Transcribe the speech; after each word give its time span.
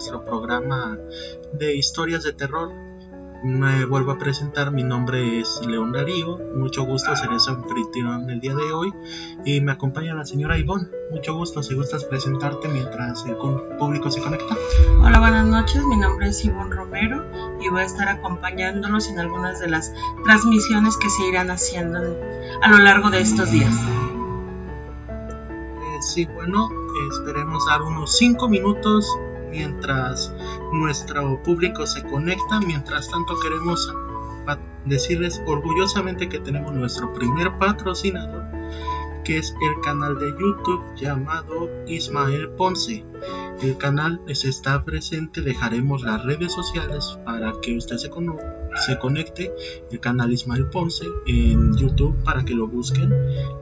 nuestro 0.00 0.24
programa 0.24 0.96
de 1.52 1.76
historias 1.76 2.22
de 2.22 2.32
terror. 2.32 2.72
Me 3.44 3.84
vuelvo 3.84 4.12
a 4.12 4.18
presentar, 4.18 4.70
mi 4.70 4.82
nombre 4.82 5.40
es 5.40 5.60
León 5.66 5.92
Darío, 5.92 6.38
mucho 6.56 6.84
gusto 6.84 7.14
ser 7.14 7.28
su 7.38 7.50
anfitrión 7.50 8.30
el 8.30 8.40
día 8.40 8.54
de 8.54 8.72
hoy 8.72 8.94
y 9.44 9.60
me 9.60 9.72
acompaña 9.72 10.14
la 10.14 10.24
señora 10.24 10.56
Ivonne, 10.56 10.88
mucho 11.10 11.34
gusto, 11.34 11.62
si 11.62 11.74
gustas 11.74 12.04
presentarte 12.04 12.68
mientras 12.68 13.26
el 13.26 13.36
público 13.36 14.10
se 14.10 14.22
conecta. 14.22 14.56
Hola, 15.02 15.20
buenas 15.20 15.46
noches, 15.46 15.84
mi 15.84 15.98
nombre 15.98 16.28
es 16.28 16.42
Ivonne 16.46 16.74
Romero 16.74 17.22
y 17.60 17.68
voy 17.68 17.82
a 17.82 17.84
estar 17.84 18.08
acompañándolos 18.08 19.06
en 19.10 19.18
algunas 19.18 19.60
de 19.60 19.68
las 19.68 19.92
transmisiones 20.24 20.96
que 20.96 21.10
se 21.10 21.28
irán 21.28 21.50
haciendo 21.50 21.98
a 22.62 22.70
lo 22.70 22.78
largo 22.78 23.10
de 23.10 23.20
estos 23.20 23.50
días. 23.50 23.74
Eh, 25.10 25.98
sí, 26.00 26.24
bueno, 26.24 26.70
esperemos 27.10 27.66
dar 27.66 27.82
unos 27.82 28.16
5 28.16 28.48
minutos 28.48 29.06
mientras 29.50 30.32
nuestro 30.72 31.42
público 31.42 31.86
se 31.86 32.02
conecta. 32.04 32.60
Mientras 32.60 33.10
tanto 33.10 33.38
queremos 33.40 33.92
decirles 34.84 35.42
orgullosamente 35.46 36.28
que 36.28 36.38
tenemos 36.38 36.72
nuestro 36.72 37.12
primer 37.12 37.58
patrocinador, 37.58 38.44
que 39.24 39.38
es 39.38 39.54
el 39.60 39.80
canal 39.82 40.18
de 40.18 40.30
YouTube 40.30 40.82
llamado 40.96 41.68
Ismael 41.86 42.50
Ponce. 42.50 43.04
El 43.62 43.76
canal 43.76 44.22
está 44.26 44.84
presente, 44.84 45.42
dejaremos 45.42 46.02
las 46.02 46.24
redes 46.24 46.52
sociales 46.52 47.18
para 47.26 47.52
que 47.60 47.76
usted 47.76 47.98
se, 47.98 48.10
se 48.86 48.98
conecte. 48.98 49.52
El 49.90 50.00
canal 50.00 50.32
Ismael 50.32 50.70
Ponce 50.70 51.04
en 51.26 51.76
YouTube 51.76 52.16
para 52.24 52.44
que 52.44 52.54
lo 52.54 52.66
busquen. 52.66 53.12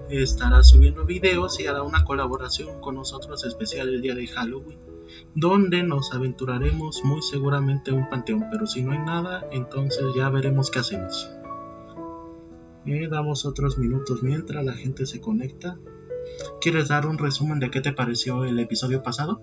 Estará 0.08 0.62
subiendo 0.62 1.04
videos 1.04 1.58
y 1.58 1.66
hará 1.66 1.82
una 1.82 2.04
colaboración 2.04 2.80
con 2.80 2.94
nosotros 2.94 3.44
especial 3.44 3.88
el 3.88 4.00
día 4.00 4.14
de 4.14 4.26
Halloween 4.28 4.87
donde 5.34 5.82
nos 5.82 6.12
aventuraremos 6.12 7.04
muy 7.04 7.22
seguramente 7.22 7.90
a 7.90 7.94
un 7.94 8.08
panteón, 8.08 8.46
pero 8.50 8.66
si 8.66 8.82
no 8.82 8.92
hay 8.92 8.98
nada, 8.98 9.46
entonces 9.52 10.04
ya 10.16 10.28
veremos 10.30 10.70
qué 10.70 10.80
hacemos. 10.80 11.30
Eh, 12.86 13.08
damos 13.10 13.44
otros 13.44 13.78
minutos 13.78 14.22
mientras 14.22 14.64
la 14.64 14.72
gente 14.72 15.06
se 15.06 15.20
conecta. 15.20 15.78
¿Quieres 16.60 16.88
dar 16.88 17.06
un 17.06 17.18
resumen 17.18 17.58
de 17.58 17.70
qué 17.70 17.80
te 17.80 17.92
pareció 17.92 18.44
el 18.44 18.58
episodio 18.58 19.02
pasado? 19.02 19.42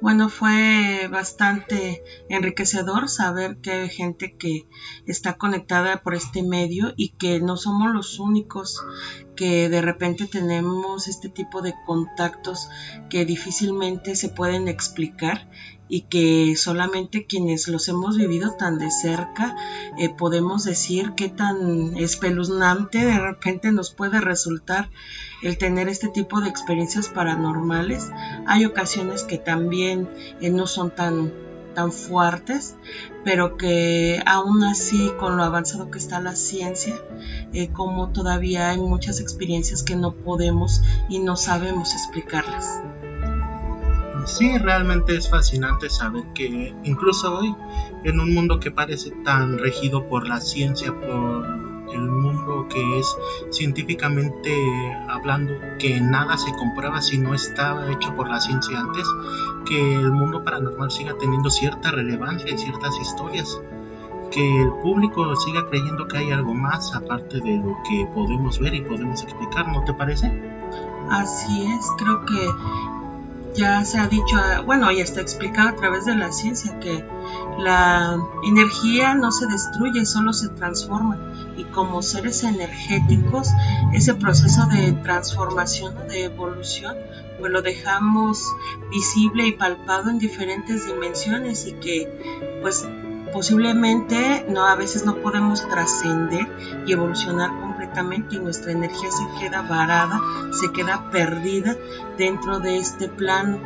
Bueno, 0.00 0.28
fue 0.28 1.08
bastante 1.10 2.04
enriquecedor 2.28 3.08
saber 3.08 3.56
que 3.58 3.72
hay 3.72 3.88
gente 3.88 4.36
que 4.36 4.68
está 5.06 5.36
conectada 5.36 6.02
por 6.02 6.14
este 6.14 6.44
medio 6.44 6.94
y 6.96 7.10
que 7.10 7.40
no 7.40 7.56
somos 7.56 7.92
los 7.92 8.20
únicos 8.20 8.80
que 9.34 9.68
de 9.68 9.82
repente 9.82 10.26
tenemos 10.26 11.08
este 11.08 11.28
tipo 11.28 11.62
de 11.62 11.74
contactos 11.84 12.68
que 13.10 13.24
difícilmente 13.24 14.14
se 14.14 14.28
pueden 14.28 14.68
explicar 14.68 15.50
y 15.88 16.02
que 16.02 16.54
solamente 16.56 17.26
quienes 17.26 17.66
los 17.66 17.88
hemos 17.88 18.16
vivido 18.16 18.52
tan 18.52 18.78
de 18.78 18.92
cerca 18.92 19.56
eh, 19.98 20.10
podemos 20.10 20.62
decir 20.62 21.14
qué 21.16 21.28
tan 21.28 21.96
espeluznante 21.96 22.98
de 22.98 23.18
repente 23.18 23.72
nos 23.72 23.92
puede 23.92 24.20
resultar 24.20 24.90
el 25.42 25.58
tener 25.58 25.88
este 25.88 26.08
tipo 26.08 26.40
de 26.40 26.48
experiencias 26.48 27.08
paranormales. 27.08 28.10
Hay 28.46 28.64
ocasiones 28.64 29.24
que 29.24 29.38
también 29.38 30.08
eh, 30.40 30.50
no 30.50 30.66
son 30.66 30.90
tan 30.90 31.32
tan 31.74 31.92
fuertes, 31.92 32.76
pero 33.24 33.56
que 33.56 34.20
aún 34.26 34.64
así 34.64 35.12
con 35.16 35.36
lo 35.36 35.44
avanzado 35.44 35.92
que 35.92 35.98
está 35.98 36.20
la 36.20 36.34
ciencia, 36.34 36.96
eh, 37.52 37.68
como 37.68 38.10
todavía 38.10 38.70
hay 38.70 38.78
muchas 38.78 39.20
experiencias 39.20 39.84
que 39.84 39.94
no 39.94 40.12
podemos 40.12 40.82
y 41.08 41.20
no 41.20 41.36
sabemos 41.36 41.92
explicarlas. 41.92 42.82
Sí, 44.26 44.58
realmente 44.58 45.16
es 45.16 45.30
fascinante 45.30 45.88
saber 45.88 46.24
que 46.34 46.74
incluso 46.82 47.38
hoy, 47.38 47.54
en 48.02 48.18
un 48.18 48.34
mundo 48.34 48.58
que 48.58 48.72
parece 48.72 49.12
tan 49.24 49.56
regido 49.58 50.08
por 50.08 50.26
la 50.26 50.40
ciencia, 50.40 50.92
por 50.92 51.46
el 51.94 52.00
mundo 52.00 52.27
que 52.68 52.98
es 52.98 53.16
científicamente 53.50 54.52
hablando, 55.08 55.54
que 55.78 56.00
nada 56.00 56.36
se 56.36 56.52
comprueba 56.52 57.00
si 57.00 57.18
no 57.18 57.34
estaba 57.34 57.90
hecho 57.90 58.14
por 58.14 58.28
la 58.28 58.40
ciencia 58.40 58.78
antes, 58.80 59.06
que 59.66 59.94
el 59.94 60.12
mundo 60.12 60.44
paranormal 60.44 60.90
siga 60.90 61.16
teniendo 61.18 61.50
cierta 61.50 61.90
relevancia 61.90 62.50
en 62.50 62.58
ciertas 62.58 62.98
historias, 63.00 63.60
que 64.30 64.62
el 64.62 64.72
público 64.82 65.34
siga 65.36 65.66
creyendo 65.68 66.06
que 66.06 66.18
hay 66.18 66.30
algo 66.32 66.54
más 66.54 66.94
aparte 66.94 67.40
de 67.40 67.56
lo 67.56 67.76
que 67.88 68.06
podemos 68.14 68.58
ver 68.58 68.74
y 68.74 68.82
podemos 68.82 69.22
explicar, 69.22 69.68
¿no 69.68 69.84
te 69.84 69.94
parece? 69.94 70.32
Así 71.10 71.66
es, 71.66 71.86
creo 71.98 72.24
que 72.24 72.48
ya 73.58 73.84
se 73.84 73.98
ha 73.98 74.06
dicho, 74.06 74.36
bueno, 74.64 74.90
ya 74.92 75.02
está 75.02 75.20
explicado 75.20 75.70
a 75.70 75.74
través 75.76 76.04
de 76.04 76.14
la 76.14 76.30
ciencia 76.30 76.78
que 76.78 77.04
la 77.58 78.16
energía 78.44 79.14
no 79.14 79.32
se 79.32 79.46
destruye, 79.46 80.06
solo 80.06 80.32
se 80.32 80.48
transforma. 80.50 81.18
Y 81.56 81.64
como 81.64 82.02
seres 82.02 82.44
energéticos, 82.44 83.48
ese 83.92 84.14
proceso 84.14 84.66
de 84.66 84.92
transformación 84.92 86.06
de 86.08 86.24
evolución, 86.24 86.96
pues 87.40 87.50
lo 87.50 87.60
dejamos 87.60 88.44
visible 88.90 89.48
y 89.48 89.52
palpado 89.52 90.10
en 90.10 90.18
diferentes 90.18 90.86
dimensiones 90.86 91.66
y 91.66 91.72
que 91.72 92.58
pues 92.62 92.86
posiblemente 93.32 94.46
no 94.48 94.66
a 94.66 94.74
veces 94.74 95.04
no 95.04 95.16
podemos 95.16 95.66
trascender 95.68 96.46
y 96.86 96.92
evolucionar 96.92 97.50
completamente 97.60 98.36
y 98.36 98.38
nuestra 98.38 98.72
energía 98.72 99.10
se 99.10 99.40
queda 99.40 99.62
varada, 99.62 100.20
se 100.52 100.72
queda 100.72 101.10
perdida 101.10 101.76
dentro 102.16 102.60
de 102.60 102.78
este 102.78 103.08
plano 103.08 103.60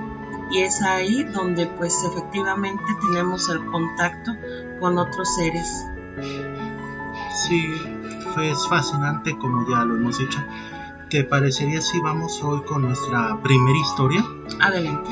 y 0.50 0.60
es 0.60 0.82
ahí 0.82 1.24
donde 1.24 1.66
pues 1.66 1.96
efectivamente 2.04 2.84
tenemos 3.06 3.48
el 3.48 3.64
contacto 3.66 4.32
con 4.80 4.98
otros 4.98 5.34
seres. 5.34 5.86
Sí, 7.46 7.74
es 8.42 8.68
fascinante 8.68 9.36
como 9.38 9.68
ya 9.68 9.84
lo 9.84 9.96
hemos 9.96 10.18
dicho. 10.18 10.38
¿Te 11.08 11.24
parecería 11.24 11.80
si 11.80 12.00
vamos 12.00 12.42
hoy 12.42 12.62
con 12.62 12.82
nuestra 12.82 13.38
primera 13.42 13.78
historia? 13.78 14.24
Adelante. 14.60 15.10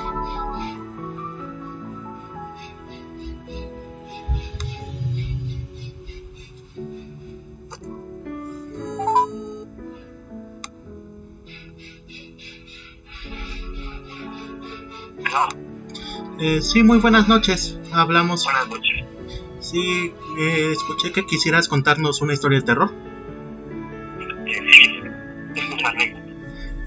Eh, 16.39 16.63
sí, 16.63 16.83
muy 16.83 16.99
buenas 16.99 17.29
noches. 17.29 17.79
Hablamos. 17.93 18.45
Buenas 18.45 18.69
noches. 18.69 19.05
Sí, 19.61 20.15
eh, 20.39 20.73
escuché 20.73 21.13
que 21.13 21.27
quisieras 21.27 21.69
contarnos 21.69 22.23
una 22.23 22.33
historia 22.33 22.61
de 22.61 22.65
terror. 22.65 22.91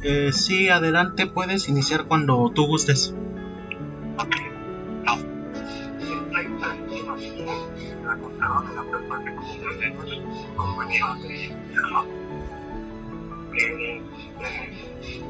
Eh, 0.02 0.34
sí, 0.34 0.70
adelante, 0.70 1.28
puedes 1.28 1.70
iniciar 1.70 2.06
cuando 2.06 2.52
tú 2.54 2.66
gustes. 2.66 3.16
Ok, 4.18 4.36
no. 5.06 5.18
La 6.32 6.44
historia 6.44 7.04
nos 7.06 7.22
la 8.04 8.18
contaron 8.18 8.68
de 8.68 8.76
la 8.76 8.84
persona 8.84 9.24
que 9.24 9.36
como 9.36 9.54
de 9.54 9.90
los 9.90 10.46
compañeros 10.58 11.24
de 11.24 11.56
trabajo. 11.74 12.08
Eh, 13.56 14.02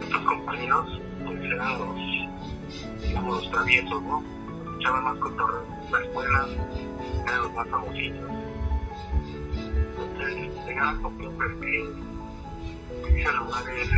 estos 0.02 0.22
compañeros 0.22 1.02
pues 1.24 1.44
eran 1.44 1.80
los 1.80 2.23
traviesos, 3.54 4.02
¿no? 4.02 4.24
Echaban 4.80 5.04
más 5.04 5.18
cotorreo 5.20 5.64
la 5.92 6.00
escuela, 6.00 6.48
eran 7.28 7.42
los 7.44 7.54
más 7.54 7.68
famositos. 7.70 8.32
Entonces, 9.56 10.66
tenían 10.66 11.02
costumbres 11.02 11.52
que 11.62 13.12
irse 13.12 13.28
a 13.28 13.32
lugares, 13.34 13.90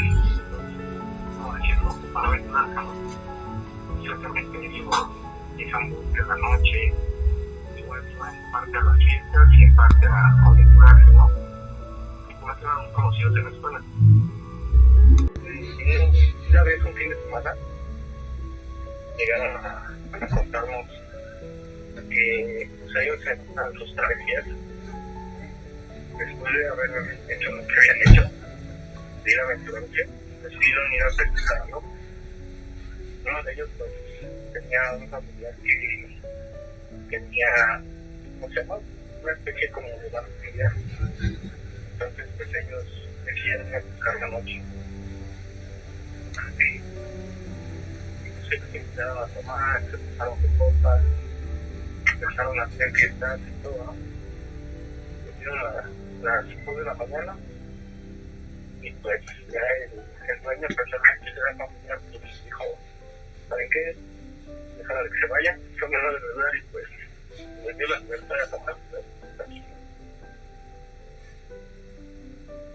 ¿cómo 1.37 1.53
decirlo?, 1.55 1.95
para 2.13 2.27
aventurarse, 2.27 2.75
¿no? 2.75 4.01
Ciertamente 4.01 4.65
ellos 4.65 5.09
llegan 5.55 5.89
de 5.89 6.21
la 6.27 6.35
noche, 6.35 6.93
igual 7.77 8.01
en 8.05 8.51
parte 8.51 8.77
a 8.77 8.81
las 8.81 8.97
fiestas 8.97 9.49
y 9.53 9.63
en 9.63 9.75
parte 9.75 10.07
a 10.07 10.45
aventurarse, 10.45 11.11
¿no? 11.13 11.29
Y 12.29 12.33
como 12.33 12.51
eran 12.51 12.77
muy 12.83 12.91
conocidos 12.91 13.37
en 13.37 13.43
la 13.45 13.49
escuela. 13.51 13.81
Y 15.45 16.49
una 16.49 16.63
vez 16.63 16.83
un 16.83 16.93
fin 16.93 17.09
de 17.09 17.15
semana, 17.23 17.51
llegaron 19.17 19.65
a, 19.65 19.97
a 20.13 20.27
contarnos 20.27 20.87
que 22.09 22.69
pues, 22.79 22.95
ellos 23.03 23.19
en 23.27 23.79
sus 23.79 23.95
travesías, 23.95 24.45
después 26.17 26.53
de 26.53 26.67
haber 26.67 27.19
hecho 27.29 27.51
lo 27.51 27.67
que 27.67 27.73
habían 27.73 27.97
hecho, 28.07 28.31
de 29.23 29.31
ir 29.31 29.39
a 29.39 29.43
aventurarse, 29.43 30.07
decidieron 30.43 30.93
ir 30.93 31.03
a 31.03 31.09
pescar, 31.17 31.69
¿no? 31.69 31.83
Uno 33.25 33.43
de 33.43 33.53
ellos 33.53 33.69
pues 33.77 33.91
tenía 34.53 34.93
un 34.97 35.09
familiar 35.09 35.55
que 35.63 36.19
tenía, 37.09 37.81
¿cómo 38.39 38.53
se 38.53 38.59
llama? 38.61 38.77
Una 39.23 39.31
especie 39.33 39.71
como 39.71 39.87
de 39.87 40.09
familiar. 40.09 40.73
Entonces 41.93 42.25
pues 42.37 42.49
ellos 42.49 42.85
decidieron 43.25 43.67
ir 43.67 43.75
a 43.75 43.81
pescar 43.81 44.19
la 44.19 44.27
noche. 44.27 44.61
Se 48.49 48.55
invitaron 48.55 49.17
a 49.17 49.27
tomar, 49.27 49.81
se 49.89 49.97
pasaron 49.97 50.41
de 50.41 50.47
copas, 50.57 51.03
empezaron 52.13 52.59
a 52.59 52.63
hacer 52.63 52.91
fiestas 52.91 53.39
y 53.39 53.63
todo, 53.63 53.85
¿no? 53.85 53.95
Dieron 55.39 55.63
las 55.63 55.85
las 56.25 56.45
5 56.47 56.77
de 56.77 56.83
la 56.83 56.93
mañana 56.95 57.35
y 58.81 58.91
pues 58.91 59.21
ya 59.51 59.59
el, 59.83 59.99
el 60.29 60.41
dueño 60.43 60.67
personalmente 60.75 61.39
era 61.39 61.65
familiar 61.65 61.99
pues 62.11 62.43
dijo 62.43 62.63
¿saben 63.49 63.69
qué? 63.69 63.95
déjala 64.77 65.09
que 65.09 65.19
se 65.19 65.27
vaya 65.27 65.59
son 65.79 65.89
menores 65.91 66.21
de 66.21 66.27
edad 66.27 66.53
y 66.53 66.61
pues 66.71 66.85
les 67.65 67.77
dio 67.77 67.87
la 67.87 67.99
libertad 67.99 68.35
de 68.35 68.47
tomar 68.47 68.75
aquí 69.39 69.63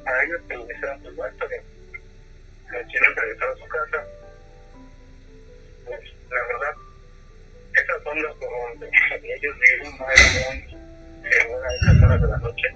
a 0.07 0.25
ellos 0.25 0.41
que 0.49 0.57
les 0.57 0.83
era 0.83 0.99
pues 0.99 1.17
bueno 1.17 1.37
que 1.39 2.85
quieren 2.87 3.17
regresar 3.17 3.49
a 3.49 3.57
su 3.57 3.67
casa 3.67 4.05
pues 5.91 6.15
la 6.31 6.47
verdad 6.47 6.75
esas 7.75 8.03
son 8.05 8.23
las 8.23 8.35
donde 8.39 8.91
ellos 9.35 9.55
viven 9.59 9.99
no 9.99 10.07
era 10.11 10.25
muy 10.33 10.81
esas 11.31 12.03
horas 12.03 12.21
de 12.23 12.29
la 12.29 12.37
noche. 12.39 12.69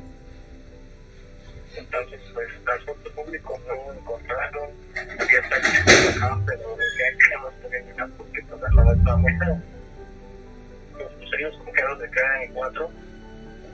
Entonces 1.77 2.21
pues 2.33 2.49
transporte 2.65 3.11
público 3.11 3.61
no 3.69 3.93
encontraron 3.93 4.71
había 4.97 5.49
taxis 5.49 5.85
que 5.85 6.07
bajaban 6.07 6.45
pero 6.47 6.77
decían 6.77 7.19
que 7.19 7.37
no 7.37 7.51
tenían 7.63 7.87
llegar 7.87 8.11
porque 8.17 8.43
pues, 8.43 8.61
la 8.61 8.71
zona 8.71 8.93
estaba 8.93 9.17
muy 9.17 9.33
fea 9.39 9.63
pues 10.93 11.31
ellos 11.39 11.57
confiados 11.65 11.99
de 12.01 12.11
quedar 12.11 12.43
en 12.43 12.53
cuatro 12.53 12.91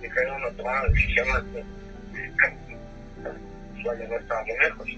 dijeron 0.01 0.41
no 0.43 0.51
tomaron 0.53 0.87
la 0.87 0.93
decisión 0.93 1.53
de 1.53 1.65
año 3.89 4.09
no 4.09 4.17
estaba 4.17 4.45
muy 4.45 4.59
lejos. 4.59 4.89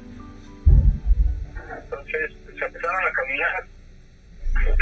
Entonces 1.83 2.31
se 2.59 2.65
empezaron 2.65 3.06
a 3.06 3.12
caminar 3.12 3.67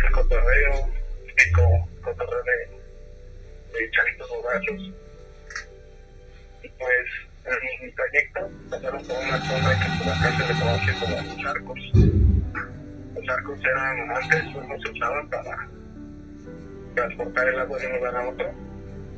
el 0.04 0.10
cotorreo 0.12 0.90
típico 1.26 1.88
cotorreo 2.02 2.42
de, 2.42 3.78
de 3.78 3.90
charitos 3.90 4.28
borrachos 4.28 4.92
y 6.62 6.68
pues 6.68 7.06
en 7.44 7.86
mi 7.86 7.92
trayecto 7.92 8.50
pasaron 8.70 9.02
por 9.02 9.16
una 9.16 9.40
zona 9.40 9.70
que 9.80 9.98
por 9.98 10.12
acá 10.12 10.30
se 10.36 10.52
le 10.52 10.60
conoce 10.60 10.92
como 11.00 11.16
los 11.22 11.46
arcos. 11.46 11.80
Los 13.14 13.28
arcos 13.28 13.60
eran, 13.64 14.10
antes 14.10 14.44
pues, 14.54 14.82
se 14.82 14.90
usaban 14.90 15.28
para 15.30 15.68
transportar 16.94 17.48
el 17.48 17.58
agua 17.58 17.78
de 17.78 17.86
un 17.86 17.92
lugar 17.94 18.16
a 18.16 18.28
otro, 18.28 18.54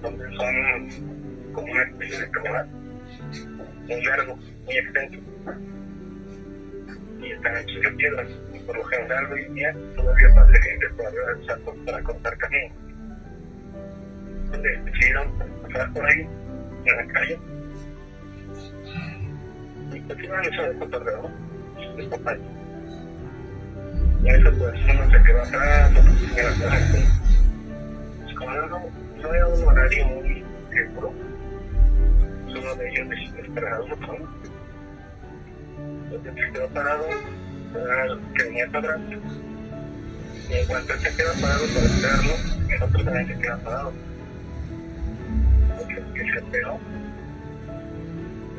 donde 0.03 0.37
son 0.37 1.53
como 1.53 1.73
una 1.73 1.83
especie 1.83 2.21
de 2.21 2.31
canal, 2.31 2.69
muy 2.69 4.05
largo, 4.05 4.37
muy 4.37 4.77
extenso. 4.77 5.19
Y 7.21 7.31
están 7.33 7.57
hechos 7.57 7.83
de 7.83 7.91
piedras. 7.93 8.29
Y 8.63 8.67
por 8.67 8.77
lo 8.77 8.85
general 8.85 9.33
hoy 9.33 9.45
día 9.55 9.75
todavía 9.97 10.29
gente 10.29 10.87
arriba 10.87 11.27
de 11.27 11.37
los 11.39 11.51
arcos 11.51 11.77
para 11.85 12.03
cortar 12.03 12.39
camino. 12.39 12.75
Entonces 14.45 14.85
decidieron 14.85 15.33
pasar 15.63 15.93
por 15.93 16.07
ahí, 16.07 16.29
en 16.85 16.97
la 16.97 17.07
calle, 17.13 17.39
continuan 20.09 20.45
eso 20.45 20.63
de 20.63 20.75
cotorreo, 20.79 21.31
de 21.97 22.09
compañía. 22.09 22.47
Y 24.23 24.29
a 24.29 24.37
esa 24.37 24.51
persona 24.51 25.11
se 25.11 25.23
quedó 25.25 25.43
atrás, 25.43 25.93
se 25.93 26.35
quedó 26.35 26.49
atrás. 26.49 27.13
Pues 28.23 28.35
como 28.37 28.53
no, 28.53 28.81
no 29.23 29.35
era 29.35 29.47
un 29.47 29.65
horario 29.65 30.07
muy 30.07 30.45
seguro, 30.73 31.13
uno 32.49 32.75
de 32.77 32.91
ellos 32.91 33.09
decidió 33.09 33.45
esperar 33.45 33.73
a 33.73 33.81
otro. 33.81 34.19
Entonces 36.05 36.35
se 36.35 36.53
quedó 36.53 36.69
parado, 36.69 37.07
que 37.73 38.45
venía 38.45 38.67
para 38.69 38.95
atrás. 38.95 39.01
Y 40.49 40.55
en 40.55 40.67
cuanto 40.67 40.93
él 40.93 41.01
se 41.01 41.17
queda 41.17 41.33
parado 41.41 41.67
para 41.67 41.87
esperarlo, 41.87 42.35
el 42.69 42.83
otro 42.83 43.05
también 43.05 43.29
se 43.29 43.39
queda 43.39 43.57
parado. 43.59 43.93
Porque 45.79 46.33
se 46.33 46.39
esperó 46.39 46.81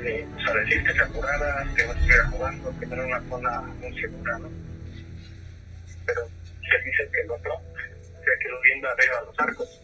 eh, 0.04 0.28
pues 0.34 0.48
a 0.48 0.54
decir 0.56 0.84
que 0.84 0.94
se 0.94 1.02
apurara, 1.02 1.68
que 1.76 1.86
no 1.86 1.94
estuviera 1.94 2.26
jugando, 2.30 2.80
que 2.80 2.86
no 2.88 2.96
era 2.96 3.06
una 3.06 3.30
zona 3.30 3.62
muy 3.62 4.02
segura, 4.02 4.40
¿no? 4.40 4.50
Pero 6.06 6.22
se 6.26 6.84
dice 6.84 7.10
que 7.12 7.22
el 7.22 7.32
otro 7.32 7.62
se 8.20 8.44
quedó 8.44 8.62
viendo 8.62 8.90
arriba 8.90 9.20
de 9.20 9.26
los 9.28 9.40
arcos 9.40 9.82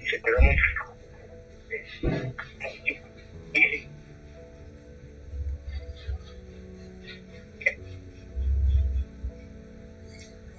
y 0.00 0.06
se 0.06 0.20
quedó 0.20 0.40
muy 0.42 0.56
eh, 3.54 3.85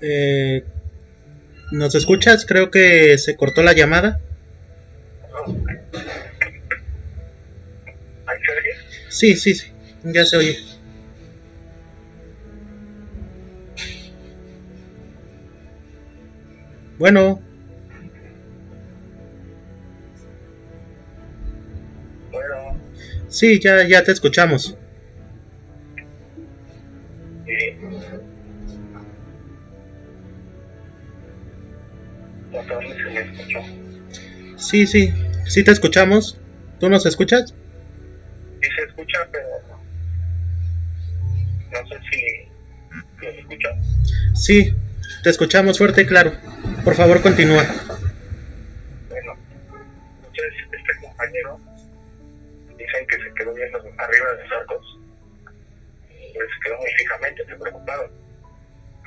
Eh, 0.02 0.64
¿Nos 1.72 1.96
escuchas? 1.96 2.46
Creo 2.46 2.72
que 2.72 3.18
se 3.18 3.36
cortó 3.38 3.62
la 3.64 3.74
llamada. 3.74 4.20
Sí, 9.10 9.36
sí, 9.36 9.54
sí, 9.56 9.68
ya 10.04 10.26
se 10.26 10.38
oye. 10.38 10.58
Bueno, 16.98 17.40
Bueno, 22.32 22.80
sí, 23.30 23.60
ya, 23.60 23.88
ya 23.88 24.04
te 24.04 24.12
escuchamos. 24.12 24.78
Se 32.52 33.10
me 33.10 33.20
escuchó. 33.22 33.60
Sí, 34.58 34.88
sí, 34.88 35.14
sí 35.46 35.64
te 35.64 35.72
escuchamos. 35.72 36.40
¿Tú 36.80 36.90
nos 36.90 37.06
escuchas? 37.06 37.54
Sí 38.62 38.70
se 38.76 38.84
escucha, 38.84 39.28
pero 39.32 39.48
no 41.72 41.88
sé 41.88 42.00
si 42.10 42.20
se 43.20 43.40
escucha. 43.40 43.70
Sí, 44.36 44.74
te 45.24 45.30
escuchamos 45.30 45.78
fuerte 45.78 46.02
y 46.02 46.06
claro. 46.06 46.34
Por 46.84 46.96
favor, 46.96 47.22
continúa. 47.22 47.64
Bueno, 49.10 49.34
entonces 50.18 50.54
este 50.72 51.02
compañero 51.02 51.60
dicen 52.78 53.08
que 53.08 53.18
se 53.18 53.34
quedó 53.36 53.54
viendo 53.54 53.80
arriba 53.80 54.34
de 54.34 54.44
los 54.44 54.52
arcos. 54.60 55.00
Pues 56.34 56.48
quedó 56.64 56.78
muy 56.78 56.92
fijamente, 56.98 57.46
se 57.46 57.56
preocupado. 57.56 58.12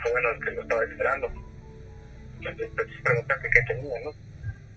Fue 0.02 0.12
bueno 0.12 0.30
el 0.30 0.44
que 0.44 0.50
lo 0.52 0.62
estaba 0.62 0.84
esperando. 0.84 1.49
Entonces 2.40 2.70
pues, 2.74 2.88
preguntaste 3.04 3.50
qué 3.50 3.60
tenía, 3.62 4.00
¿no? 4.04 4.10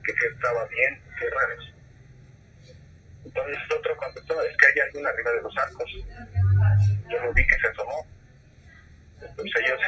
Que 0.03 0.11
si 0.13 0.25
estaba 0.33 0.65
bien, 0.67 1.01
qué 1.17 1.29
raros. 1.29 1.73
Entonces 3.25 3.57
otro 3.77 3.97
contestó, 3.97 4.41
es 4.41 4.57
que 4.57 4.65
hay 4.67 4.79
alguien 4.85 5.07
arriba 5.07 5.31
de 5.31 5.41
los 5.41 5.57
arcos. 5.57 5.91
Yo 7.09 7.23
lo 7.23 7.33
vi 7.33 7.47
que 7.47 7.57
se 7.59 7.67
asomó. 7.67 8.05
Entonces 9.21 9.53
ellos, 9.63 9.79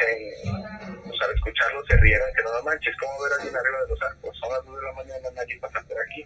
pues, 1.04 1.22
al 1.22 1.36
escucharlo, 1.36 1.86
se 1.86 1.98
rieron 1.98 2.30
que 2.34 2.44
no 2.44 2.64
manches, 2.64 2.96
¿cómo 2.98 3.24
ver 3.24 3.34
a 3.34 3.36
alguien 3.36 3.56
arriba 3.56 3.82
de 3.82 3.90
los 3.90 4.02
arcos? 4.02 4.38
Son 4.40 4.50
las 4.52 4.66
2 4.66 4.76
de 4.76 4.82
la 4.82 4.94
mañana, 4.94 5.30
nadie 5.36 5.60
pasa 5.60 5.84
por 5.84 5.98
aquí. 6.00 6.26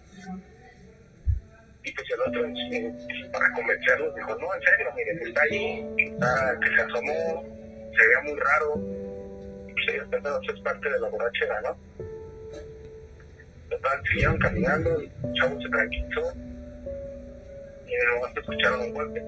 Y 1.84 1.91
pues 1.91 2.08
el 2.12 2.22
otro, 2.22 2.46
eh, 2.46 3.29
para 3.34 3.51
convencerlos, 3.53 4.13
dijo, 4.13 4.36
no, 4.36 4.53
en 4.53 4.62
serio, 4.62 4.94
miren, 4.96 5.27
está 5.27 5.41
ahí, 5.41 5.96
está, 5.98 6.60
que 6.62 6.75
se 6.75 6.82
asomó, 6.82 7.44
se 7.98 8.08
veía 8.08 8.22
muy 8.25 8.39
raro. 8.39 9.09
Pensaron, 9.86 10.43
"Eso 10.43 10.53
es 10.53 10.62
parte 10.62 10.89
de 10.89 11.00
la 11.00 11.09
borrachera, 11.09 11.62
¿no? 11.62 11.77
Total, 13.69 14.03
siguieron 14.09 14.38
caminando, 14.39 15.00
el 15.00 15.12
chavo 15.33 15.62
se 15.62 15.69
tranquilizó 15.69 16.33
y 17.88 17.95
de 17.95 18.07
momento 18.19 18.41
escucharon 18.41 18.81
un 18.81 18.93
golpe. 18.93 19.24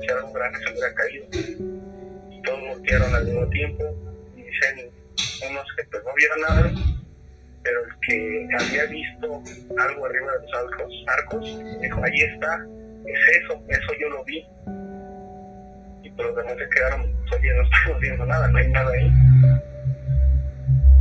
Si 0.00 0.12
algo 0.12 0.32
grande 0.32 0.58
se 0.58 0.72
hubiera 0.72 0.94
caído. 0.94 1.26
Todos 2.44 2.60
voltearon 2.60 3.14
al 3.14 3.24
mismo 3.24 3.48
tiempo 3.48 3.84
y 4.36 4.42
dicen 4.42 4.90
unos 5.50 5.66
que 5.76 5.84
pues 5.90 6.04
no 6.04 6.14
vieron 6.14 6.40
nada, 6.40 6.70
pero 7.62 7.80
el 7.82 7.90
que 8.06 8.48
había 8.60 8.84
visto 8.86 9.42
algo 9.78 10.06
arriba 10.06 10.32
de 10.32 10.42
los 10.42 10.54
arcos, 10.54 11.04
arcos 11.08 11.80
dijo, 11.80 12.04
ahí 12.04 12.20
está, 12.20 12.66
es 13.06 13.42
eso, 13.42 13.62
eso 13.68 13.92
yo 14.00 14.08
lo 14.10 14.24
vi. 14.24 14.46
Y 16.16 16.18
pues 16.18 16.28
los 16.28 16.36
demás 16.36 16.54
se 16.56 16.68
quedaron, 16.70 17.00
oye, 17.30 17.54
no 17.56 17.62
estamos 17.62 18.00
viendo 18.00 18.24
nada, 18.24 18.48
no 18.48 18.58
hay 18.58 18.68
nada 18.70 18.90
ahí. 18.90 19.12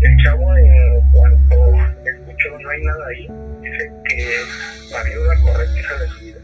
El 0.01 0.24
chavo 0.24 0.57
en 0.57 1.12
cuanto 1.12 1.55
escuchó 2.03 2.60
no 2.60 2.69
hay 2.69 2.81
nada 2.81 3.07
ahí, 3.07 3.27
dice 3.62 3.91
que 4.10 4.29
salió 4.89 5.24
la 5.24 5.39
corretiza 5.39 5.95
de 6.00 6.07
su 6.07 6.19
vida. 6.19 6.39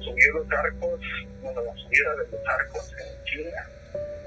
Subió 0.00 0.32
los 0.34 0.52
arcos, 0.52 1.00
bueno, 1.42 1.60
la 1.62 1.72
subida 1.76 2.10
de 2.10 2.28
los 2.32 2.48
arcos 2.58 2.92
en 2.98 3.24
China, 3.24 3.68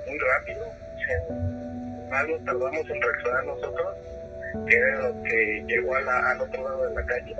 muy 0.07 0.17
rápido, 0.19 0.65
en 1.09 2.13
algo 2.13 2.38
tardamos 2.45 2.89
en 2.89 3.01
reaccionar 3.01 3.45
nosotros, 3.45 3.97
que 4.69 4.77
era 4.77 5.09
lo 5.09 5.23
que 5.23 5.65
llegó 5.67 5.95
al 5.97 6.41
otro 6.41 6.63
lado 6.63 6.88
de 6.88 6.95
la 6.95 7.05
calle. 7.05 7.35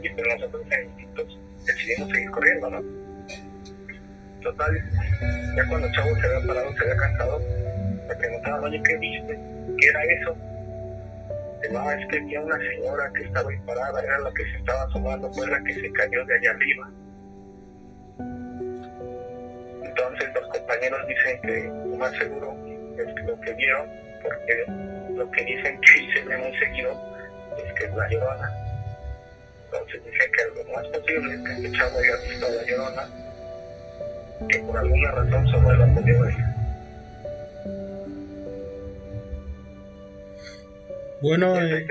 Y 0.00 0.10
pues 0.10 0.26
nosotros 0.28 0.62
en 0.70 0.90
instintos 0.90 1.38
decidimos 1.66 2.08
seguir 2.10 2.30
corriendo, 2.30 2.70
¿no? 2.70 3.07
Total, 4.42 4.72
ya 5.56 5.66
cuando 5.68 5.86
el 5.88 5.92
chavo 5.94 6.14
se 6.16 6.26
había 6.26 6.46
parado, 6.46 6.72
se 6.76 6.82
había 6.82 6.96
cansado, 6.96 7.40
me 8.08 8.14
preguntaban, 8.14 8.64
oye, 8.64 8.82
¿qué 8.84 8.96
viste? 8.98 9.38
¿Qué 9.78 9.88
era 9.88 10.04
eso? 10.04 10.36
no, 11.72 11.90
es 11.90 12.06
que 12.06 12.18
había 12.18 12.40
una 12.40 12.56
señora 12.58 13.12
que 13.14 13.24
estaba 13.24 13.50
disparada, 13.50 14.02
era 14.02 14.18
la 14.20 14.32
que 14.32 14.44
se 14.44 14.56
estaba 14.58 14.82
asomando, 14.84 15.32
fue 15.32 15.46
la 15.48 15.62
que 15.64 15.74
se 15.74 15.92
cayó 15.92 16.24
de 16.24 16.34
allá 16.36 16.50
arriba. 16.52 16.90
Entonces 19.82 20.28
los 20.34 20.48
compañeros 20.48 21.00
dicen 21.08 21.40
que 21.42 21.96
más 21.96 22.12
seguro 22.16 22.56
es 22.96 23.26
lo 23.26 23.40
que 23.40 23.52
vieron, 23.54 23.88
porque 24.22 24.64
lo 25.14 25.30
que 25.32 25.44
dicen 25.44 25.80
que 25.80 26.00
dicen 26.00 26.40
muy 26.40 26.58
seguido 26.58 26.92
es 27.58 27.72
que 27.74 27.84
es 27.84 27.94
la 27.94 28.08
llorona. 28.08 28.50
Entonces 29.64 30.04
dicen 30.04 30.32
que 30.32 30.62
lo 30.62 30.72
más 30.72 30.86
posible 30.88 31.34
es 31.34 31.40
que 31.42 31.52
este 31.52 31.78
chavo 31.78 31.98
haya 31.98 32.16
visto 32.28 32.46
a 32.46 32.50
la 32.50 32.62
llorona, 32.62 33.27
que 34.46 34.58
por 34.60 34.78
alguna 34.78 35.10
razón 35.10 35.78
la 35.78 35.94
podido 35.94 36.22
ver. 36.22 36.34
Bueno, 41.20 41.60
eh, 41.60 41.86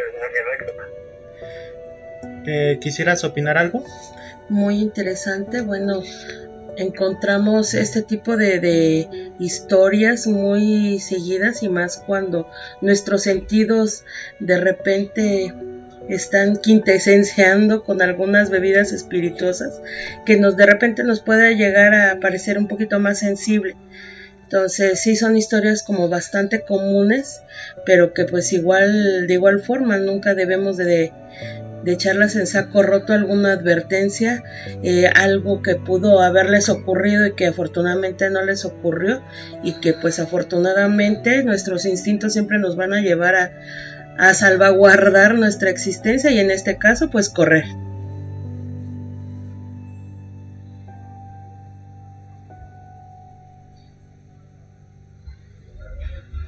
eh, 2.46 2.78
¿quisieras 2.80 3.24
opinar 3.26 3.58
algo? 3.58 3.84
Muy 4.48 4.80
interesante. 4.80 5.62
Bueno, 5.62 6.02
encontramos 6.78 7.74
este 7.74 8.04
tipo 8.04 8.38
de, 8.38 8.60
de, 8.60 9.32
historias 9.40 10.28
muy 10.28 11.00
seguidas 11.00 11.62
y 11.64 11.70
más 11.70 11.98
cuando 12.06 12.50
nuestros 12.80 13.24
sentidos 13.24 14.06
de 14.40 14.60
repente 14.60 15.54
están 16.10 16.58
quintesenciando 16.58 17.84
con 17.84 18.02
algunas 18.02 18.50
bebidas 18.50 18.92
espirituosas 18.92 19.82
que 20.26 20.38
nos 20.38 20.56
de 20.58 20.66
repente 20.66 21.04
nos 21.04 21.22
puede 21.22 21.56
llegar 21.56 21.94
a 21.94 22.20
parecer 22.20 22.58
un 22.58 22.68
poquito 22.68 23.00
más 23.00 23.20
sensible. 23.20 23.76
Entonces 24.44 25.02
sí 25.02 25.18
son 25.18 25.36
historias 25.36 25.84
como 25.84 26.08
bastante 26.08 26.62
comunes, 26.62 27.42
pero 27.86 28.14
que 28.14 28.24
pues 28.24 28.54
igual, 28.54 29.28
de 29.28 29.34
igual 29.34 29.60
forma, 29.60 29.98
nunca 29.98 30.36
debemos 30.36 30.78
de, 30.78 31.12
de 31.84 31.92
echarlas 31.92 32.36
en 32.38 32.48
saco 32.48 32.82
roto 32.82 33.12
alguna 33.12 33.54
advertencia, 33.54 34.44
eh, 34.84 35.08
algo 35.08 35.62
que 35.62 35.76
pudo 35.76 36.22
haberles 36.22 36.70
ocurrido 36.70 37.26
y 37.26 37.34
que 37.34 37.48
afortunadamente 37.48 38.30
no 38.30 38.42
les 38.42 38.64
ocurrió 38.64 39.22
y 39.64 39.74
que 39.82 39.94
pues 39.94 40.20
afortunadamente 40.20 41.44
nuestros 41.44 41.86
instintos 41.86 42.34
siempre 42.34 42.58
nos 42.58 42.78
van 42.78 42.94
a 42.94 43.02
llevar 43.02 43.36
a, 43.36 43.52
a 44.18 44.34
salvaguardar 44.34 45.36
nuestra 45.36 45.70
existencia 45.70 46.32
y 46.32 46.40
en 46.40 46.52
este 46.52 46.78
caso 46.78 47.10
pues 47.10 47.30
correr. 47.30 47.66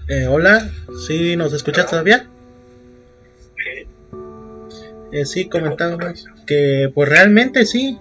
Eh, 0.08 0.26
hola, 0.26 0.68
¿sí 1.06 1.36
nos 1.36 1.54
escuchas 1.54 1.86
todavía? 1.86 2.28
Eh, 5.12 5.26
sí, 5.26 5.48
comentábamos 5.48 6.26
que 6.48 6.92
pues 6.94 7.10
realmente 7.10 7.66
sí, 7.66 8.00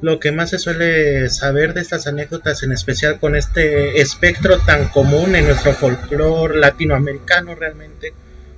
lo 0.00 0.20
que 0.20 0.32
más 0.32 0.50
se 0.50 0.58
suele 0.58 1.28
saber 1.28 1.74
de 1.74 1.82
estas 1.82 2.06
anécdotas, 2.06 2.62
en 2.62 2.72
especial 2.72 3.18
con 3.20 3.36
este 3.36 4.00
espectro 4.00 4.58
tan 4.58 4.88
común 4.88 5.36
en 5.36 5.46
nuestro 5.46 5.72
folclore 5.72 6.58
latinoamericano 6.58 7.54
realmente, 7.54 8.14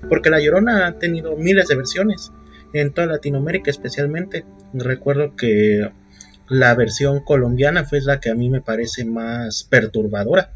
porque 0.08 0.30
La 0.30 0.40
Llorona 0.40 0.86
ha 0.86 0.98
tenido 0.98 1.36
miles 1.36 1.68
de 1.68 1.76
versiones 1.76 2.32
en 2.72 2.92
toda 2.92 3.06
Latinoamérica 3.06 3.70
especialmente. 3.70 4.44
Recuerdo 4.72 5.36
que 5.36 5.90
la 6.48 6.74
versión 6.74 7.20
colombiana 7.20 7.84
fue 7.84 8.00
la 8.02 8.20
que 8.20 8.30
a 8.30 8.34
mí 8.34 8.50
me 8.50 8.60
parece 8.60 9.04
más 9.04 9.64
perturbadora, 9.64 10.52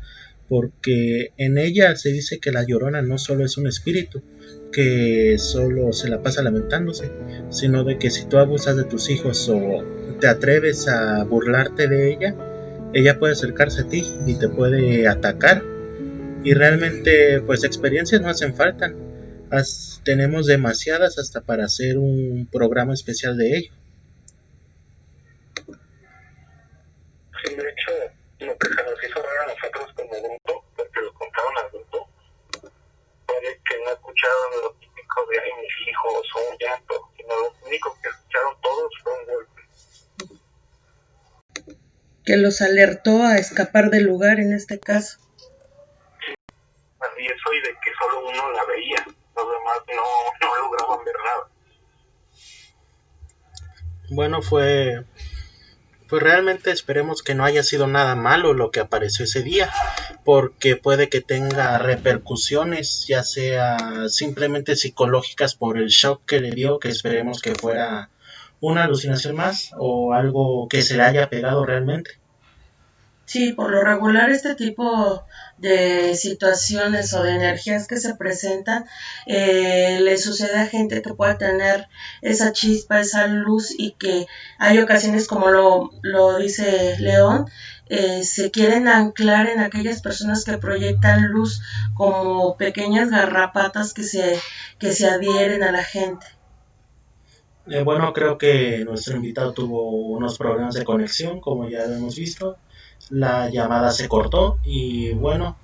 porque 0.48 1.32
en 1.36 1.58
ella 1.58 1.96
se 1.96 2.10
dice 2.12 2.38
que 2.38 2.52
la 2.52 2.64
llorona 2.64 3.02
no 3.02 3.18
solo 3.18 3.44
es 3.44 3.56
un 3.56 3.66
espíritu 3.66 4.22
que 4.72 5.36
solo 5.38 5.92
se 5.92 6.08
la 6.08 6.22
pasa 6.22 6.42
lamentándose, 6.42 7.10
sino 7.50 7.84
de 7.84 7.98
que 7.98 8.10
si 8.10 8.26
tú 8.26 8.38
abusas 8.38 8.76
de 8.76 8.84
tus 8.84 9.08
hijos 9.10 9.48
o 9.48 9.84
te 10.20 10.28
atreves 10.28 10.88
a 10.88 11.24
burlarte 11.24 11.88
de 11.88 12.12
ella, 12.12 12.34
ella 12.92 13.18
puede 13.18 13.32
acercarse 13.32 13.82
a 13.82 13.88
ti 13.88 14.04
y 14.26 14.34
te 14.34 14.48
puede 14.48 15.08
atacar. 15.08 15.62
Y 16.44 16.54
realmente, 16.54 17.40
pues 17.40 17.64
experiencias 17.64 18.20
no 18.20 18.28
hacen 18.28 18.54
falta. 18.54 18.92
Tenemos 20.04 20.46
demasiadas 20.46 21.18
hasta 21.18 21.40
para 21.40 21.64
hacer 21.64 21.98
un 21.98 22.48
programa 22.50 22.94
especial 22.94 23.36
de 23.36 23.56
ello. 23.56 23.72
escucharon 34.16 34.62
lo 34.62 34.72
típico 34.74 35.26
de 35.26 35.38
ay 35.38 35.50
mis 35.60 35.88
hijos 35.88 36.26
o 36.34 36.38
un 36.50 36.58
llanto, 36.58 36.94
sino 37.16 37.36
lo 37.36 37.66
único 37.66 37.98
que 38.02 38.08
escucharon 38.08 38.60
todos 38.60 38.92
fue 39.02 39.12
un 39.12 39.26
golpe. 39.26 39.62
Que 42.24 42.36
los 42.36 42.60
alertó 42.60 43.22
a 43.22 43.36
escapar 43.36 43.90
del 43.90 44.04
lugar 44.04 44.40
en 44.40 44.52
este 44.52 44.80
caso. 44.80 45.18
Sí, 46.24 46.34
así 47.00 47.26
eso 47.26 47.52
y 47.52 47.60
de 47.60 47.68
que 47.68 47.90
solo 47.98 48.28
uno 48.28 48.52
la 48.52 48.64
veía, 48.64 49.05
no, 49.96 50.46
no 50.46 50.56
lograban 50.62 51.04
ver 51.04 51.14
nada. 51.24 51.48
Bueno, 54.10 54.42
fue 54.42 55.04
pues 56.08 56.22
realmente 56.22 56.70
esperemos 56.70 57.22
que 57.22 57.34
no 57.34 57.44
haya 57.44 57.62
sido 57.62 57.86
nada 57.86 58.14
malo 58.14 58.54
lo 58.54 58.70
que 58.70 58.80
apareció 58.80 59.24
ese 59.24 59.42
día, 59.42 59.70
porque 60.24 60.76
puede 60.76 61.08
que 61.08 61.20
tenga 61.20 61.78
repercusiones, 61.78 63.06
ya 63.08 63.22
sea 63.24 63.76
simplemente 64.08 64.76
psicológicas 64.76 65.56
por 65.56 65.78
el 65.78 65.88
shock 65.88 66.22
que 66.24 66.40
le 66.40 66.52
dio, 66.52 66.78
que 66.78 66.88
esperemos 66.88 67.42
que 67.42 67.54
fuera 67.54 68.10
una 68.60 68.84
alucinación 68.84 69.34
más 69.34 69.72
o 69.78 70.14
algo 70.14 70.68
que 70.68 70.82
se 70.82 70.96
le 70.96 71.02
haya 71.02 71.28
pegado 71.28 71.66
realmente. 71.66 72.12
Sí, 73.24 73.52
por 73.52 73.72
lo 73.72 73.82
regular 73.82 74.30
este 74.30 74.54
tipo 74.54 75.26
de 75.58 76.14
situaciones 76.14 77.14
o 77.14 77.22
de 77.22 77.34
energías 77.34 77.86
que 77.86 77.96
se 77.96 78.14
presentan 78.14 78.84
eh, 79.26 80.00
le 80.02 80.18
sucede 80.18 80.58
a 80.58 80.66
gente 80.66 81.02
que 81.02 81.14
puede 81.14 81.34
tener 81.36 81.88
esa 82.20 82.52
chispa, 82.52 83.00
esa 83.00 83.26
luz 83.26 83.74
y 83.76 83.92
que 83.92 84.26
hay 84.58 84.78
ocasiones 84.78 85.26
como 85.26 85.50
lo, 85.50 85.90
lo 86.02 86.38
dice 86.38 86.96
León, 86.98 87.46
eh, 87.88 88.24
se 88.24 88.50
quieren 88.50 88.88
anclar 88.88 89.48
en 89.48 89.60
aquellas 89.60 90.02
personas 90.02 90.44
que 90.44 90.58
proyectan 90.58 91.28
luz 91.28 91.62
como 91.94 92.56
pequeñas 92.56 93.10
garrapatas 93.10 93.94
que 93.94 94.02
se, 94.02 94.38
que 94.78 94.92
se 94.92 95.08
adhieren 95.08 95.62
a 95.62 95.72
la 95.72 95.84
gente. 95.84 96.26
Eh, 97.68 97.82
bueno, 97.82 98.12
creo 98.12 98.38
que 98.38 98.84
nuestro 98.84 99.16
invitado 99.16 99.52
tuvo 99.52 99.90
unos 99.90 100.38
problemas 100.38 100.74
de 100.74 100.84
conexión, 100.84 101.40
como 101.40 101.68
ya 101.68 101.84
hemos 101.84 102.16
visto 102.16 102.58
la 103.10 103.50
llamada 103.50 103.90
se 103.92 104.08
cortó 104.08 104.58
y 104.64 105.12
bueno, 105.12 105.56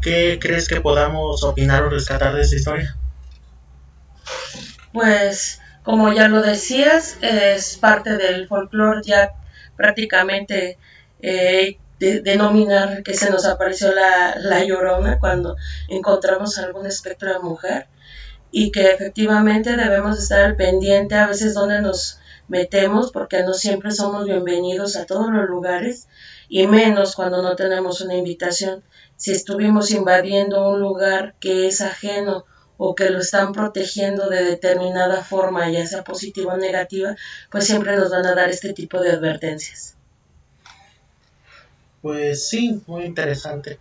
¿qué 0.00 0.38
crees 0.40 0.68
que 0.68 0.80
podamos 0.80 1.44
opinar 1.44 1.84
o 1.84 1.90
rescatar 1.90 2.34
de 2.34 2.42
esta 2.42 2.56
historia? 2.56 2.96
Pues 4.92 5.60
como 5.82 6.12
ya 6.12 6.28
lo 6.28 6.42
decías, 6.42 7.18
es 7.22 7.76
parte 7.76 8.16
del 8.16 8.46
folclore 8.46 9.02
ya 9.04 9.32
prácticamente 9.76 10.78
eh, 11.20 11.78
denominar 11.98 13.02
que 13.02 13.14
se 13.14 13.30
nos 13.30 13.46
apareció 13.46 13.92
la, 13.92 14.36
la 14.36 14.64
llorona 14.64 15.18
cuando 15.18 15.56
encontramos 15.88 16.58
algún 16.58 16.86
espectro 16.86 17.32
de 17.32 17.38
mujer 17.38 17.86
y 18.50 18.70
que 18.70 18.90
efectivamente 18.90 19.76
debemos 19.76 20.18
estar 20.18 20.40
al 20.40 20.56
pendiente 20.56 21.14
a 21.14 21.26
veces 21.26 21.54
donde 21.54 21.80
nos 21.80 22.18
metemos 22.48 23.12
porque 23.12 23.42
no 23.44 23.54
siempre 23.54 23.92
somos 23.92 24.26
bienvenidos 24.26 24.96
a 24.96 25.06
todos 25.06 25.30
los 25.30 25.48
lugares 25.48 26.08
y 26.52 26.66
menos 26.66 27.16
cuando 27.16 27.40
no 27.40 27.56
tenemos 27.56 28.02
una 28.02 28.14
invitación. 28.14 28.82
Si 29.16 29.32
estuvimos 29.32 29.90
invadiendo 29.90 30.68
un 30.68 30.80
lugar 30.80 31.34
que 31.40 31.66
es 31.66 31.80
ajeno 31.80 32.44
o 32.76 32.94
que 32.94 33.08
lo 33.08 33.20
están 33.20 33.52
protegiendo 33.52 34.28
de 34.28 34.44
determinada 34.44 35.24
forma, 35.24 35.70
ya 35.70 35.86
sea 35.86 36.04
positiva 36.04 36.52
o 36.52 36.58
negativa, 36.58 37.16
pues 37.50 37.64
siempre 37.64 37.96
nos 37.96 38.10
van 38.10 38.26
a 38.26 38.34
dar 38.34 38.50
este 38.50 38.74
tipo 38.74 39.00
de 39.00 39.12
advertencias. 39.12 39.96
Pues 42.02 42.46
sí, 42.46 42.82
muy 42.86 43.04
interesante. 43.04 43.78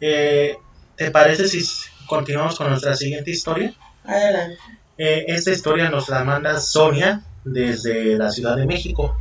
Eh, 0.00 0.56
¿Te 0.96 1.10
parece 1.10 1.46
si 1.46 1.62
continuamos 2.06 2.56
con 2.56 2.70
nuestra 2.70 2.96
siguiente 2.96 3.32
historia? 3.32 3.74
Adelante. 4.02 4.56
Eh, 4.96 5.26
esta 5.28 5.50
historia 5.50 5.90
nos 5.90 6.08
la 6.08 6.24
manda 6.24 6.58
Sonia 6.58 7.22
desde 7.44 8.16
la 8.16 8.30
Ciudad 8.30 8.56
de 8.56 8.64
México 8.64 9.14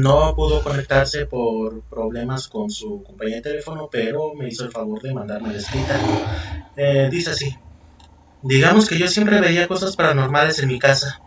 no 0.00 0.34
pudo 0.34 0.62
conectarse 0.62 1.26
por 1.26 1.82
problemas 1.82 2.48
con 2.48 2.70
su 2.70 3.02
compañía 3.04 3.36
de 3.36 3.42
teléfono, 3.42 3.88
pero 3.90 4.34
me 4.34 4.48
hizo 4.48 4.64
el 4.64 4.72
favor 4.72 5.00
de 5.00 5.14
mandarme 5.14 5.52
la 5.52 5.58
escrita. 5.58 5.98
Eh, 6.76 7.08
dice 7.10 7.30
así, 7.30 7.56
digamos 8.42 8.88
que 8.88 8.98
yo 8.98 9.06
siempre 9.06 9.40
veía 9.40 9.68
cosas 9.68 9.96
paranormales 9.96 10.58
en 10.58 10.68
mi 10.68 10.78
casa, 10.78 11.20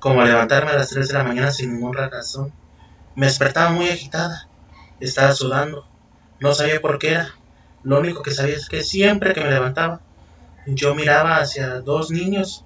como 0.00 0.24
levantarme 0.24 0.72
a 0.72 0.76
las 0.76 0.88
3 0.88 1.08
de 1.08 1.14
la 1.14 1.24
mañana 1.24 1.52
sin 1.52 1.74
ninguna 1.74 2.08
razón. 2.08 2.52
Me 3.14 3.26
despertaba 3.26 3.70
muy 3.70 3.88
agitada, 3.88 4.48
estaba 5.00 5.32
sudando, 5.32 5.86
no 6.40 6.54
sabía 6.54 6.80
por 6.80 6.98
qué 6.98 7.12
era. 7.12 7.34
Lo 7.82 8.00
único 8.00 8.22
que 8.22 8.32
sabía 8.32 8.56
es 8.56 8.68
que 8.68 8.82
siempre 8.82 9.32
que 9.32 9.42
me 9.42 9.50
levantaba, 9.50 10.00
yo 10.66 10.94
miraba 10.94 11.36
hacia 11.36 11.80
dos 11.80 12.10
niños, 12.10 12.64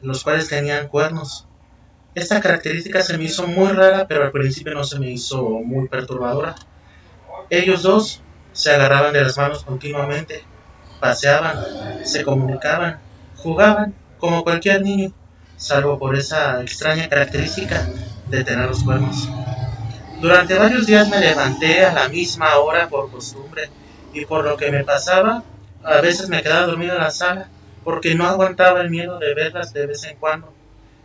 los 0.00 0.22
cuales 0.22 0.48
tenían 0.48 0.88
cuernos. 0.88 1.48
Esta 2.14 2.40
característica 2.40 3.02
se 3.02 3.16
me 3.16 3.24
hizo 3.24 3.46
muy 3.46 3.68
rara, 3.68 4.06
pero 4.08 4.24
al 4.24 4.32
principio 4.32 4.74
no 4.74 4.82
se 4.82 4.98
me 4.98 5.10
hizo 5.10 5.42
muy 5.42 5.86
perturbadora. 5.88 6.56
Ellos 7.48 7.82
dos 7.82 8.20
se 8.52 8.72
agarraban 8.72 9.12
de 9.12 9.22
las 9.22 9.36
manos 9.36 9.62
continuamente, 9.62 10.42
paseaban, 10.98 11.56
se 12.04 12.24
comunicaban, 12.24 12.98
jugaban 13.36 13.94
como 14.18 14.42
cualquier 14.42 14.82
niño, 14.82 15.12
salvo 15.56 16.00
por 16.00 16.16
esa 16.16 16.60
extraña 16.62 17.08
característica 17.08 17.88
de 18.26 18.42
tener 18.42 18.68
los 18.68 18.82
cuernos. 18.82 19.28
Durante 20.20 20.58
varios 20.58 20.86
días 20.86 21.08
me 21.08 21.20
levanté 21.20 21.84
a 21.84 21.94
la 21.94 22.08
misma 22.08 22.56
hora 22.56 22.88
por 22.88 23.10
costumbre 23.10 23.70
y 24.12 24.24
por 24.24 24.44
lo 24.44 24.56
que 24.56 24.72
me 24.72 24.82
pasaba, 24.82 25.44
a 25.84 26.00
veces 26.00 26.28
me 26.28 26.42
quedaba 26.42 26.66
dormido 26.66 26.94
en 26.94 27.02
la 27.02 27.10
sala 27.12 27.48
porque 27.84 28.16
no 28.16 28.26
aguantaba 28.26 28.80
el 28.80 28.90
miedo 28.90 29.18
de 29.18 29.32
verlas 29.32 29.72
de 29.72 29.86
vez 29.86 30.04
en 30.04 30.16
cuando. 30.16 30.52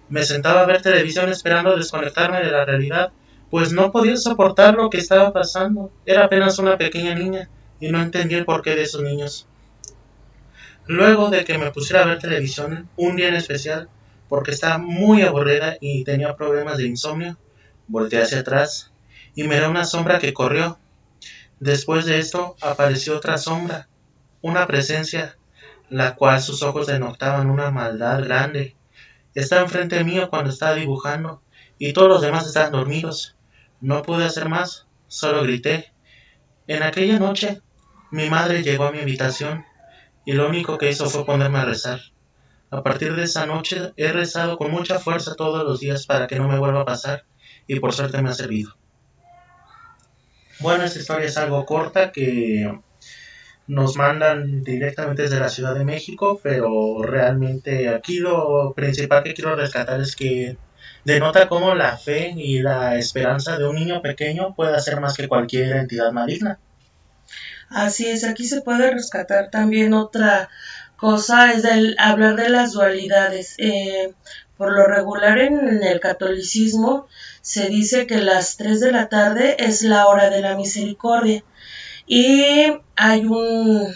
Me 0.09 0.23
sentaba 0.23 0.61
a 0.61 0.65
ver 0.65 0.81
televisión 0.81 1.29
esperando 1.29 1.75
desconectarme 1.75 2.41
de 2.41 2.51
la 2.51 2.65
realidad, 2.65 3.11
pues 3.49 3.71
no 3.71 3.91
podía 3.91 4.17
soportar 4.17 4.75
lo 4.75 4.89
que 4.89 4.97
estaba 4.97 5.33
pasando. 5.33 5.91
Era 6.05 6.25
apenas 6.25 6.59
una 6.59 6.77
pequeña 6.77 7.15
niña 7.15 7.49
y 7.79 7.89
no 7.89 8.01
entendía 8.01 8.37
el 8.37 8.45
porqué 8.45 8.75
de 8.75 8.83
esos 8.83 9.01
niños. 9.01 9.47
Luego 10.87 11.29
de 11.29 11.43
que 11.45 11.57
me 11.57 11.71
pusiera 11.71 12.03
a 12.03 12.05
ver 12.05 12.19
televisión 12.19 12.89
un 12.95 13.15
día 13.15 13.29
en 13.29 13.35
especial, 13.35 13.89
porque 14.29 14.51
estaba 14.51 14.77
muy 14.77 15.23
aburrida 15.23 15.77
y 15.81 16.03
tenía 16.03 16.35
problemas 16.35 16.77
de 16.77 16.87
insomnio, 16.87 17.37
volteé 17.87 18.21
hacia 18.21 18.39
atrás 18.39 18.91
y 19.33 19.43
miré 19.43 19.67
una 19.67 19.85
sombra 19.85 20.19
que 20.19 20.33
corrió. 20.33 20.79
Después 21.59 22.05
de 22.05 22.19
esto 22.19 22.55
apareció 22.61 23.17
otra 23.17 23.37
sombra, 23.37 23.87
una 24.41 24.67
presencia, 24.67 25.37
la 25.89 26.15
cual 26.15 26.41
sus 26.41 26.61
ojos 26.63 26.87
denotaban 26.87 27.49
una 27.49 27.71
maldad 27.71 28.23
grande. 28.23 28.75
Estaba 29.35 29.63
enfrente 29.63 30.03
mío 30.03 30.29
cuando 30.29 30.49
estaba 30.49 30.75
dibujando 30.75 31.41
y 31.77 31.91
todos 31.91 32.07
los 32.07 32.21
demás 32.21 32.47
estaban 32.47 32.71
dormidos. 32.71 33.35
No 33.81 34.01
pude 34.01 34.23
hacer 34.25 34.47
más, 34.47 34.87
solo 35.07 35.43
grité. 35.43 35.91
En 36.67 36.83
aquella 36.83 37.19
noche, 37.19 37.61
mi 38.11 38.29
madre 38.29 38.63
llegó 38.63 38.85
a 38.85 38.91
mi 38.91 38.99
habitación 38.99 39.65
y 40.25 40.31
lo 40.31 40.47
único 40.47 40.77
que 40.77 40.89
hizo 40.89 41.09
fue 41.09 41.25
ponerme 41.25 41.59
a 41.59 41.65
rezar. 41.65 41.99
A 42.71 42.81
partir 42.81 43.15
de 43.15 43.23
esa 43.23 43.45
noche 43.45 43.93
he 43.97 44.11
rezado 44.11 44.57
con 44.57 44.71
mucha 44.71 44.99
fuerza 44.99 45.35
todos 45.35 45.63
los 45.65 45.81
días 45.81 46.05
para 46.05 46.27
que 46.27 46.37
no 46.37 46.47
me 46.47 46.57
vuelva 46.57 46.81
a 46.81 46.85
pasar 46.85 47.25
y 47.67 47.79
por 47.79 47.93
suerte 47.93 48.21
me 48.21 48.29
ha 48.29 48.33
servido. 48.33 48.75
Bueno, 50.61 50.85
esta 50.85 50.99
historia 50.99 51.25
es 51.25 51.37
algo 51.37 51.65
corta 51.65 52.11
que 52.13 52.79
nos 53.67 53.95
mandan 53.95 54.63
directamente 54.63 55.23
desde 55.23 55.39
la 55.39 55.49
Ciudad 55.49 55.75
de 55.75 55.85
México, 55.85 56.39
pero 56.41 57.01
realmente 57.01 57.89
aquí 57.89 58.19
lo 58.19 58.73
principal 58.75 59.23
que 59.23 59.33
quiero 59.33 59.55
rescatar 59.55 59.99
es 60.01 60.15
que 60.15 60.57
denota 61.03 61.47
cómo 61.47 61.73
la 61.73 61.97
fe 61.97 62.33
y 62.35 62.61
la 62.61 62.97
esperanza 62.97 63.57
de 63.57 63.67
un 63.67 63.75
niño 63.75 64.01
pequeño 64.01 64.53
puede 64.55 64.75
hacer 64.75 64.99
más 64.99 65.17
que 65.17 65.27
cualquier 65.27 65.75
entidad 65.77 66.11
maligna. 66.11 66.59
Así 67.69 68.07
es, 68.07 68.23
aquí 68.23 68.45
se 68.45 68.61
puede 68.61 68.91
rescatar 68.91 69.49
también 69.49 69.93
otra 69.93 70.49
cosa, 70.97 71.51
es 71.51 71.65
el 71.65 71.95
hablar 71.97 72.35
de 72.35 72.49
las 72.49 72.73
dualidades. 72.73 73.55
Eh, 73.57 74.13
por 74.57 74.71
lo 74.73 74.85
regular 74.85 75.39
en, 75.39 75.83
el 75.83 75.99
catolicismo 75.99 77.07
se 77.41 77.67
dice 77.67 78.07
que 78.07 78.17
las 78.17 78.57
3 78.57 78.79
de 78.79 78.91
la 78.91 79.09
tarde 79.09 79.57
es 79.59 79.81
la 79.81 80.07
hora 80.07 80.29
de 80.29 80.41
la 80.41 80.55
misericordia 80.55 81.43
y 82.07 82.73
hay 82.95 83.25
un 83.25 83.93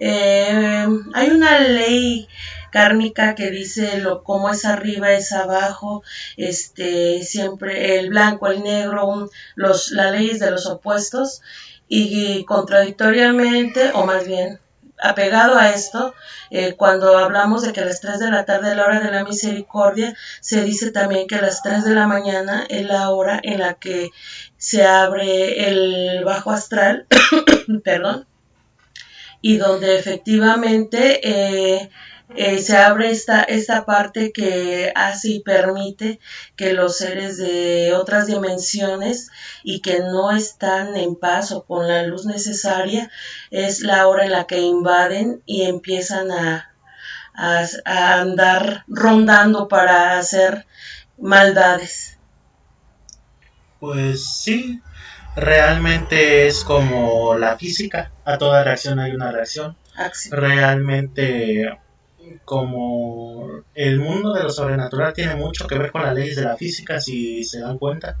eh, 0.00 0.86
hay 1.14 1.30
una 1.30 1.60
ley 1.60 2.28
kármica 2.72 3.34
que 3.34 3.50
dice 3.50 3.98
lo 3.98 4.24
como 4.24 4.50
es 4.50 4.64
arriba 4.64 5.12
es 5.12 5.32
abajo 5.32 6.02
este 6.36 7.22
siempre 7.22 7.98
el 7.98 8.08
blanco 8.08 8.48
el 8.48 8.62
negro 8.62 9.30
los 9.54 9.90
las 9.92 10.12
leyes 10.12 10.40
de 10.40 10.50
los 10.50 10.66
opuestos 10.66 11.42
y 11.88 12.44
contradictoriamente 12.44 13.90
o 13.92 14.06
más 14.06 14.26
bien 14.26 14.58
apegado 15.02 15.58
a 15.58 15.70
esto, 15.70 16.14
eh, 16.50 16.74
cuando 16.74 17.18
hablamos 17.18 17.62
de 17.62 17.72
que 17.72 17.80
a 17.80 17.84
las 17.84 18.00
3 18.00 18.18
de 18.18 18.30
la 18.30 18.44
tarde 18.44 18.70
es 18.70 18.76
la 18.76 18.84
hora 18.84 19.00
de 19.00 19.10
la 19.10 19.24
misericordia, 19.24 20.14
se 20.40 20.62
dice 20.62 20.90
también 20.90 21.26
que 21.26 21.36
a 21.36 21.42
las 21.42 21.62
3 21.62 21.84
de 21.84 21.94
la 21.94 22.06
mañana 22.06 22.64
es 22.68 22.86
la 22.86 23.10
hora 23.10 23.40
en 23.42 23.60
la 23.60 23.74
que 23.74 24.10
se 24.56 24.86
abre 24.86 25.68
el 25.68 26.24
bajo 26.24 26.50
astral, 26.50 27.06
perdón, 27.84 28.26
y 29.40 29.56
donde 29.56 29.98
efectivamente 29.98 31.20
eh, 31.22 31.90
eh, 32.36 32.58
se 32.58 32.76
abre 32.76 33.10
esta, 33.10 33.42
esta 33.42 33.84
parte 33.84 34.32
que 34.32 34.92
hace 34.94 35.28
y 35.28 35.40
permite 35.40 36.20
que 36.56 36.72
los 36.72 36.98
seres 36.98 37.36
de 37.36 37.94
otras 37.94 38.26
dimensiones 38.26 39.28
y 39.62 39.80
que 39.80 40.00
no 40.00 40.30
están 40.30 40.96
en 40.96 41.16
paz 41.16 41.52
o 41.52 41.64
con 41.64 41.88
la 41.88 42.02
luz 42.04 42.26
necesaria, 42.26 43.10
es 43.50 43.80
la 43.80 44.06
hora 44.08 44.24
en 44.24 44.32
la 44.32 44.46
que 44.46 44.60
invaden 44.60 45.42
y 45.46 45.62
empiezan 45.62 46.30
a, 46.30 46.74
a, 47.34 47.64
a 47.84 48.20
andar 48.20 48.84
rondando 48.88 49.68
para 49.68 50.18
hacer 50.18 50.66
maldades. 51.18 52.18
Pues 53.80 54.24
sí, 54.24 54.80
realmente 55.34 56.46
es 56.46 56.64
como 56.64 57.36
la 57.36 57.58
física, 57.58 58.12
a 58.24 58.38
toda 58.38 58.62
reacción 58.62 58.98
hay 58.98 59.12
una 59.12 59.32
reacción. 59.32 59.76
Realmente 60.30 61.78
como 62.44 63.46
el 63.74 63.98
mundo 63.98 64.32
de 64.32 64.42
lo 64.42 64.50
sobrenatural 64.50 65.12
tiene 65.12 65.36
mucho 65.36 65.66
que 65.66 65.78
ver 65.78 65.92
con 65.92 66.02
las 66.02 66.14
leyes 66.14 66.36
de 66.36 66.44
la 66.44 66.56
física, 66.56 67.00
si 67.00 67.44
se 67.44 67.60
dan 67.60 67.78
cuenta, 67.78 68.16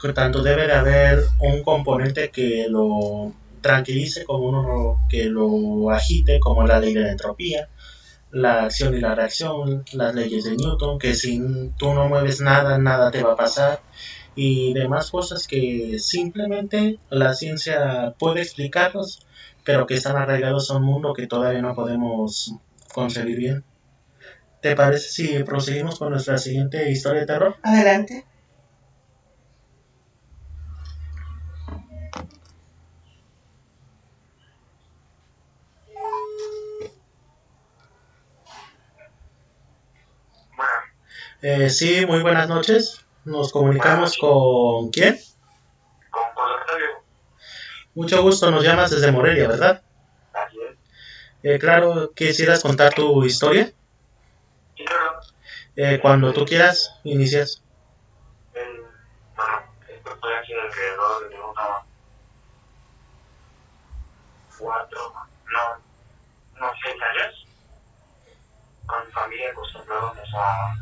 que 0.00 0.12
tanto 0.12 0.42
debe 0.42 0.66
de 0.66 0.72
haber 0.72 1.24
un 1.40 1.62
componente 1.62 2.30
que 2.30 2.66
lo 2.68 3.32
tranquilice 3.60 4.24
como 4.24 4.48
uno 4.48 5.06
que 5.08 5.24
lo 5.24 5.90
agite, 5.90 6.38
como 6.40 6.66
la 6.66 6.78
ley 6.78 6.92
de 6.92 7.00
la 7.00 7.12
entropía, 7.12 7.68
la 8.30 8.64
acción 8.64 8.94
y 8.94 9.00
la 9.00 9.14
reacción, 9.14 9.84
las 9.92 10.14
leyes 10.14 10.44
de 10.44 10.56
Newton, 10.56 10.98
que 10.98 11.14
si 11.14 11.40
tú 11.78 11.94
no 11.94 12.08
mueves 12.08 12.40
nada, 12.40 12.78
nada 12.78 13.10
te 13.10 13.22
va 13.22 13.32
a 13.32 13.36
pasar, 13.36 13.80
y 14.34 14.74
demás 14.74 15.10
cosas 15.10 15.46
que 15.46 15.98
simplemente 15.98 16.98
la 17.08 17.34
ciencia 17.34 18.14
puede 18.18 18.42
explicarlos, 18.42 19.20
pero 19.64 19.86
que 19.86 19.94
están 19.94 20.16
arraigados 20.16 20.70
a 20.70 20.76
un 20.76 20.82
mundo 20.82 21.14
que 21.14 21.26
todavía 21.26 21.62
no 21.62 21.74
podemos 21.74 22.54
concebir 22.94 23.36
bien. 23.36 23.64
¿Te 24.62 24.76
parece 24.76 25.08
si 25.10 25.42
proseguimos 25.42 25.98
con 25.98 26.10
nuestra 26.10 26.38
siguiente 26.38 26.90
historia 26.90 27.20
de 27.22 27.26
terror? 27.26 27.56
Adelante. 27.62 28.24
Eh, 41.42 41.68
sí, 41.68 42.06
muy 42.06 42.22
buenas 42.22 42.48
noches. 42.48 43.04
Nos 43.26 43.52
comunicamos 43.52 44.16
con 44.16 44.90
quién? 44.90 45.18
Con 46.10 46.22
Octavio. 46.22 46.86
Mucho 47.94 48.22
gusto, 48.22 48.50
nos 48.50 48.64
llamas 48.64 48.90
desde 48.90 49.12
Morelia, 49.12 49.48
¿verdad? 49.48 49.83
Eh, 51.46 51.58
claro, 51.58 52.14
¿quisieras 52.14 52.62
contar 52.62 52.94
tu 52.94 53.22
historia? 53.22 53.70
Eh, 55.76 55.98
cuando 56.00 56.32
tú 56.32 56.46
quieras, 56.46 56.98
inicias. 57.04 57.62
bueno, 59.36 59.62
estoy 59.86 60.32
aquí 60.32 60.54
alrededor 60.54 61.28
de 61.28 61.38
una 61.38 61.84
cuatro, 64.58 65.12
no, 65.52 66.60
no 66.60 66.72
seis 66.82 66.96
años. 67.02 67.46
Con 68.86 69.04
mi 69.04 69.12
familia 69.12 69.50
acostumbramos 69.50 70.16
a, 70.34 70.74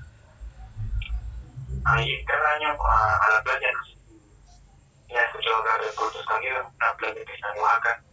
a 1.87 2.03
ir 2.03 2.25
cada 2.25 2.51
año 2.55 2.69
a, 2.69 3.33
la 3.35 3.43
playa. 3.43 3.73
No 3.73 3.85
sé 3.85 5.25
escuchado 5.25 5.57
hablar 5.57 5.81
de 5.81 5.93
Puerto 5.97 6.21
Escondido, 6.21 6.71
una 6.77 6.97
playa 6.99 7.25
que 7.25 7.35
está 7.35 7.53
en 7.53 7.61
Oaxaca. 7.63 8.12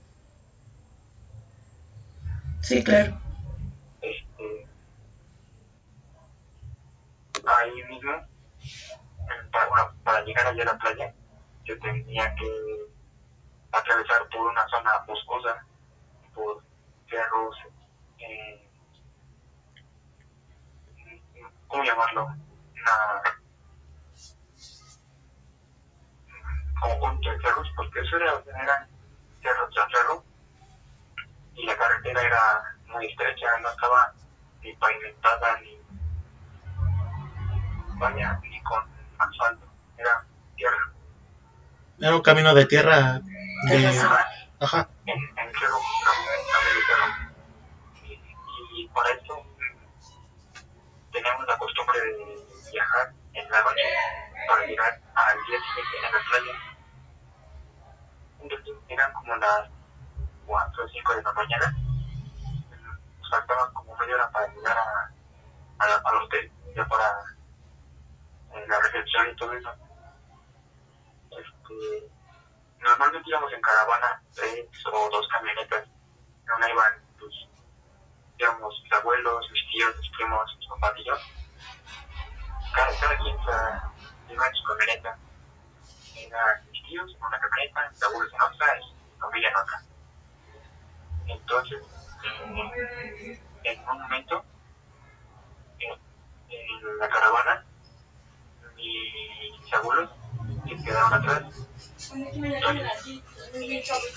Sí, 2.70 2.84
claro. 2.84 3.20
Este, 4.00 4.68
ahí 7.44 7.84
mismo, 7.90 8.12
para, 9.52 9.92
para 10.04 10.22
llegar 10.22 10.46
allá 10.46 10.62
a 10.62 10.66
la 10.68 10.78
playa, 10.78 11.16
yo 11.66 11.80
tenía 11.80 12.36
que 12.36 12.86
atravesar 13.72 14.30
por 14.30 14.52
una 14.52 14.68
zona 14.68 14.92
boscosa, 15.08 15.66
por 16.36 16.64
cerros, 17.10 17.56
eh, 18.20 18.70
¿cómo 21.70 21.84
llamarlo? 21.84 22.26
Una, 22.28 23.24
como 26.80 27.00
con 27.00 27.20
cerros, 27.24 27.68
porque 27.76 28.00
eso 28.02 28.16
era, 28.18 28.44
eran 28.62 28.88
cerros 29.42 29.74
tras 29.74 29.92
cerro, 29.92 30.24
y 31.56 31.66
la 31.66 31.76
carretera 32.20 32.28
era 32.28 32.94
muy 32.94 33.06
estrecha, 33.06 33.48
no 33.62 33.70
estaba 33.70 34.14
ni 34.62 34.74
pavimentada 34.74 35.60
ni 35.62 35.80
vaya, 37.98 38.40
ni 38.44 38.62
con 38.64 38.84
asfalto, 39.18 39.66
era 39.98 40.26
tierra. 40.56 40.94
Era 42.00 42.16
un 42.16 42.22
camino 42.22 42.54
de 42.54 42.66
tierra 42.66 43.20
de... 43.68 43.88
Ajá. 44.62 44.90
En, 45.06 45.18
en 45.18 45.54
cerro, 45.54 45.80
americano. 46.60 47.34
Y, 48.04 48.82
y 48.82 48.88
para 48.90 49.10
eso 49.12 49.46
teníamos 51.12 51.48
la 51.48 51.58
costumbre 51.58 52.00
de 52.00 52.72
viajar 52.72 53.14
en 53.34 53.50
la 53.50 53.62
noche 53.64 53.84
para 54.48 54.66
llegar 54.66 55.02
al 55.16 55.38
día 55.46 55.60
siguiente 55.60 55.98
en 55.98 56.04
la 56.04 56.20
playa. 56.30 56.60
Entonces 58.42 58.76
eran 58.90 59.14
como 59.14 59.36
las 59.38 59.70
4 60.46 60.84
o 60.84 60.88
5 60.90 61.16
de 61.16 61.24
la 61.24 61.34
mañana. 61.34 61.89
Faltaban 63.30 63.74
como 63.74 63.96
media 63.98 64.16
hora 64.16 64.32
para 64.32 64.48
llegar 64.48 64.78
a, 64.78 65.12
a, 65.80 66.02
al 66.04 66.18
hotel, 66.24 66.52
ya 66.76 66.86
para 66.86 67.06
eh, 68.54 68.66
la 68.68 68.80
recepción 68.80 69.30
y 69.30 69.36
todo 69.36 69.54
eso. 69.54 69.72
Este, 71.32 72.12
normalmente 72.80 73.30
íbamos 73.30 73.54
en 73.54 73.62
caravana, 73.62 74.24
tres 74.34 74.66
o 74.92 75.10
dos 75.12 75.28
camionetas. 75.32 75.86
En 75.86 76.56
una 76.58 76.70
iban, 76.72 76.94
pues, 77.20 77.34
mis 78.84 78.94
abuelos, 78.94 79.52
mis 79.52 79.72
tíos, 79.72 79.96
mis 79.98 80.10
primos, 80.18 80.56
mis 80.58 80.68
papás 80.70 80.94
y 80.98 81.04
yo. 81.06 81.14
Cada, 82.74 83.00
cada 83.00 83.18
quien 83.18 83.38
iba 84.30 84.48
en 84.48 84.56
su 84.56 84.64
camioneta. 84.64 85.18
Eran 86.16 86.72
mis 86.72 86.84
tíos 86.84 87.12
en 87.16 87.24
una 87.24 87.40
camioneta, 87.40 87.90
mis 87.92 88.04
abuelos 88.04 88.34
en 88.34 88.42
otra 88.42 88.80
y 88.80 88.94
mi 88.94 89.20
familia 89.20 89.50
en 89.50 89.56
otra. 89.56 89.82
Entonces, 91.28 91.99
en 92.24 93.80
un 93.80 94.02
momento, 94.02 94.44
en, 95.80 97.00
la 97.00 97.10
caravana, 97.10 97.66
mis 98.76 99.74
abuelos 99.74 100.10
se 100.68 100.84
quedaron 100.84 101.14
atrás. 101.14 101.44
Entonces, 102.14 103.24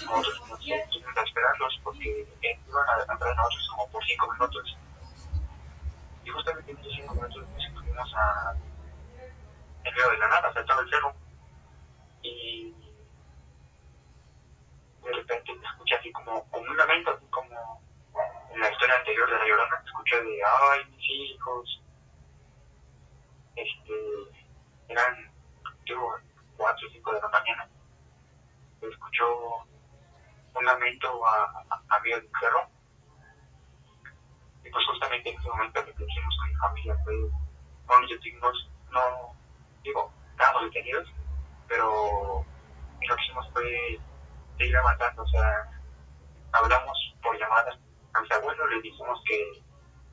nosotros 0.07 0.49
nos 0.49 0.59
tuvimos 0.59 1.17
a 1.17 1.23
esperarlos 1.23 1.81
porque 1.85 2.27
iban 2.43 2.88
a 2.88 3.03
atrás 3.03 3.21
de 3.21 3.35
nosotros 3.35 3.69
como 3.71 3.88
por 3.91 4.05
cinco 4.05 4.33
minutos. 4.33 4.77
Y 6.25 6.31
justamente 6.31 6.71
en 6.73 6.79
esos 6.79 6.93
cinco 6.95 7.15
minutos 7.15 7.49
nos 7.49 7.65
estuvimos 7.65 8.15
a, 8.15 8.55
en 9.85 9.95
medio 9.95 10.11
de 10.11 10.19
la 10.19 10.29
nada, 10.29 10.53
saltado 10.53 10.81
el 10.81 10.91
cerro. 10.91 11.15
Y 12.23 12.75
de 15.05 15.12
repente 15.12 15.55
me 15.55 15.67
escuché 15.67 15.97
así 15.97 16.12
como, 16.12 16.45
como 16.51 16.71
un 16.71 16.77
lamento, 16.77 17.11
así 17.11 17.27
como 17.27 17.82
en 18.55 18.61
la 18.61 18.71
historia 18.71 18.97
anterior 18.97 19.31
de 19.31 19.38
La 19.38 19.47
Llorona, 19.47 19.83
escuché 19.85 20.23
de, 20.23 20.41
ay, 20.45 20.85
mis 20.91 21.11
hijos, 21.11 21.83
este, 23.57 23.95
eran, 24.88 25.33
digo, 25.85 26.15
4 26.57 26.88
o 26.88 26.91
5 26.91 27.12
de 27.12 27.21
la 27.21 27.29
mañana, 27.29 27.69
escuchó 28.81 29.65
un 30.55 30.65
lamento 30.65 31.27
a, 31.27 31.65
a, 31.88 32.01
medio 32.01 32.17
del 32.17 32.31
cerro. 32.41 32.69
Y 34.65 34.71
pues 34.71 34.87
justamente 34.87 35.31
en 35.31 35.38
ese 35.38 35.49
momento 35.49 35.85
que 35.85 35.91
hicimos 35.91 36.37
con 36.38 36.49
mi 36.49 36.55
familia 36.57 36.97
fue, 37.05 37.15
bueno, 37.87 38.07
yo 38.09 38.19
tuvimos, 38.19 38.71
no, 38.91 39.37
digo, 39.83 40.12
estábamos 40.31 40.65
detenidos, 40.65 41.09
pero 41.69 42.45
lo 43.01 43.17
que 43.17 43.23
hicimos 43.23 43.51
fue 43.53 44.01
seguir 44.59 44.77
avanzando, 44.77 45.23
o 45.23 45.29
sea, 45.29 45.71
hablamos 46.53 47.15
por 47.23 47.38
llamadas 47.38 47.79
a 48.15 48.21
les 48.73 48.83
dijimos 48.83 49.23
que 49.27 49.63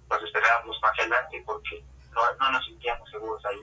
nos 0.10 0.24
esperábamos 0.24 0.80
más 0.82 1.00
adelante 1.00 1.44
porque 1.46 1.84
no, 2.12 2.22
no 2.40 2.52
nos 2.52 2.66
sentíamos 2.66 3.10
seguros 3.10 3.46
ahí. 3.46 3.60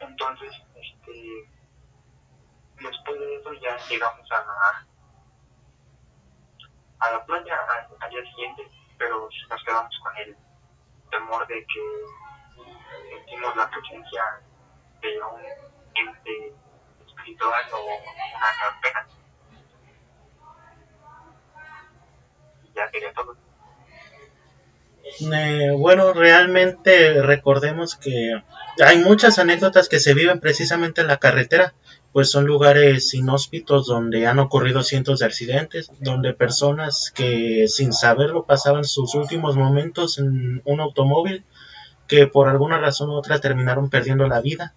Entonces, 0.00 0.52
este, 0.74 1.50
después 2.80 3.20
de 3.20 3.36
eso 3.36 3.52
ya 3.54 3.76
llegamos 3.88 4.30
a, 4.32 4.86
a 7.00 7.10
la 7.12 7.24
playa 7.24 7.58
al, 8.00 8.10
día 8.10 8.22
siguiente, 8.30 8.70
pero 8.98 9.28
nos 9.50 9.64
quedamos 9.64 9.98
con 10.02 10.16
el 10.18 10.36
temor 11.10 11.46
de 11.46 11.66
que 11.66 13.16
sentimos 13.16 13.56
la 13.56 13.70
presencia 13.70 14.42
de 15.00 15.20
un 15.20 15.40
ente 15.94 16.54
espiritual 17.06 17.64
o 17.72 17.84
una 17.84 18.80
pena. 18.82 19.06
Eh, 25.32 25.70
bueno, 25.76 26.12
realmente 26.12 27.22
recordemos 27.22 27.94
que 27.94 28.32
hay 28.84 28.98
muchas 28.98 29.38
anécdotas 29.38 29.88
que 29.88 30.00
se 30.00 30.14
viven 30.14 30.40
precisamente 30.40 31.00
en 31.00 31.06
la 31.06 31.18
carretera, 31.18 31.74
pues 32.12 32.30
son 32.30 32.44
lugares 32.46 33.14
inhóspitos 33.14 33.86
donde 33.86 34.26
han 34.26 34.38
ocurrido 34.38 34.82
cientos 34.82 35.20
de 35.20 35.26
accidentes, 35.26 35.90
donde 36.00 36.34
personas 36.34 37.12
que 37.14 37.66
sin 37.68 37.92
saberlo 37.92 38.44
pasaban 38.44 38.84
sus 38.84 39.14
últimos 39.14 39.56
momentos 39.56 40.18
en 40.18 40.60
un 40.64 40.80
automóvil 40.80 41.44
que 42.08 42.26
por 42.26 42.48
alguna 42.48 42.78
razón 42.78 43.10
u 43.10 43.14
otra 43.14 43.40
terminaron 43.40 43.90
perdiendo 43.90 44.26
la 44.28 44.40
vida 44.40 44.74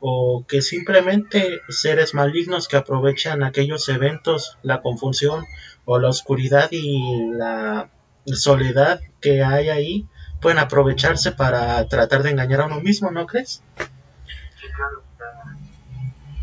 o 0.00 0.44
que 0.48 0.62
simplemente 0.62 1.60
seres 1.68 2.14
malignos 2.14 2.68
que 2.68 2.76
aprovechan 2.76 3.42
aquellos 3.42 3.88
eventos, 3.88 4.56
la 4.62 4.80
confusión 4.80 5.44
o 5.92 5.98
la 5.98 6.08
oscuridad 6.08 6.68
y 6.70 7.32
la 7.32 7.90
soledad 8.26 9.00
que 9.20 9.42
hay 9.42 9.70
ahí 9.70 10.08
pueden 10.40 10.60
aprovecharse 10.60 11.32
para 11.32 11.84
tratar 11.88 12.22
de 12.22 12.30
engañar 12.30 12.60
a 12.60 12.66
uno 12.66 12.80
mismo, 12.80 13.10
¿no 13.10 13.26
crees? 13.26 13.64
Sí, 13.76 14.66
claro, 14.76 15.02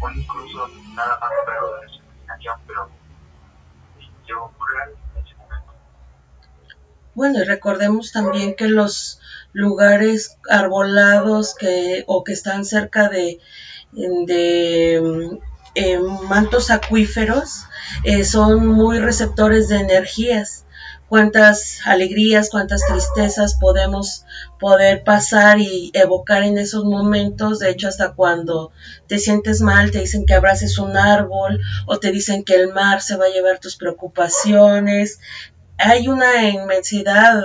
o 0.02 0.10
incluso 0.10 0.68
nada 0.94 1.18
más 1.22 1.30
pero 1.46 2.60
pero 2.68 2.90
yo 4.28 4.52
en 4.84 5.24
ese. 5.24 5.36
Bueno, 7.16 7.40
y 7.40 7.46
recordemos 7.46 8.12
también 8.12 8.54
que 8.54 8.68
los 8.68 9.22
lugares 9.54 10.38
arbolados 10.50 11.56
que 11.56 12.04
o 12.06 12.26
que 12.26 12.34
están 12.34 12.66
cerca 12.66 13.08
de 13.08 13.40
eh, 15.78 16.00
mantos 16.30 16.72
acuíferos 16.72 17.63
eh, 18.04 18.26
son 18.26 18.68
muy 18.68 19.00
receptores 19.00 19.68
de 19.70 19.78
energías 19.78 20.66
cuántas 21.08 21.80
alegrías, 21.86 22.50
cuántas 22.50 22.82
tristezas 22.86 23.56
podemos 23.56 24.26
poder 24.60 25.04
pasar 25.04 25.60
y 25.60 25.92
evocar 25.94 26.44
en 26.44 26.58
esos 26.58 26.84
momentos. 26.84 27.60
De 27.60 27.70
hecho, 27.70 27.88
hasta 27.88 28.13
cuando 28.13 28.72
te 29.08 29.20
sientes 29.20 29.62
mal, 29.62 29.92
te 29.92 30.00
dicen 30.00 30.26
que 30.26 30.34
abraces 30.34 30.78
un 30.78 30.98
árbol 30.98 31.62
o 31.86 32.00
te 32.00 32.12
dicen 32.12 32.44
que 32.44 32.56
el 32.56 32.74
mar 32.74 33.02
se 33.02 33.16
va 33.16 33.26
a 33.26 33.30
llevar 33.30 33.60
tus 33.60 33.78
preocupaciones. 33.78 35.20
Hay 35.78 36.08
una 36.08 36.50
inmensidad 36.50 37.42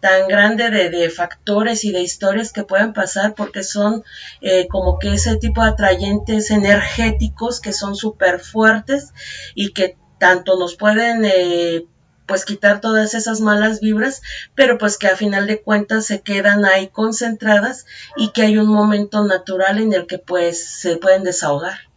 tan 0.00 0.28
grande 0.28 0.70
de, 0.70 1.10
factores 1.10 1.84
y 1.84 1.92
de 1.92 2.00
historias 2.00 2.52
que 2.52 2.64
pueden 2.64 2.92
pasar 2.92 3.34
porque 3.34 3.64
son 3.64 4.04
eh, 4.40 4.68
como 4.68 4.98
que 4.98 5.14
ese 5.14 5.36
tipo 5.36 5.62
de 5.62 5.70
atrayentes 5.70 6.50
energéticos 6.50 7.60
que 7.60 7.72
son 7.72 7.96
súper 7.96 8.40
fuertes 8.40 9.12
y 9.54 9.72
que 9.72 9.96
tanto 10.18 10.58
nos 10.58 10.76
pueden 10.76 11.24
eh, 11.24 11.86
pues 12.26 12.44
quitar 12.44 12.80
todas 12.80 13.14
esas 13.14 13.40
malas 13.40 13.80
vibras, 13.80 14.22
pero 14.54 14.78
pues 14.78 14.96
que 14.96 15.08
a 15.08 15.16
final 15.16 15.46
de 15.46 15.60
cuentas 15.60 16.06
se 16.06 16.22
quedan 16.22 16.64
ahí 16.64 16.88
concentradas 16.88 17.86
y 18.16 18.30
que 18.30 18.42
hay 18.42 18.58
un 18.58 18.68
momento 18.68 19.24
natural 19.24 19.78
en 19.78 19.92
el 19.92 20.06
que 20.06 20.18
pues 20.18 20.64
se 20.64 20.96
pueden 20.96 21.24
desahogar. 21.24 21.91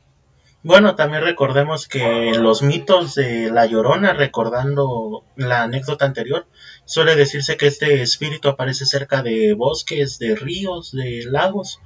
Bueno, 0.67 0.95
también 0.95 1.21
recordemos 1.21 1.87
que 1.87 2.33
los 2.39 2.63
mitos 2.63 3.13
de 3.13 3.51
La 3.51 3.67
Llorona, 3.67 4.13
recordando 4.13 5.23
la 5.35 5.61
anécdota 5.61 6.05
anterior, 6.05 6.47
suele 6.85 7.15
decirse 7.15 7.55
que 7.55 7.67
este 7.67 8.01
espíritu 8.01 8.49
aparece 8.49 8.87
cerca 8.87 9.21
de 9.21 9.53
bosques, 9.53 10.17
de 10.17 10.35
ríos, 10.35 10.91
de 10.91 11.23
lagos. 11.29 11.81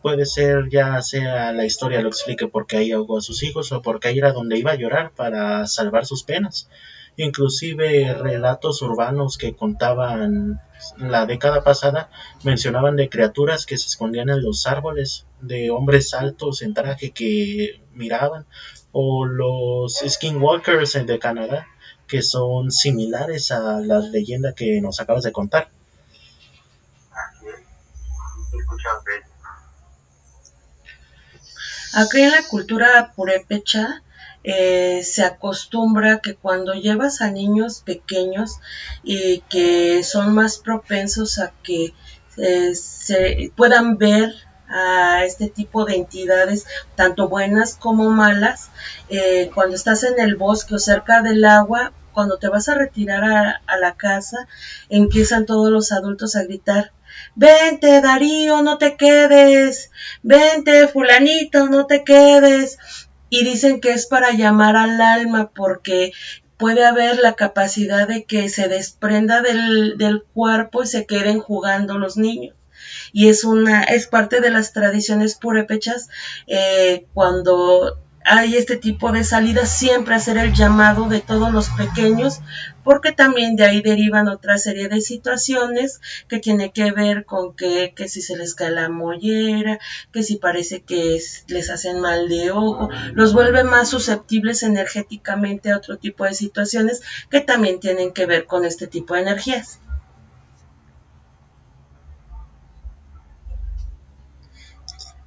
Puede 0.00 0.24
ser 0.24 0.70
ya 0.70 1.02
sea 1.02 1.52
la 1.52 1.66
historia 1.66 2.00
lo 2.00 2.08
explique 2.08 2.48
porque 2.48 2.78
ahí 2.78 2.92
ahogó 2.92 3.18
a 3.18 3.20
sus 3.20 3.42
hijos 3.42 3.70
o 3.70 3.82
porque 3.82 4.08
ahí 4.08 4.16
era 4.16 4.32
donde 4.32 4.56
iba 4.56 4.70
a 4.70 4.76
llorar 4.76 5.12
para 5.14 5.66
salvar 5.66 6.06
sus 6.06 6.22
penas 6.22 6.70
inclusive 7.16 8.14
relatos 8.14 8.82
urbanos 8.82 9.36
que 9.36 9.54
contaban 9.54 10.60
la 10.96 11.26
década 11.26 11.62
pasada 11.62 12.10
mencionaban 12.42 12.96
de 12.96 13.08
criaturas 13.08 13.66
que 13.66 13.78
se 13.78 13.88
escondían 13.88 14.30
en 14.30 14.42
los 14.42 14.66
árboles, 14.66 15.26
de 15.40 15.70
hombres 15.70 16.14
altos 16.14 16.62
en 16.62 16.74
traje 16.74 17.10
que 17.10 17.80
miraban, 17.94 18.46
o 18.92 19.24
los 19.24 20.02
skinwalkers 20.06 21.06
de 21.06 21.18
Canadá, 21.18 21.66
que 22.06 22.22
son 22.22 22.70
similares 22.70 23.50
a 23.52 23.80
la 23.80 24.00
leyenda 24.00 24.54
que 24.54 24.80
nos 24.80 25.00
acabas 25.00 25.22
de 25.22 25.32
contar. 25.32 25.70
Aquí 31.94 32.22
en 32.22 32.30
la 32.30 32.42
cultura 32.48 33.12
purépecha 33.14 34.02
eh, 34.44 35.02
se 35.04 35.24
acostumbra 35.24 36.20
que 36.20 36.34
cuando 36.34 36.74
llevas 36.74 37.20
a 37.20 37.30
niños 37.30 37.82
pequeños 37.84 38.58
y 39.02 39.40
que 39.48 40.02
son 40.02 40.34
más 40.34 40.58
propensos 40.58 41.38
a 41.38 41.52
que 41.62 41.94
eh, 42.38 42.74
se 42.74 43.52
puedan 43.56 43.98
ver 43.98 44.34
a 44.68 45.24
este 45.24 45.48
tipo 45.48 45.84
de 45.84 45.96
entidades, 45.96 46.66
tanto 46.96 47.28
buenas 47.28 47.76
como 47.76 48.10
malas, 48.10 48.70
eh, 49.10 49.50
cuando 49.54 49.76
estás 49.76 50.02
en 50.04 50.18
el 50.18 50.36
bosque 50.36 50.74
o 50.74 50.78
cerca 50.78 51.20
del 51.20 51.44
agua, 51.44 51.92
cuando 52.12 52.38
te 52.38 52.48
vas 52.48 52.68
a 52.68 52.74
retirar 52.74 53.24
a, 53.24 53.76
la 53.78 53.94
casa, 53.94 54.48
empiezan 54.88 55.46
todos 55.46 55.70
los 55.70 55.92
adultos 55.92 56.36
a 56.36 56.44
gritar, 56.44 56.92
vente 57.34 58.00
Darío, 58.00 58.62
no 58.62 58.78
te 58.78 58.96
quedes, 58.96 59.90
vente 60.22 60.88
fulanito, 60.88 61.68
no 61.68 61.86
te 61.86 62.04
quedes. 62.04 62.78
Y 63.34 63.44
dicen 63.44 63.80
que 63.80 63.92
es 63.92 64.04
para 64.04 64.32
llamar 64.32 64.76
al 64.76 65.00
alma 65.00 65.52
porque 65.54 66.12
puede 66.58 66.84
haber 66.84 67.18
la 67.18 67.32
capacidad 67.32 68.06
de 68.06 68.24
que 68.24 68.50
se 68.50 68.68
desprenda 68.68 69.40
del, 69.40 69.96
del 69.96 70.22
cuerpo 70.22 70.82
y 70.82 70.86
se 70.86 71.06
queden 71.06 71.40
jugando 71.40 71.96
los 71.96 72.18
niños. 72.18 72.54
Y 73.10 73.30
es 73.30 73.44
una 73.44 73.84
es 73.84 74.06
parte 74.06 74.42
de 74.42 74.50
las 74.50 74.74
tradiciones 74.74 75.34
purépechas 75.34 76.10
eh, 76.46 77.06
cuando 77.14 77.96
hay 78.26 78.54
este 78.56 78.76
tipo 78.76 79.12
de 79.12 79.24
salidas, 79.24 79.70
siempre 79.70 80.14
hacer 80.14 80.36
el 80.36 80.52
llamado 80.52 81.08
de 81.08 81.20
todos 81.20 81.52
los 81.54 81.70
pequeños, 81.70 82.40
porque 82.84 83.12
también 83.12 83.56
de 83.56 83.64
ahí 83.64 83.82
derivan 83.82 84.28
otra 84.28 84.58
serie 84.58 84.88
de 84.88 85.00
situaciones 85.00 86.00
que 86.28 86.38
tiene 86.38 86.72
que 86.72 86.90
ver 86.92 87.24
con 87.24 87.54
que, 87.54 87.92
que 87.94 88.08
si 88.08 88.22
se 88.22 88.36
les 88.36 88.54
cae 88.54 88.70
la 88.70 88.88
mollera, 88.88 89.78
que 90.12 90.22
si 90.22 90.36
parece 90.36 90.82
que 90.82 91.20
les 91.46 91.70
hacen 91.70 92.00
mal 92.00 92.28
de 92.28 92.50
ojo, 92.50 92.90
los 93.14 93.32
vuelve 93.32 93.64
más 93.64 93.90
susceptibles 93.90 94.62
energéticamente 94.62 95.70
a 95.70 95.76
otro 95.76 95.98
tipo 95.98 96.24
de 96.24 96.34
situaciones 96.34 97.02
que 97.30 97.40
también 97.40 97.80
tienen 97.80 98.12
que 98.12 98.26
ver 98.26 98.46
con 98.46 98.64
este 98.64 98.86
tipo 98.86 99.14
de 99.14 99.22
energías. 99.22 99.80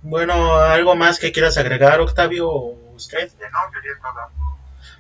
Bueno, 0.08 0.58
¿algo 0.58 0.96
más 0.96 1.18
que 1.18 1.32
quieras 1.32 1.58
agregar, 1.58 2.00
Octavio, 2.00 2.48
usted? 2.94 3.28
No, 3.52 3.60
sería 3.74 3.92
todo. 4.00 4.30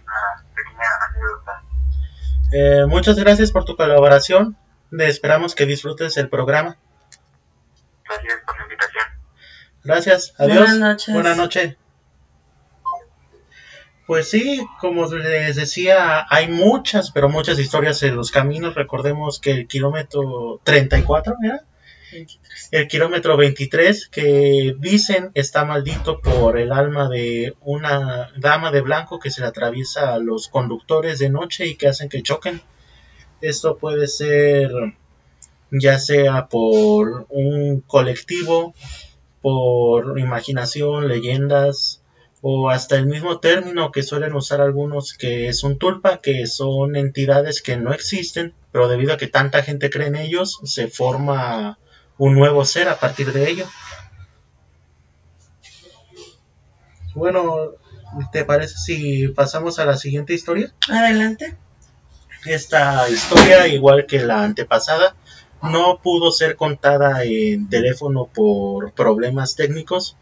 Una 0.03 0.45
pequeña 0.55 0.89
anécdota. 1.07 1.63
Eh, 2.57 2.85
muchas 2.87 3.17
gracias 3.17 3.51
por 3.51 3.65
tu 3.65 3.75
colaboración. 3.75 4.55
esperamos 4.97 5.55
que 5.55 5.65
disfrutes 5.65 6.15
el 6.15 6.29
programa. 6.29 6.77
Gracias 8.05 8.39
por 8.45 8.57
la 8.57 8.63
invitación. 8.63 9.03
Gracias, 9.83 10.33
adiós. 10.37 10.57
Buenas 10.59 10.79
noches. 10.79 11.13
Buenas 11.13 11.37
noches. 11.37 11.75
Pues 14.07 14.29
sí, 14.29 14.65
como 14.79 15.05
les 15.07 15.57
decía, 15.57 16.25
hay 16.29 16.47
muchas, 16.47 17.11
pero 17.11 17.27
muchas 17.27 17.59
historias 17.59 18.01
en 18.03 18.15
los 18.15 18.31
caminos. 18.31 18.75
Recordemos 18.75 19.41
que 19.41 19.51
el 19.51 19.67
kilómetro 19.67 20.61
34, 20.63 21.35
¿era? 21.43 21.65
El 22.71 22.87
kilómetro 22.87 23.37
23 23.37 24.07
que 24.07 24.75
dicen 24.79 25.31
está 25.33 25.65
maldito 25.65 26.21
por 26.21 26.57
el 26.57 26.71
alma 26.71 27.09
de 27.09 27.55
una 27.61 28.31
dama 28.37 28.71
de 28.71 28.81
blanco 28.81 29.19
que 29.19 29.31
se 29.31 29.41
le 29.41 29.47
atraviesa 29.47 30.13
a 30.13 30.19
los 30.19 30.47
conductores 30.47 31.19
de 31.19 31.29
noche 31.29 31.67
y 31.67 31.75
que 31.75 31.87
hacen 31.87 32.09
que 32.09 32.23
choquen. 32.23 32.61
Esto 33.41 33.77
puede 33.77 34.07
ser 34.07 34.71
ya 35.71 35.99
sea 35.99 36.47
por 36.47 37.25
un 37.29 37.81
colectivo, 37.81 38.73
por 39.41 40.19
imaginación, 40.19 41.07
leyendas 41.07 42.01
o 42.41 42.69
hasta 42.69 42.95
el 42.95 43.07
mismo 43.07 43.39
término 43.39 43.91
que 43.91 44.03
suelen 44.03 44.33
usar 44.35 44.61
algunos 44.61 45.13
que 45.13 45.47
es 45.47 45.63
un 45.63 45.79
tulpa, 45.79 46.21
que 46.21 46.45
son 46.45 46.95
entidades 46.95 47.61
que 47.61 47.75
no 47.75 47.91
existen, 47.91 48.53
pero 48.71 48.87
debido 48.87 49.13
a 49.13 49.17
que 49.17 49.27
tanta 49.27 49.63
gente 49.63 49.89
cree 49.89 50.07
en 50.07 50.15
ellos, 50.15 50.59
se 50.63 50.87
forma 50.87 51.79
un 52.17 52.33
nuevo 52.33 52.63
ser 52.65 52.89
a 52.89 52.99
partir 52.99 53.31
de 53.33 53.49
ello. 53.49 53.67
Bueno, 57.13 57.71
¿te 58.31 58.43
parece 58.45 58.77
si 58.77 59.27
pasamos 59.29 59.79
a 59.79 59.85
la 59.85 59.97
siguiente 59.97 60.33
historia? 60.33 60.73
Adelante. 60.89 61.55
Esta 62.45 63.09
historia, 63.09 63.67
igual 63.67 64.05
que 64.05 64.19
la 64.19 64.43
antepasada, 64.43 65.15
no 65.63 65.99
pudo 66.01 66.31
ser 66.31 66.55
contada 66.55 67.23
en 67.23 67.69
teléfono 67.69 68.25
por 68.25 68.91
problemas 68.91 69.55
técnicos, 69.55 70.17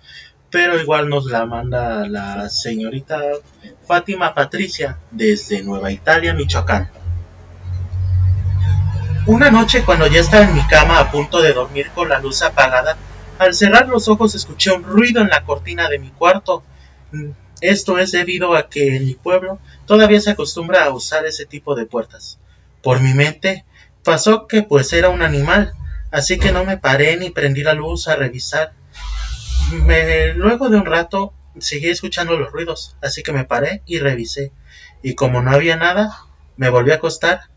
pero 0.49 0.79
igual 0.79 1.10
nos 1.10 1.25
la 1.25 1.45
manda 1.45 2.08
la 2.08 2.47
señorita 2.49 3.21
Fátima 3.86 4.34
Patricia 4.34 4.99
desde 5.12 5.63
Nueva 5.63 5.91
Italia, 5.91 6.34
Michoacán. 6.34 7.03
Una 9.26 9.50
noche 9.50 9.86
cuando 9.86 10.06
ya 10.08 10.20
estaba 10.20 10.44
en 10.44 10.54
mi 10.54 10.68
cama 10.68 11.00
a 11.00 11.10
punto 11.10 11.42
de 11.42 11.54
dormir 11.54 11.90
con 11.96 12.10
la 12.10 12.20
luz 12.20 12.42
apagada, 12.42 12.98
al 13.40 13.54
cerrar 13.54 13.88
los 13.88 14.10
ojos 14.10 14.36
escuché 14.36 14.74
un 14.74 14.84
ruido 14.84 15.22
en 15.22 15.30
la 15.30 15.46
cortina 15.46 15.88
de 15.88 15.98
mi 15.98 16.10
cuarto. 16.10 16.62
Esto 17.62 18.00
es 18.00 18.12
debido 18.12 18.54
a 18.54 18.68
que 18.68 18.98
en 18.98 19.06
mi 19.06 19.14
pueblo 19.14 19.60
todavía 19.86 20.20
se 20.20 20.32
acostumbra 20.32 20.84
a 20.84 20.90
usar 20.90 21.26
ese 21.26 21.46
tipo 21.46 21.74
de 21.74 21.86
puertas. 21.86 22.38
Por 22.82 23.00
mi 23.00 23.14
mente 23.14 23.64
pasó 24.04 24.46
que 24.46 24.62
pues 24.62 24.92
era 24.92 25.08
un 25.08 25.22
animal, 25.22 25.72
así 26.12 26.38
que 26.38 26.52
no 26.52 26.66
me 26.66 26.78
paré 26.78 27.16
ni 27.16 27.30
prendí 27.30 27.64
la 27.64 27.74
luz 27.74 28.10
a 28.10 28.18
revisar. 28.18 28.74
luego 30.36 30.68
de 30.68 30.76
un 30.76 30.86
rato 30.86 31.34
seguí 31.60 31.88
escuchando 31.88 32.36
los 32.36 32.52
ruidos, 32.52 32.98
así 33.02 33.24
que 33.24 33.32
me 33.32 33.46
paré 33.46 33.84
y 33.86 34.00
revisé. 34.00 34.52
Y 35.02 35.16
como 35.16 35.42
no 35.42 35.52
había 35.52 35.78
nada, 35.78 36.12
me 36.58 36.68
volví 36.68 36.92
a 36.92 36.96
acostar 36.96 37.53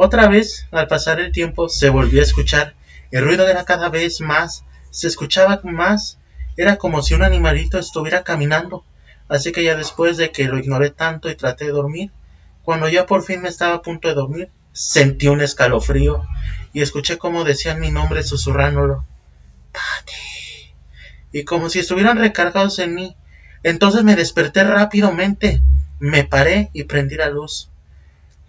otra 0.00 0.28
vez, 0.28 0.68
al 0.70 0.86
pasar 0.86 1.18
el 1.18 1.32
tiempo, 1.32 1.68
se 1.68 1.90
volvió 1.90 2.20
a 2.20 2.22
escuchar. 2.22 2.74
El 3.10 3.24
ruido 3.24 3.48
era 3.48 3.64
cada 3.64 3.88
vez 3.88 4.20
más, 4.20 4.62
se 4.92 5.08
escuchaba 5.08 5.60
más. 5.64 6.18
Era 6.56 6.76
como 6.76 7.02
si 7.02 7.14
un 7.14 7.24
animalito 7.24 7.80
estuviera 7.80 8.22
caminando. 8.22 8.84
Así 9.28 9.50
que 9.50 9.64
ya 9.64 9.74
después 9.74 10.16
de 10.16 10.30
que 10.30 10.44
lo 10.44 10.56
ignoré 10.56 10.90
tanto 10.90 11.28
y 11.28 11.34
traté 11.34 11.64
de 11.64 11.72
dormir, 11.72 12.12
cuando 12.62 12.88
ya 12.88 13.06
por 13.06 13.24
fin 13.24 13.42
me 13.42 13.48
estaba 13.48 13.74
a 13.74 13.82
punto 13.82 14.06
de 14.06 14.14
dormir, 14.14 14.50
sentí 14.72 15.26
un 15.26 15.40
escalofrío 15.40 16.22
y 16.72 16.82
escuché 16.82 17.18
como 17.18 17.42
decían 17.42 17.80
mi 17.80 17.90
nombre 17.90 18.22
susurrándolo. 18.22 19.04
Pati. 19.72 20.76
Y 21.32 21.42
como 21.42 21.70
si 21.70 21.80
estuvieran 21.80 22.18
recargados 22.18 22.78
en 22.78 22.94
mí. 22.94 23.16
Entonces 23.64 24.04
me 24.04 24.14
desperté 24.14 24.62
rápidamente, 24.62 25.60
me 25.98 26.22
paré 26.22 26.70
y 26.72 26.84
prendí 26.84 27.16
la 27.16 27.30
luz. 27.30 27.68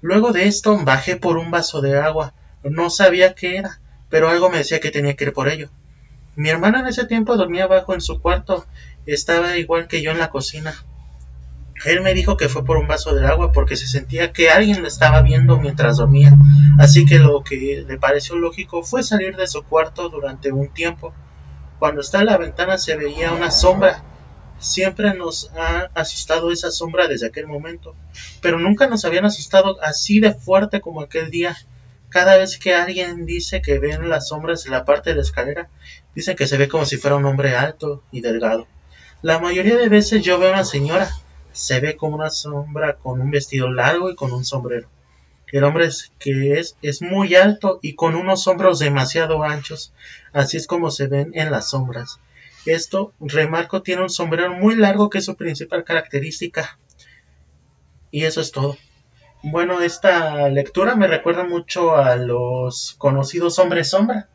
Luego 0.02 0.32
de 0.32 0.48
esto 0.48 0.78
bajé 0.84 1.18
por 1.18 1.38
un 1.38 1.52
vaso 1.52 1.82
de 1.82 2.00
agua. 2.00 2.34
No 2.64 2.90
sabía 2.90 3.36
qué 3.36 3.58
era, 3.58 3.82
pero 4.10 4.30
algo 4.30 4.50
me 4.50 4.60
decía 4.60 4.80
que 4.80 4.92
tenía 4.92 5.16
que 5.16 5.26
ir 5.26 5.34
por 5.34 5.50
ello. 5.50 5.70
Mi 6.36 6.50
hermana 6.50 6.80
en 6.80 6.88
ese 6.88 7.06
tiempo 7.06 7.36
dormía 7.36 7.66
abajo 7.66 7.94
en 7.94 8.02
su 8.02 8.22
cuarto. 8.22 8.66
Estaba 9.06 9.58
igual 9.58 9.88
que 9.88 10.02
yo 10.02 10.12
en 10.12 10.20
la 10.20 10.30
cocina. 10.30 10.74
Él 11.86 12.02
me 12.02 12.14
dijo 12.14 12.38
que 12.38 12.50
fue 12.50 12.66
por 12.66 12.78
un 12.78 12.88
vaso 12.88 13.14
de 13.14 13.26
agua 13.26 13.52
porque 13.52 13.78
se 13.78 13.88
sentía 13.88 14.34
que 14.34 14.50
alguien 14.50 14.82
lo 14.82 14.88
estaba 14.88 15.22
viendo 15.22 15.58
mientras 15.58 15.98
dormía. 15.98 16.34
Así 16.78 17.06
que 17.06 17.20
lo 17.20 17.44
que 17.44 17.84
le 17.88 17.98
pareció 17.98 18.36
lógico 18.36 18.84
fue 18.84 19.04
salir 19.04 19.36
de 19.36 19.48
su 19.48 19.64
cuarto 19.64 20.10
durante 20.10 20.52
un 20.52 20.70
tiempo. 20.70 21.14
Cuando 21.78 22.02
está 22.02 22.20
en 22.20 22.28
la 22.28 22.38
ventana 22.38 22.78
se 22.78 22.96
veía 22.96 23.32
una 23.32 23.52
sombra 23.52 24.04
Siempre 24.60 25.14
nos 25.14 25.50
ha 25.56 25.90
asustado 25.94 26.52
esa 26.52 26.70
sombra 26.70 27.08
desde 27.08 27.28
aquel 27.28 27.48
momento, 27.48 27.96
pero 28.42 28.60
nunca 28.60 28.88
nos 28.88 29.06
habían 29.06 29.26
asustado 29.26 29.82
así 29.82 30.20
de 30.20 30.34
fuerte 30.34 30.82
como 30.82 31.02
aquel 31.02 31.32
día. 31.32 31.56
Cada 32.10 32.38
vez 32.38 32.58
que 32.58 32.74
alguien 32.74 33.26
dice 33.26 33.62
que 33.62 33.80
ven 33.80 34.10
las 34.10 34.28
sombras 34.28 34.66
en 34.66 34.74
la 34.74 34.84
parte 34.84 35.12
de 35.12 35.18
la 35.18 35.22
escalera, 35.22 35.70
dicen 36.14 36.36
que 36.36 36.48
se 36.48 36.58
ve 36.58 36.68
como 36.68 36.86
si 36.86 36.98
fuera 36.98 37.16
un 37.16 37.26
hombre 37.26 37.56
alto 37.56 38.04
y 38.12 38.20
delgado. 38.22 38.68
La 39.22 39.40
mayoría 39.40 39.78
de 39.78 39.90
veces 39.90 40.24
yo 40.24 40.40
veo 40.40 40.50
a 40.50 40.54
una 40.54 40.66
señora, 40.66 41.10
se 41.54 41.80
ve 41.80 41.96
como 41.96 42.16
una 42.16 42.30
sombra 42.30 42.96
con 42.96 43.22
un 43.22 43.32
vestido 43.32 43.72
largo 43.72 44.10
y 44.10 44.16
con 44.16 44.34
un 44.34 44.44
sombrero. 44.44 44.90
El 45.52 45.64
hombre 45.64 45.86
es, 45.86 46.12
que 46.20 46.60
es, 46.60 46.76
es 46.82 47.02
muy 47.02 47.36
alto 47.36 47.80
y 47.82 47.96
con 47.96 48.16
unos 48.16 48.48
hombros 48.48 48.80
demasiado 48.80 49.44
anchos, 49.44 49.94
así 50.32 50.58
es 50.58 50.68
como 50.68 50.92
se 50.92 51.08
ven 51.08 51.32
en 51.34 51.50
las 51.50 51.70
sombras. 51.70 52.20
Esto, 52.74 53.14
remarco, 53.20 53.82
tiene 53.82 54.04
un 54.04 54.10
sombrero 54.10 54.54
muy 54.54 54.76
largo 54.76 55.10
que 55.10 55.20
es 55.20 55.26
su 55.26 55.36
principal 55.36 55.84
característica. 55.84 56.80
Y 58.12 58.26
eso 58.26 58.42
es 58.42 58.52
todo. 58.52 58.78
Bueno, 59.42 59.82
esta 59.82 60.50
lectura 60.50 60.96
me 60.96 61.08
recuerda 61.08 61.46
mucho 61.46 61.96
a 61.96 62.16
los 62.18 62.96
conocidos 62.98 63.58
hombres 63.58 63.90
sombra, 63.90 64.28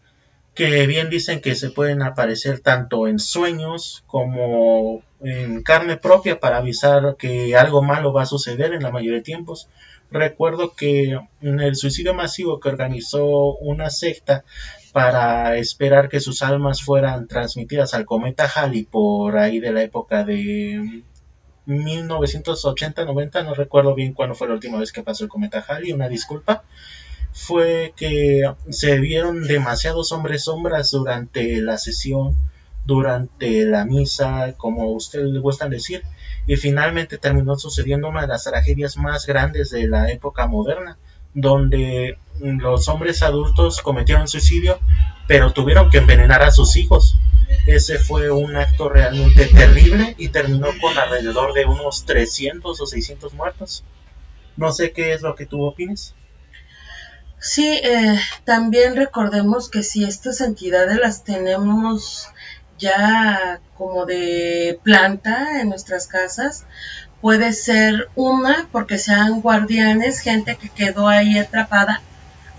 que 0.55 0.87
bien 0.87 1.11
dicen 1.11 1.41
que 1.41 1.55
se 1.55 1.71
pueden 1.71 2.03
aparecer 2.03 2.61
tanto 2.61 3.07
en 3.07 3.19
sueños 3.19 4.05
como 4.07 5.03
en 5.21 5.63
carne 5.63 5.97
propia 5.97 6.41
para 6.41 6.59
avisar 6.59 7.17
que 7.19 7.57
algo 7.57 7.83
malo 7.83 8.13
va 8.13 8.23
a 8.23 8.27
suceder 8.27 8.73
en 8.73 8.83
la 8.83 8.91
mayoría 8.91 9.19
de 9.19 9.25
tiempos. 9.25 9.69
Recuerdo 10.11 10.75
que 10.75 11.19
el 11.41 11.77
suicidio 11.77 12.15
masivo 12.15 12.61
que 12.61 12.69
organizó 12.69 13.57
una 13.57 13.91
secta 13.91 14.45
para 14.93 15.57
esperar 15.57 16.09
que 16.09 16.21
sus 16.21 16.43
almas 16.43 16.83
fueran 16.83 17.27
transmitidas 17.27 17.95
al 17.95 18.05
cometa 18.05 18.49
Halley 18.55 18.85
por 18.85 19.37
ahí 19.37 19.59
de 19.59 19.73
la 19.73 19.83
época 19.83 20.23
de 20.23 21.03
1980, 21.67 23.05
90, 23.05 23.43
no 23.43 23.55
recuerdo 23.55 23.95
bien 23.95 24.13
cuándo 24.13 24.35
fue 24.35 24.49
la 24.49 24.55
última 24.55 24.79
vez 24.79 24.93
que 24.93 25.03
pasó 25.03 25.25
el 25.25 25.31
cometa 25.31 25.65
Halley, 25.67 25.93
una 25.93 26.09
disculpa, 26.09 26.63
fue 27.33 27.93
que 27.97 28.43
se 28.71 29.01
vieron 29.01 29.43
demasiados 29.43 30.13
hombres 30.13 30.45
sombras 30.45 30.93
durante 30.93 31.61
la 31.61 31.79
sesión, 31.79 32.37
durante 32.85 33.65
la 33.65 33.85
misa, 33.85 34.55
como 34.57 34.93
usted 34.93 35.25
le 35.25 35.41
gusta 35.41 35.69
decir, 35.69 36.03
y 36.47 36.57
finalmente 36.57 37.19
terminó 37.19 37.57
sucediendo 37.57 38.09
una 38.09 38.23
de 38.23 38.29
las 38.29 38.45
tragedias 38.45 38.97
más 38.97 39.27
grandes 39.27 39.71
de 39.71 39.89
la 39.89 40.11
época 40.11 40.47
moderna, 40.47 40.99
donde 41.33 42.19
los 42.41 42.89
hombres 42.89 43.23
adultos 43.23 43.81
cometieron 43.81 44.29
suicidio, 44.29 44.79
pero 45.27 45.53
tuvieron 45.53 45.91
que 45.91 45.99
envenenar 45.99 46.43
a 46.43 46.51
sus 46.51 46.77
hijos. 46.77 47.17
Ese 47.67 47.99
fue 47.99 48.31
un 48.31 48.57
acto 48.57 48.89
realmente 48.89 49.47
terrible 49.47 50.15
y 50.19 50.29
terminó 50.29 50.69
con 50.81 50.97
alrededor 50.99 51.55
de 51.55 51.65
unos 51.65 52.05
300 52.05 52.81
o 52.81 52.87
600 52.87 53.33
muertos. 53.35 53.85
No 54.57 54.73
sé 54.73 54.93
qué 54.93 55.13
es 55.13 55.23
lo 55.23 55.35
que 55.35 55.47
tú 55.47 55.63
opines. 55.65 56.15
Sí, 57.39 57.79
eh, 57.83 58.19
también 58.45 58.97
recordemos 58.97 59.69
que 59.69 59.83
si 59.83 60.05
estas 60.05 60.41
entidades 60.41 60.99
las 60.99 61.25
tenemos 61.25 62.29
ya 62.79 63.61
como 63.77 64.07
de 64.07 64.79
planta 64.83 65.61
en 65.61 65.69
nuestras 65.69 66.07
casas, 66.07 66.65
puede 67.21 67.53
ser 67.53 68.09
una 68.15 68.69
porque 68.71 68.99
sean 68.99 69.41
guardianes, 69.41 70.21
gente 70.21 70.57
que 70.57 70.69
quedó 70.69 71.09
ahí 71.09 71.39
atrapada 71.39 72.03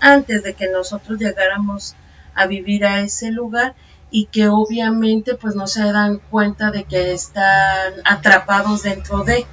antes 0.00 0.42
de 0.42 0.54
que 0.54 0.68
nosotros 0.68 1.18
llegáramos 1.18 1.94
a 2.34 2.46
vivir 2.46 2.84
a 2.84 3.00
ese 3.00 3.30
lugar 3.30 3.74
y 4.10 4.26
que 4.26 4.48
obviamente 4.48 5.34
pues 5.34 5.54
no 5.54 5.66
se 5.66 5.84
dan 5.92 6.18
cuenta 6.30 6.70
de 6.70 6.84
que 6.84 7.12
están 7.12 7.94
atrapados 8.04 8.82
dentro 8.82 9.24
de. 9.24 9.46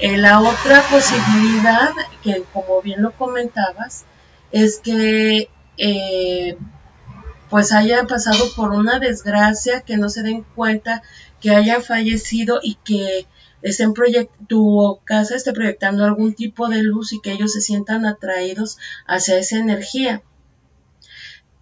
Eh, 0.00 0.16
la 0.16 0.40
otra 0.40 0.82
posibilidad, 0.90 1.90
que 2.22 2.42
como 2.52 2.82
bien 2.82 3.00
lo 3.00 3.12
comentabas, 3.12 4.04
es 4.50 4.80
que 4.80 5.48
eh, 5.78 6.56
pues 7.54 7.70
hayan 7.70 8.08
pasado 8.08 8.52
por 8.56 8.72
una 8.72 8.98
desgracia, 8.98 9.82
que 9.82 9.96
no 9.96 10.08
se 10.08 10.24
den 10.24 10.42
cuenta 10.56 11.04
que 11.40 11.50
hayan 11.50 11.84
fallecido 11.84 12.58
y 12.60 12.74
que 12.84 13.28
estén 13.62 13.94
tu 14.48 14.98
casa 15.04 15.36
esté 15.36 15.52
proyectando 15.52 16.04
algún 16.04 16.34
tipo 16.34 16.66
de 16.66 16.82
luz 16.82 17.12
y 17.12 17.20
que 17.20 17.30
ellos 17.30 17.52
se 17.52 17.60
sientan 17.60 18.06
atraídos 18.06 18.78
hacia 19.06 19.38
esa 19.38 19.58
energía. 19.58 20.24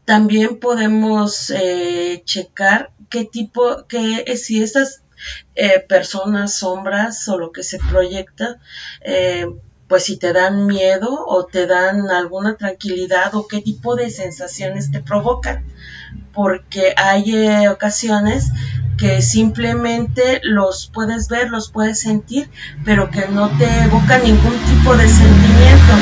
También 0.06 0.60
podemos 0.60 1.50
eh, 1.50 2.22
checar 2.24 2.92
qué 3.10 3.26
tipo, 3.26 3.86
que 3.86 4.24
eh, 4.26 4.38
si 4.38 4.62
estas 4.62 5.02
eh, 5.54 5.84
personas, 5.86 6.54
sombras 6.54 7.28
o 7.28 7.36
lo 7.36 7.52
que 7.52 7.62
se 7.62 7.78
proyecta, 7.78 8.58
pues 9.88 10.04
si 10.04 10.16
te 10.16 10.32
dan 10.32 10.64
miedo 10.64 11.22
o 11.26 11.44
te 11.44 11.66
dan 11.66 12.10
alguna 12.10 12.56
tranquilidad 12.56 13.34
o 13.34 13.46
qué 13.46 13.60
tipo 13.60 13.94
de 13.94 14.08
sensaciones 14.08 14.90
te 14.90 15.02
provocan. 15.02 15.66
Porque 16.32 16.94
hay 16.96 17.66
ocasiones 17.68 18.50
que 18.96 19.20
simplemente 19.20 20.40
los 20.42 20.90
puedes 20.92 21.28
ver, 21.28 21.50
los 21.50 21.70
puedes 21.70 22.00
sentir, 22.00 22.50
pero 22.84 23.10
que 23.10 23.26
no 23.28 23.48
te 23.58 23.66
evoca 23.84 24.18
ningún 24.18 24.56
tipo 24.64 24.96
de 24.96 25.08
sentimiento 25.08 25.92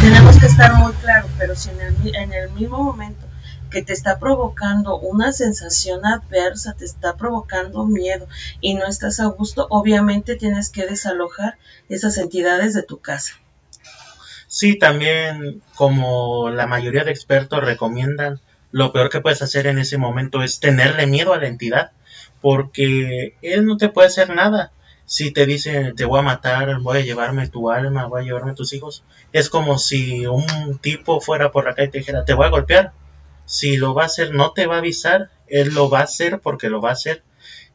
tenemos 0.00 0.38
que 0.38 0.46
estar 0.46 0.74
muy 0.76 0.92
claros, 0.94 1.30
pero 1.38 1.54
si 1.54 1.68
en 1.70 1.80
el, 1.80 2.16
en 2.16 2.32
el 2.32 2.50
mismo 2.52 2.82
momento 2.82 3.26
que 3.70 3.82
te 3.82 3.92
está 3.92 4.18
provocando 4.18 4.98
una 4.98 5.32
sensación 5.32 6.06
adversa, 6.06 6.74
te 6.74 6.84
está 6.84 7.16
provocando 7.16 7.86
miedo 7.86 8.26
y 8.60 8.74
no 8.74 8.86
estás 8.86 9.20
a 9.20 9.26
gusto, 9.26 9.66
obviamente 9.68 10.36
tienes 10.36 10.70
que 10.70 10.86
desalojar 10.86 11.58
esas 11.88 12.16
entidades 12.16 12.74
de 12.74 12.82
tu 12.82 12.98
casa. 13.00 13.34
Sí, 14.46 14.78
también 14.78 15.62
como 15.74 16.50
la 16.50 16.66
mayoría 16.66 17.04
de 17.04 17.12
expertos 17.12 17.62
recomiendan, 17.62 18.40
lo 18.72 18.92
peor 18.92 19.10
que 19.10 19.20
puedes 19.20 19.42
hacer 19.42 19.66
en 19.66 19.78
ese 19.78 19.98
momento 19.98 20.42
es 20.42 20.60
tenerle 20.60 21.06
miedo 21.06 21.32
a 21.32 21.38
la 21.38 21.48
entidad, 21.48 21.92
porque 22.40 23.36
él 23.42 23.66
no 23.66 23.76
te 23.76 23.88
puede 23.88 24.08
hacer 24.08 24.34
nada 24.34 24.72
si 25.10 25.32
te 25.32 25.44
dicen 25.44 25.96
te 25.96 26.04
voy 26.04 26.20
a 26.20 26.22
matar, 26.22 26.78
voy 26.82 26.98
a 26.98 27.00
llevarme 27.00 27.48
tu 27.48 27.68
alma, 27.68 28.06
voy 28.06 28.22
a 28.22 28.24
llevarme 28.26 28.54
tus 28.54 28.72
hijos, 28.72 29.02
es 29.32 29.50
como 29.50 29.76
si 29.76 30.24
un 30.26 30.78
tipo 30.78 31.20
fuera 31.20 31.50
por 31.50 31.68
acá 31.68 31.82
y 31.82 31.90
te 31.90 31.98
dijera 31.98 32.24
te 32.24 32.32
voy 32.32 32.46
a 32.46 32.50
golpear. 32.50 32.92
Si 33.44 33.76
lo 33.76 33.92
va 33.92 34.04
a 34.04 34.06
hacer, 34.06 34.32
no 34.32 34.52
te 34.52 34.68
va 34.68 34.76
a 34.76 34.78
avisar, 34.78 35.30
él 35.48 35.74
lo 35.74 35.90
va 35.90 35.98
a 35.98 36.04
hacer 36.04 36.38
porque 36.38 36.70
lo 36.70 36.80
va 36.80 36.90
a 36.90 36.92
hacer. 36.92 37.24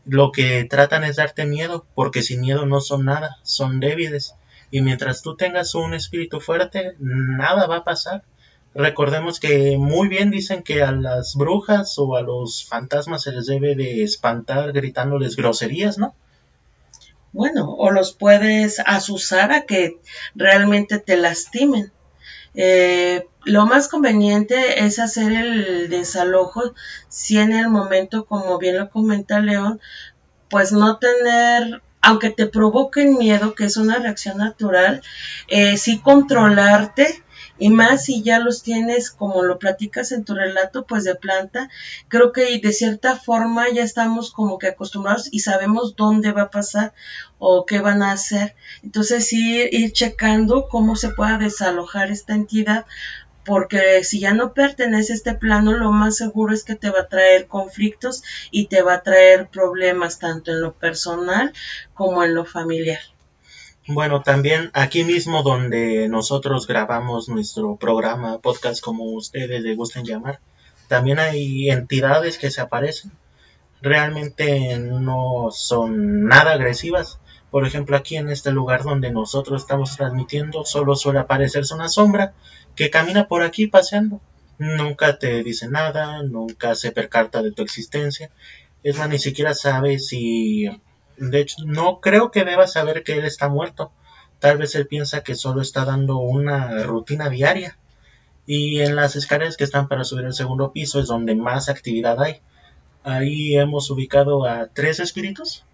Lo 0.05 0.31
que 0.31 0.63
tratan 0.63 1.03
es 1.03 1.17
darte 1.17 1.45
miedo, 1.45 1.85
porque 1.93 2.21
sin 2.21 2.39
miedo 2.39 2.65
no 2.65 2.79
son 2.79 3.03
nada, 3.03 3.35
son 3.43 3.81
débiles. 3.81 4.35
Y 4.71 4.79
mientras 4.79 5.21
tú 5.21 5.35
tengas 5.35 5.75
un 5.75 5.93
espíritu 5.93 6.39
fuerte, 6.39 6.95
nada 6.99 7.67
va 7.67 7.77
a 7.77 7.83
pasar. 7.83 8.23
Recordemos 8.75 9.39
que 9.39 9.77
muy 9.77 10.09
bien 10.09 10.29
dicen 10.29 10.61
que 10.61 10.83
a 10.83 10.91
las 10.91 11.35
brujas 11.35 11.97
o 11.97 12.15
a 12.15 12.21
los 12.21 12.65
fantasmas 12.65 13.23
se 13.23 13.31
les 13.31 13.47
debe 13.47 13.75
de 13.75 14.03
espantar 14.03 14.73
gritándoles 14.73 15.35
groserías, 15.35 15.97
¿no? 15.97 16.13
bueno, 17.35 17.69
o 17.69 17.91
los 17.91 18.13
puedes 18.13 18.79
asusar 18.79 19.51
a 19.51 19.65
que 19.65 19.99
realmente 20.35 20.99
te 20.99 21.17
lastimen. 21.17 21.91
Eh, 22.53 23.27
lo 23.43 23.65
más 23.65 23.89
conveniente 23.89 24.85
es 24.85 24.99
hacer 24.99 25.33
el 25.33 25.89
desalojo 25.89 26.73
si 27.09 27.37
en 27.37 27.51
el 27.51 27.67
momento, 27.67 28.25
como 28.25 28.57
bien 28.57 28.77
lo 28.77 28.89
comenta 28.89 29.41
León, 29.41 29.81
pues 30.49 30.71
no 30.71 30.97
tener, 30.97 31.81
aunque 32.01 32.29
te 32.29 32.47
provoquen 32.47 33.17
miedo, 33.17 33.53
que 33.53 33.65
es 33.65 33.75
una 33.75 33.99
reacción 33.99 34.37
natural, 34.37 35.01
eh, 35.49 35.75
sí 35.75 35.99
controlarte 35.99 37.21
y 37.57 37.69
más 37.69 38.05
si 38.05 38.21
ya 38.21 38.39
los 38.39 38.63
tienes 38.63 39.11
como 39.11 39.43
lo 39.43 39.59
platicas 39.59 40.11
en 40.11 40.25
tu 40.25 40.35
relato 40.35 40.85
pues 40.85 41.03
de 41.03 41.15
planta 41.15 41.69
creo 42.07 42.31
que 42.31 42.59
de 42.59 42.73
cierta 42.73 43.15
forma 43.15 43.69
ya 43.69 43.83
estamos 43.83 44.31
como 44.31 44.57
que 44.57 44.67
acostumbrados 44.67 45.29
y 45.31 45.39
sabemos 45.39 45.95
dónde 45.95 46.31
va 46.31 46.43
a 46.43 46.49
pasar 46.49 46.93
o 47.39 47.65
qué 47.65 47.79
van 47.79 48.03
a 48.03 48.11
hacer 48.11 48.55
entonces 48.83 49.27
sí 49.27 49.67
ir 49.71 49.91
checando 49.93 50.67
cómo 50.67 50.95
se 50.95 51.09
pueda 51.09 51.37
desalojar 51.37 52.11
esta 52.11 52.33
entidad 52.33 52.85
porque 53.45 54.03
si 54.03 54.19
ya 54.19 54.33
no 54.33 54.53
pertenece 54.53 55.13
a 55.13 55.15
este 55.15 55.35
plano, 55.35 55.73
lo 55.73 55.91
más 55.91 56.17
seguro 56.17 56.51
es 56.51 56.63
que 56.63 56.75
te 56.75 56.89
va 56.89 57.01
a 57.01 57.07
traer 57.07 57.47
conflictos 57.47 58.23
y 58.49 58.67
te 58.67 58.81
va 58.81 58.95
a 58.95 59.03
traer 59.03 59.47
problemas 59.49 60.17
tanto 60.17 60.51
en 60.51 60.61
lo 60.61 60.73
personal 60.73 61.53
como 61.93 62.23
en 62.23 62.33
lo 62.33 62.43
familiar. 62.43 63.14
Bueno, 63.87 64.23
también 64.23 64.71
aquí 64.73 65.03
mismo 65.03 65.43
donde 65.43 66.07
nosotros 66.09 66.65
grabamos 66.65 67.29
nuestro 67.29 67.75
programa, 67.75 68.39
podcast 68.39 68.83
como 68.83 69.03
ustedes 69.11 69.61
le 69.61 69.75
gusten 69.75 70.03
llamar, 70.05 70.39
también 70.87 71.19
hay 71.19 71.69
entidades 71.69 72.39
que 72.39 72.49
se 72.49 72.61
aparecen. 72.61 73.11
Realmente 73.83 74.79
no 74.79 75.49
son 75.51 76.25
nada 76.25 76.53
agresivas. 76.53 77.19
Por 77.51 77.67
ejemplo, 77.67 77.95
aquí 77.95 78.17
en 78.17 78.29
este 78.29 78.51
lugar 78.51 78.81
donde 78.81 79.11
nosotros 79.11 79.61
estamos 79.61 79.95
transmitiendo, 79.95 80.65
solo 80.65 80.95
suele 80.95 81.19
aparecerse 81.19 81.75
una 81.75 81.87
sombra 81.87 82.33
que 82.75 82.89
camina 82.89 83.27
por 83.27 83.43
aquí 83.43 83.67
paseando. 83.67 84.19
Nunca 84.57 85.19
te 85.19 85.43
dice 85.43 85.69
nada, 85.69 86.23
nunca 86.23 86.73
se 86.73 86.91
percata 86.91 87.43
de 87.43 87.51
tu 87.51 87.61
existencia. 87.61 88.31
Es 88.81 88.97
más, 88.97 89.09
ni 89.09 89.19
siquiera 89.19 89.53
sabe 89.53 89.99
si 89.99 90.69
de 91.17 91.39
hecho, 91.39 91.57
no 91.65 91.99
creo 92.01 92.31
que 92.31 92.43
deba 92.43 92.67
saber 92.67 93.03
que 93.03 93.13
él 93.13 93.25
está 93.25 93.49
muerto. 93.49 93.91
Tal 94.39 94.57
vez 94.57 94.75
él 94.75 94.87
piensa 94.87 95.21
que 95.21 95.35
solo 95.35 95.61
está 95.61 95.85
dando 95.85 96.17
una 96.17 96.83
rutina 96.83 97.29
diaria. 97.29 97.77
Y 98.45 98.81
en 98.81 98.95
las 98.95 99.15
escaleras 99.15 99.57
que 99.57 99.63
están 99.63 99.87
para 99.87 100.03
subir 100.03 100.25
al 100.25 100.33
segundo 100.33 100.71
piso 100.71 100.99
es 100.99 101.07
donde 101.07 101.35
más 101.35 101.69
actividad 101.69 102.21
hay. 102.21 102.41
Ahí 103.03 103.55
hemos 103.55 103.89
ubicado 103.89 104.45
a 104.45 104.67
tres 104.67 104.99
espíritus. 104.99 105.65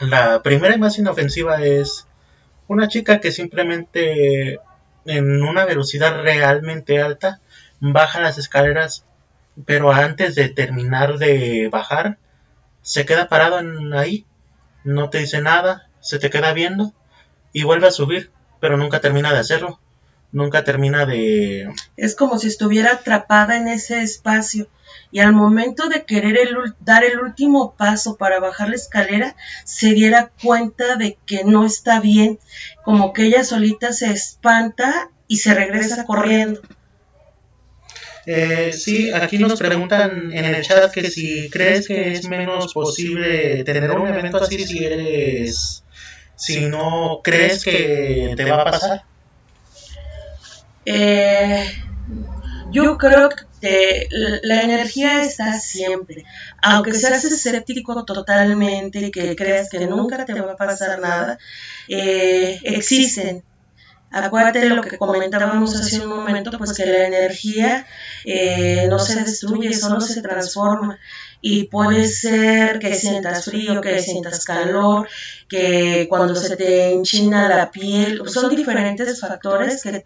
La 0.00 0.42
primera 0.42 0.74
y 0.74 0.78
más 0.78 0.98
inofensiva 0.98 1.62
es 1.62 2.06
una 2.68 2.88
chica 2.88 3.20
que 3.20 3.32
simplemente 3.32 4.60
en 5.04 5.42
una 5.42 5.64
velocidad 5.64 6.22
realmente 6.22 7.00
alta 7.00 7.40
baja 7.80 8.20
las 8.20 8.38
escaleras, 8.38 9.04
pero 9.66 9.92
antes 9.92 10.34
de 10.34 10.48
terminar 10.48 11.18
de 11.18 11.68
bajar, 11.70 12.18
se 12.82 13.04
queda 13.04 13.28
parado 13.28 13.58
en 13.58 13.92
ahí, 13.94 14.26
no 14.84 15.10
te 15.10 15.18
dice 15.18 15.40
nada, 15.40 15.88
se 16.00 16.18
te 16.18 16.30
queda 16.30 16.52
viendo 16.52 16.92
y 17.52 17.64
vuelve 17.64 17.88
a 17.88 17.92
subir, 17.92 18.30
pero 18.60 18.76
nunca 18.76 19.00
termina 19.00 19.32
de 19.32 19.38
hacerlo, 19.38 19.80
nunca 20.32 20.64
termina 20.64 21.06
de... 21.06 21.72
Es 21.96 22.14
como 22.14 22.38
si 22.38 22.48
estuviera 22.48 22.92
atrapada 22.92 23.56
en 23.56 23.68
ese 23.68 24.02
espacio 24.02 24.68
y 25.12 25.20
al 25.20 25.32
momento 25.32 25.88
de 25.88 26.04
querer 26.04 26.38
dar 26.80 27.04
el 27.04 27.20
último 27.20 27.74
paso 27.76 28.16
para 28.16 28.40
bajar 28.40 28.68
la 28.68 28.76
escalera, 28.76 29.36
se 29.64 29.92
diera 29.92 30.30
cuenta 30.42 30.96
de 30.96 31.18
que 31.26 31.44
no 31.44 31.64
está 31.64 32.00
bien, 32.00 32.38
como 32.84 33.12
que 33.12 33.26
ella 33.26 33.44
solita 33.44 33.92
se 33.92 34.10
espanta 34.10 35.10
y 35.26 35.38
se 35.38 35.54
regresa 35.54 36.06
corriendo. 36.06 36.60
Eh, 38.32 38.72
sí, 38.72 39.10
aquí 39.12 39.38
nos 39.38 39.58
preguntan 39.58 40.30
en 40.32 40.44
el 40.44 40.62
chat 40.62 40.92
que 40.92 41.10
si 41.10 41.50
crees 41.50 41.88
que 41.88 42.12
es 42.12 42.28
menos 42.28 42.72
posible 42.72 43.64
tener 43.64 43.90
un 43.90 44.06
evento 44.06 44.36
así 44.36 44.64
si 44.64 44.84
eres, 44.84 45.82
si 46.36 46.66
no 46.66 47.22
crees 47.24 47.64
que 47.64 48.34
te 48.36 48.44
va 48.44 48.62
a 48.62 48.70
pasar. 48.70 49.02
Eh, 50.86 51.66
yo 52.70 52.96
creo 52.98 53.30
que 53.60 54.06
la 54.42 54.62
energía 54.62 55.24
está 55.24 55.58
siempre. 55.58 56.24
Aunque 56.62 56.94
seas 56.94 57.24
escéptico 57.24 58.04
totalmente, 58.04 59.00
y 59.00 59.10
que 59.10 59.34
creas 59.34 59.68
que 59.68 59.88
nunca 59.88 60.24
te 60.24 60.40
va 60.40 60.52
a 60.52 60.56
pasar 60.56 61.00
nada, 61.00 61.36
eh, 61.88 62.60
existen. 62.62 63.42
Acuérdate 64.12 64.58
de 64.60 64.70
lo 64.70 64.82
que 64.82 64.98
comentábamos 64.98 65.74
hace 65.76 66.00
un 66.00 66.08
momento, 66.08 66.50
pues 66.58 66.72
que 66.72 66.84
la 66.84 67.06
energía 67.06 67.86
eh, 68.24 68.86
no 68.88 68.98
se 68.98 69.20
destruye, 69.20 69.72
solo 69.72 70.00
se 70.00 70.20
transforma. 70.20 70.98
Y 71.40 71.64
puede 71.64 72.06
ser 72.06 72.80
que 72.80 72.94
sientas 72.94 73.44
frío, 73.44 73.80
que 73.80 74.00
sientas 74.00 74.44
calor, 74.44 75.08
que 75.48 76.06
cuando 76.08 76.34
se 76.34 76.56
te 76.56 76.90
enchina 76.90 77.48
la 77.48 77.70
piel, 77.70 78.22
son 78.28 78.54
diferentes 78.54 79.20
factores 79.20 79.82
que 79.82 80.04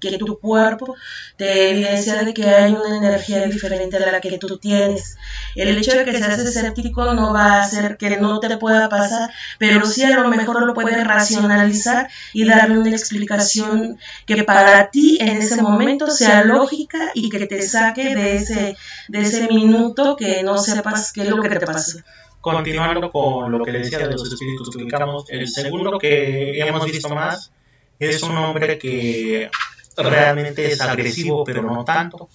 que 0.00 0.18
tu 0.18 0.38
cuerpo 0.38 0.94
te 1.36 1.70
evidencia 1.70 2.22
de 2.22 2.34
que 2.34 2.48
hay 2.48 2.72
una 2.72 2.96
energía 2.96 3.46
diferente 3.46 3.96
a 3.96 4.12
la 4.12 4.20
que 4.20 4.38
tú 4.38 4.58
tienes. 4.58 5.16
El 5.54 5.76
hecho 5.76 5.96
de 5.96 6.04
que 6.04 6.12
seas 6.12 6.38
escéptico 6.38 7.14
no 7.14 7.32
va 7.32 7.54
a 7.54 7.62
hacer 7.62 7.96
que 7.96 8.16
no 8.16 8.40
te 8.40 8.56
pueda 8.58 8.88
pasar, 8.88 9.30
pero 9.58 9.86
sí 9.86 10.02
a 10.04 10.18
lo 10.18 10.28
mejor 10.28 10.66
lo 10.66 10.74
puedes 10.74 11.04
racionalizar 11.04 12.08
y 12.32 12.44
darle 12.44 12.78
una 12.78 12.90
explicación 12.90 13.98
que 14.26 14.44
para 14.44 14.90
ti 14.90 15.18
en 15.20 15.38
ese 15.38 15.60
momento 15.62 16.10
sea 16.10 16.44
lógica 16.44 17.10
y 17.14 17.28
que 17.30 17.46
te 17.46 17.62
saque 17.62 18.14
de 18.14 18.36
ese, 18.36 18.76
de 19.08 19.20
ese 19.20 19.48
minuto 19.48 20.16
que 20.16 20.42
no 20.42 20.58
sepas 20.58 21.12
qué 21.12 21.22
es 21.22 21.28
lo 21.28 21.42
que 21.42 21.48
te 21.48 21.60
pasa 21.60 22.04
continuando 22.40 23.10
con 23.10 23.50
lo 23.50 23.64
que 23.64 23.72
decía 23.72 23.98
de 23.98 24.12
los 24.12 24.32
espíritus 24.32 24.70
que 24.70 24.80
ubicamos, 24.80 25.24
el 25.30 25.48
segundo 25.48 25.98
que 25.98 26.56
hemos 26.60 26.84
visto 26.84 27.08
más 27.08 27.50
es 27.98 28.22
un 28.22 28.36
hombre 28.36 28.78
que 28.78 29.50
realmente 29.96 30.72
es 30.72 30.80
agresivo, 30.80 31.44
pero 31.44 31.62
no 31.62 31.84
tanto. 31.84 32.28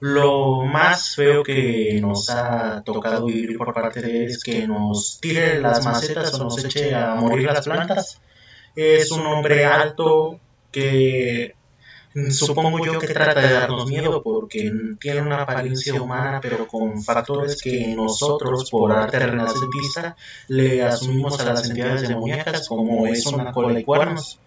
Lo 0.00 0.62
más 0.64 1.14
feo 1.14 1.42
que 1.42 1.98
nos 2.02 2.28
ha 2.28 2.82
tocado 2.84 3.26
vivir 3.26 3.56
por 3.56 3.72
parte 3.72 4.02
de 4.02 4.24
él 4.24 4.30
es 4.30 4.44
que 4.44 4.66
nos 4.66 5.18
tire 5.20 5.58
las 5.60 5.84
macetas 5.84 6.34
o 6.34 6.44
nos 6.44 6.62
eche 6.62 6.94
a 6.94 7.14
morir 7.14 7.46
las 7.46 7.64
plantas. 7.64 8.20
Es 8.74 9.10
un 9.10 9.24
hombre 9.26 9.64
alto 9.64 10.38
que 10.70 11.54
supongo 12.30 12.84
yo 12.84 12.98
que 12.98 13.08
trata 13.08 13.40
de 13.40 13.52
darnos 13.52 13.88
miedo 13.88 14.22
porque 14.22 14.70
tiene 14.98 15.20
una 15.22 15.42
apariencia 15.42 16.00
humana 16.00 16.40
pero 16.40 16.66
con 16.66 17.02
factores 17.02 17.60
que 17.60 17.94
nosotros 17.94 18.70
por 18.70 18.92
arte 18.92 19.18
renacentista 19.18 20.16
le 20.48 20.82
asumimos 20.82 21.38
a 21.40 21.44
las 21.44 21.68
entidades 21.68 22.08
demoníacas 22.08 22.68
como 22.68 23.06
es 23.06 23.26
una 23.26 23.52
cola 23.52 23.78
y 23.78 23.84
cuernos 23.84 24.40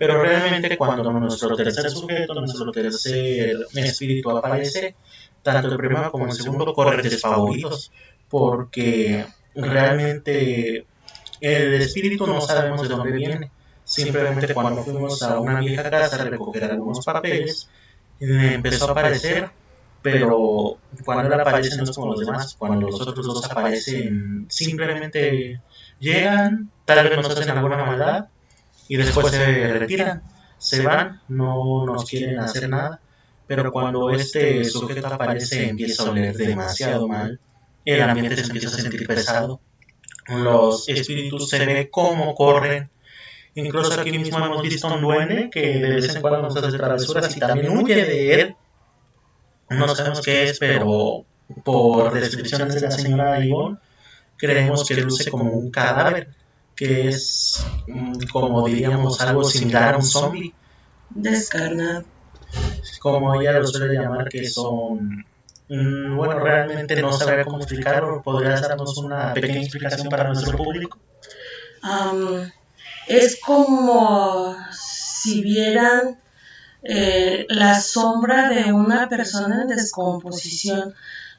pero 0.00 0.22
realmente 0.22 0.78
cuando 0.78 1.12
nuestro 1.12 1.54
tercer 1.54 1.90
sujeto, 1.90 2.32
nuestro 2.32 2.72
tercer 2.72 3.54
espíritu 3.74 4.30
aparece, 4.30 4.96
tanto 5.42 5.68
el 5.68 5.76
primero 5.76 6.10
como 6.10 6.24
el 6.24 6.32
segundo 6.32 6.72
corren 6.72 7.02
desfavoridos, 7.02 7.92
porque 8.30 9.26
realmente 9.54 10.86
el 11.42 11.74
espíritu 11.74 12.26
no 12.26 12.40
sabemos 12.40 12.80
de 12.80 12.88
dónde 12.88 13.12
viene. 13.12 13.50
Simplemente 13.84 14.54
cuando 14.54 14.82
fuimos 14.82 15.22
a 15.22 15.38
una 15.38 15.60
vieja 15.60 15.90
casa 15.90 16.16
a 16.16 16.24
recoger 16.24 16.64
algunos 16.64 17.04
papeles, 17.04 17.68
empezó 18.20 18.88
a 18.88 18.92
aparecer, 18.92 19.50
pero 20.00 20.78
cuando 21.04 21.34
él 21.34 21.40
aparece 21.40 21.76
no 21.76 21.84
es 21.84 21.90
como 21.90 22.12
los 22.12 22.20
demás, 22.20 22.54
cuando 22.58 22.88
los 22.88 22.98
otros 23.02 23.26
dos 23.26 23.50
aparecen, 23.50 24.46
simplemente 24.48 25.60
llegan, 25.98 26.70
tal 26.86 27.06
vez 27.06 27.18
nos 27.18 27.28
hacen 27.28 27.50
alguna 27.50 27.84
maldad, 27.84 28.28
y 28.90 28.96
después 28.96 29.30
se 29.30 29.72
retiran, 29.78 30.24
se 30.58 30.82
van, 30.82 31.20
no 31.28 31.86
nos 31.86 32.10
quieren 32.10 32.40
hacer 32.40 32.68
nada, 32.68 33.00
pero 33.46 33.70
cuando 33.70 34.10
este 34.10 34.64
sujeto 34.64 35.06
aparece 35.06 35.68
empieza 35.68 36.02
a 36.02 36.10
oler 36.10 36.36
demasiado 36.36 37.06
mal, 37.06 37.38
el 37.84 38.02
ambiente 38.02 38.34
se 38.34 38.46
empieza 38.46 38.66
a 38.66 38.72
sentir 38.72 39.06
pesado, 39.06 39.60
los 40.26 40.88
espíritus 40.88 41.48
se 41.48 41.64
ve 41.64 41.88
cómo 41.88 42.34
corren, 42.34 42.90
incluso 43.54 44.00
aquí 44.00 44.10
mismo 44.10 44.44
hemos 44.44 44.60
visto 44.60 44.92
un 44.92 45.00
duende 45.00 45.50
que 45.50 45.78
de 45.78 45.94
vez 45.94 46.12
en 46.12 46.20
cuando 46.20 46.42
nos 46.42 46.56
hace 46.56 46.76
travesuras 46.76 47.36
y 47.36 47.38
también 47.38 47.78
huye 47.78 47.94
de 47.94 48.34
él, 48.40 48.56
no 49.68 49.86
sabemos 49.94 50.20
qué 50.20 50.50
es, 50.50 50.58
pero 50.58 51.24
por 51.62 52.12
descripciones 52.12 52.74
de 52.74 52.80
la 52.80 52.90
señora 52.90 53.38
Ivonne, 53.38 53.78
creemos 54.36 54.84
que 54.84 54.96
luce 54.96 55.30
como 55.30 55.52
un 55.52 55.70
cadáver 55.70 56.39
que 56.80 57.08
es 57.08 57.62
mm, 57.88 58.22
como 58.32 58.66
diríamos 58.66 59.20
algo 59.20 59.44
similar 59.44 59.92
a 59.92 59.96
un 59.98 60.02
zombie. 60.02 60.54
Descarnado. 61.10 62.04
Como 63.00 63.38
ella 63.38 63.52
lo 63.58 63.66
suele 63.66 63.92
llamar, 63.92 64.30
que 64.30 64.48
son... 64.48 65.26
Mm, 65.68 66.16
bueno, 66.16 66.40
realmente 66.40 66.98
no 67.02 67.12
sabría 67.12 67.44
cómo 67.44 67.58
explicarlo. 67.58 68.22
¿Podrías 68.22 68.62
darnos 68.62 68.96
una 68.96 69.34
pequeña 69.34 69.60
explicación 69.60 70.08
para 70.08 70.28
nuestro 70.28 70.56
público? 70.56 70.98
es 73.06 73.38
como 73.40 74.56
si 74.72 75.42
vieran 75.42 76.18
eh, 76.82 77.44
la 77.50 77.78
sombra 77.78 78.48
de 78.48 78.72
una 78.72 79.10
persona 79.10 79.62
en 79.62 79.68
descomposición 79.68 80.94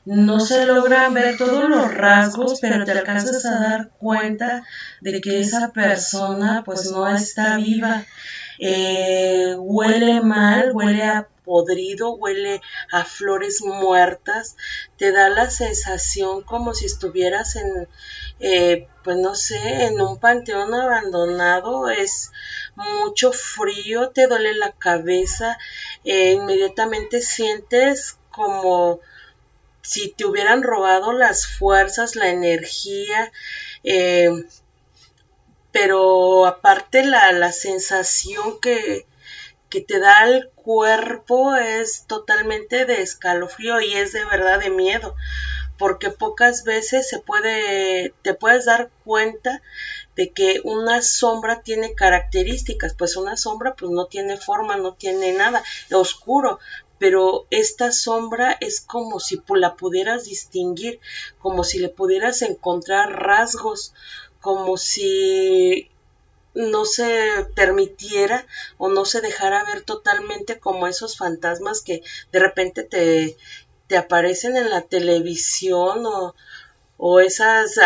no 0.06 0.40
se 0.40 0.66
logran 0.66 1.14
ver 1.14 1.38
todos 1.38 1.70
los 1.70 1.94
rasgos, 1.94 2.60
pero 2.60 2.86
te 2.86 2.92
alcanzas 2.92 3.46
a 3.46 3.60
dar 3.60 3.90
cuenta 4.00 4.64
de 5.02 5.22
que 5.22 5.40
esa 5.40 5.72
persona 5.72 6.64
pues 6.66 6.92
no 6.92 7.08
está 7.08 7.58
viva. 7.58 8.06
Eh, 8.60 9.56
huele 9.58 10.22
mal, 10.22 10.72
huele 10.74 11.04
a 11.04 11.28
podrido, 11.44 12.14
huele 12.14 12.62
a 12.92 13.04
flores 13.04 13.62
muertas, 13.62 14.56
te 14.98 15.12
da 15.12 15.30
la 15.30 15.50
sensación 15.50 16.44
como 16.44 16.74
si 16.74 16.86
estuvieras 16.86 17.56
en, 17.56 17.88
eh, 18.40 18.88
pues 19.04 19.18
no 19.18 19.36
sé, 19.36 19.86
en 19.86 20.00
un 20.00 20.20
panteón 20.20 20.74
abandonado, 20.74 21.90
es 21.90 22.32
mucho 22.76 23.34
frío, 23.34 24.10
te 24.10 24.28
duele 24.28 24.54
la 24.54 24.72
cabeza, 24.72 25.58
eh, 26.04 26.34
inmediatamente 26.34 27.22
sientes 27.22 28.18
como 28.30 29.00
si 29.82 30.12
te 30.12 30.26
hubieran 30.26 30.64
robado 30.64 31.14
las 31.14 31.48
fuerzas, 31.48 32.16
la 32.16 32.30
energía, 32.30 33.32
eh, 33.84 34.30
pero 35.72 36.46
aparte 36.46 37.04
la, 37.04 37.32
la 37.32 37.52
sensación 37.52 38.60
que, 38.60 39.06
que, 39.70 39.82
te 39.82 40.00
da 40.00 40.26
el 40.26 40.50
cuerpo 40.50 41.56
es 41.56 42.06
totalmente 42.08 42.86
de 42.86 43.02
escalofrío 43.02 43.80
y 43.82 43.94
es 43.94 44.12
de 44.12 44.26
verdad 44.26 44.60
de 44.60 44.70
miedo, 44.70 45.16
porque 45.78 46.12
pocas 46.12 46.64
veces 46.64 47.10
se 47.10 47.20
puede, 47.20 48.14
te 48.22 48.34
puedes 48.34 48.66
dar 48.66 48.92
cuenta 49.04 49.62
de 50.16 50.32
que 50.32 50.62
una 50.64 51.02
sombra 51.02 51.62
tiene 51.62 51.96
características, 51.96 52.94
pues 52.94 53.16
una 53.16 53.38
sombra 53.38 53.76
pues 53.76 53.92
no 53.92 54.06
tiene 54.06 54.38
forma, 54.38 54.76
no 54.76 54.94
tiene 54.94 55.32
nada, 55.32 55.64
oscuro, 55.92 56.60
pero 57.02 57.48
esta 57.50 57.92
sombra 57.92 58.56
es 58.62 58.80
como 58.80 59.20
si 59.20 59.42
la 59.56 59.76
pudieras 59.76 60.26
distinguir, 60.26 61.00
como 61.40 61.64
si 61.64 61.80
le 61.80 61.90
pudieras 61.90 62.44
encontrar 62.44 63.24
rasgos, 63.24 63.96
como 64.40 64.78
si 64.78 65.90
no 66.54 66.86
se 66.86 67.48
permitiera 67.56 68.46
o 68.78 68.88
no 68.88 69.06
se 69.06 69.22
dejara 69.22 69.64
ver 69.64 69.82
totalmente 69.82 70.60
como 70.60 70.86
esos 70.86 71.18
fantasmas 71.18 71.82
que 71.82 72.04
de 72.32 72.38
repente 72.38 72.84
te, 72.84 73.36
te 73.88 73.98
aparecen 73.98 74.56
en 74.56 74.70
la 74.70 74.82
televisión 74.84 76.06
o, 76.06 76.36
o 76.98 77.20
esas 77.20 77.80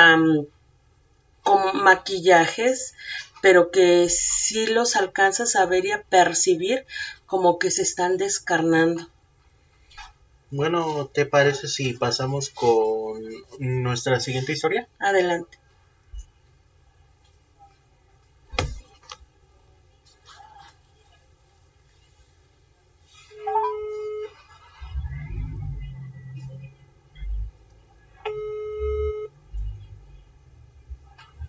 como 1.42 1.72
maquillajes, 1.72 2.96
pero 3.42 3.72
que 3.72 4.10
sí 4.10 4.68
los 4.68 4.98
alcanzas 4.98 5.56
a 5.56 5.66
ver 5.66 5.86
y 5.86 5.94
a 5.94 6.04
percibir 6.04 6.86
como 7.26 7.60
que 7.60 7.72
se 7.72 7.82
están 7.82 8.18
descarnando. 8.18 9.08
Bueno, 10.52 11.08
¿te 11.08 11.26
parece 11.26 11.68
si 11.68 11.94
pasamos 11.94 12.50
con 12.50 13.22
nuestra 13.60 14.20
siguiente 14.20 14.54
historia? 14.54 14.88
Adelante. 15.00 15.58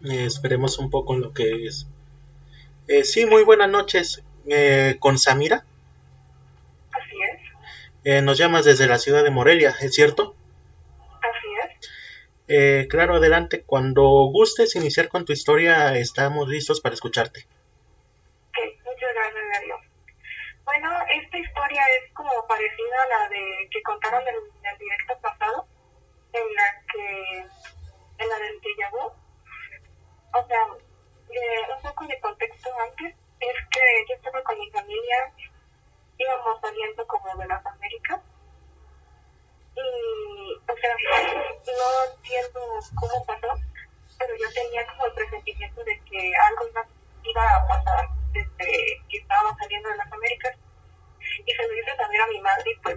Eh, 0.08 0.24
esperemos 0.24 0.78
un 0.78 0.88
poco 0.88 1.14
en 1.14 1.20
lo 1.20 1.32
que 1.32 1.66
es. 1.66 1.86
Eh, 2.86 3.02
sí, 3.02 3.26
muy 3.26 3.42
buenas 3.42 3.68
noches. 3.68 4.22
Eh, 4.48 4.96
¿Con 5.00 5.18
Samira? 5.18 5.64
Así 6.92 7.16
es. 7.22 7.40
Eh, 8.04 8.22
nos 8.22 8.38
llamas 8.38 8.64
desde 8.64 8.86
la 8.86 8.98
ciudad 8.98 9.24
de 9.24 9.30
Morelia, 9.30 9.74
¿es 9.80 9.94
cierto? 9.94 10.36
Así 11.20 11.48
es. 11.64 11.90
Eh, 12.48 12.86
claro, 12.88 13.16
adelante. 13.16 13.64
Cuando 13.66 14.02
gustes 14.30 14.76
iniciar 14.76 15.08
con 15.08 15.24
tu 15.24 15.32
historia, 15.32 15.96
estamos 15.96 16.48
listos 16.48 16.80
para 16.80 16.94
escucharte. 16.94 17.46
Ok, 18.50 18.58
muchas 18.84 19.10
gracias, 19.14 19.44
Darío. 19.52 19.76
Bueno, 20.64 20.90
esta 21.22 21.38
historia 21.38 21.82
es 21.98 22.12
como 22.12 22.30
parecida 22.46 23.02
a 23.04 23.18
la 23.18 23.28
de 23.28 23.68
que 23.70 23.82
contaron 23.82 24.22
en 24.28 24.34
el 24.72 24.78
directo 24.78 25.18
pasado, 25.20 25.66
en 26.32 26.54
la 26.54 26.82
que, 26.92 27.38
en 28.18 28.28
la 28.28 28.38
del 28.38 28.60
déjà 28.60 28.90
vu. 28.90 29.12
O 30.38 30.46
sea, 30.46 30.62
eh, 31.30 31.74
un 31.74 31.82
poco 31.82 32.06
de 32.06 32.20
contexto 32.20 32.68
antes 32.88 33.14
es 33.40 33.56
que 33.70 34.04
yo 34.08 34.14
estaba 34.16 34.42
con 34.42 34.58
mi 34.58 34.70
familia 34.70 35.32
íbamos 36.18 36.60
saliendo 36.60 37.06
como 37.06 37.36
de 37.36 37.46
las 37.46 37.64
Américas. 37.66 38.20
Y, 39.76 40.54
o 40.54 40.76
sea, 40.76 40.96
no 41.66 42.14
entiendo 42.14 42.60
cómo 42.98 43.26
pasó, 43.26 43.48
pero 44.18 44.34
yo 44.36 44.52
tenía 44.54 44.86
como 44.86 45.06
el 45.06 45.12
presentimiento 45.12 45.84
de 45.84 46.00
que 46.00 46.32
algo 46.48 46.86
iba 47.22 47.56
a 47.56 47.68
pasar 47.68 48.08
desde 48.32 49.02
que 49.08 49.18
estábamos 49.18 49.58
saliendo 49.58 49.90
de 49.90 49.96
las 49.96 50.12
Américas. 50.12 50.56
Y 51.44 51.52
se 51.52 51.68
lo 51.68 51.74
hice 51.74 51.96
saber 51.96 52.20
a 52.20 52.26
mi 52.28 52.40
madre 52.40 52.70
y 52.70 52.80
pues 52.80 52.96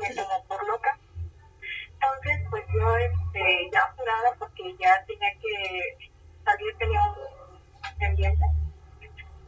me 0.00 0.14
tomó 0.14 0.44
por 0.44 0.66
loca. 0.66 0.98
Entonces, 1.94 2.46
pues 2.50 2.64
yo 2.72 2.96
este, 2.96 3.70
ya 3.72 3.82
apurada 3.84 4.34
porque 4.38 4.76
ya 4.78 5.04
tenía 5.06 5.32
que 5.40 6.10
salir, 6.44 6.76
tenía 6.78 7.02
un 7.02 7.98
pendiente. 7.98 8.44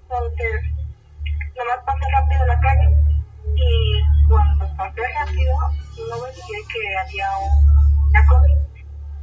Entonces, 0.04 0.62
nomás 1.56 1.78
pasé 1.86 2.04
rápido 2.12 2.46
la 2.46 2.60
calle 2.60 2.88
y 3.56 4.02
cuando 4.28 4.76
pasé 4.76 5.02
rápido 5.14 5.56
no 6.08 6.18
me 6.18 6.32
fijé 6.32 6.58
que 6.72 6.98
había 6.98 7.38
un, 7.38 8.08
una 8.08 8.26
combi. 8.26 8.52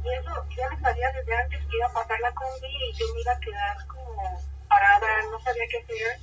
Y 0.04 0.12
eso 0.12 0.30
ya 0.56 0.68
me 0.70 0.80
sabía 0.80 1.12
desde 1.12 1.36
antes 1.36 1.60
que 1.66 1.76
iba 1.76 1.86
a 1.86 1.92
pasar 1.92 2.18
la 2.20 2.32
combi 2.32 2.66
y 2.66 2.92
yo 2.98 3.06
me 3.14 3.20
iba 3.20 3.32
a 3.32 3.40
quedar 3.40 3.86
como 3.86 4.40
parada, 4.68 5.06
no 5.30 5.38
sabía 5.40 5.62
qué 5.70 5.78
hacer. 5.78 6.20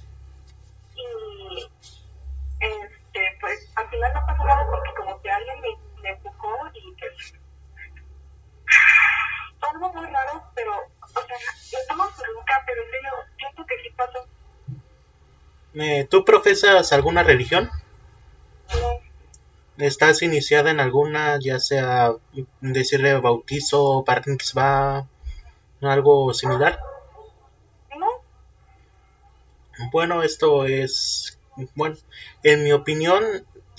Y 0.96 1.72
este 2.60 3.38
pues 3.40 3.72
al 3.76 3.90
final 3.90 4.14
no 4.14 4.26
pasó 4.26 4.44
nada 4.44 4.66
porque 4.70 4.94
como 4.98 5.22
que 5.22 5.32
alguien 5.32 5.62
me, 5.62 6.02
me 6.02 6.10
empujó 6.10 6.52
y 6.74 6.96
pues 7.00 7.34
algo 9.62 9.94
muy 9.94 10.06
raro 10.08 10.44
pero 10.56 10.74
o 10.74 11.22
sea 11.22 11.38
su 12.12 12.34
loca 12.34 12.64
pero 12.66 12.84
en 12.84 12.92
serio 12.92 13.12
siento 13.38 13.66
que 13.66 13.76
sí 13.82 13.90
pasó 13.96 14.28
¿Tú 16.10 16.26
profesas 16.26 16.92
alguna 16.94 17.24
religión? 17.24 17.70
no 18.74 19.86
¿Estás 19.86 20.24
iniciada 20.24 20.72
en 20.72 20.80
alguna, 20.80 21.38
ya 21.40 21.60
sea 21.60 22.14
decirle 22.60 23.18
bautizo, 23.20 24.04
bar 24.04 24.24
mitzvah, 24.28 25.08
algo 25.82 26.34
similar? 26.34 26.80
no 27.98 28.08
Bueno, 29.92 30.24
esto 30.24 30.66
es, 30.66 31.40
bueno, 31.76 31.96
en 32.44 32.64
mi 32.64 32.74
opinión, 32.74 33.24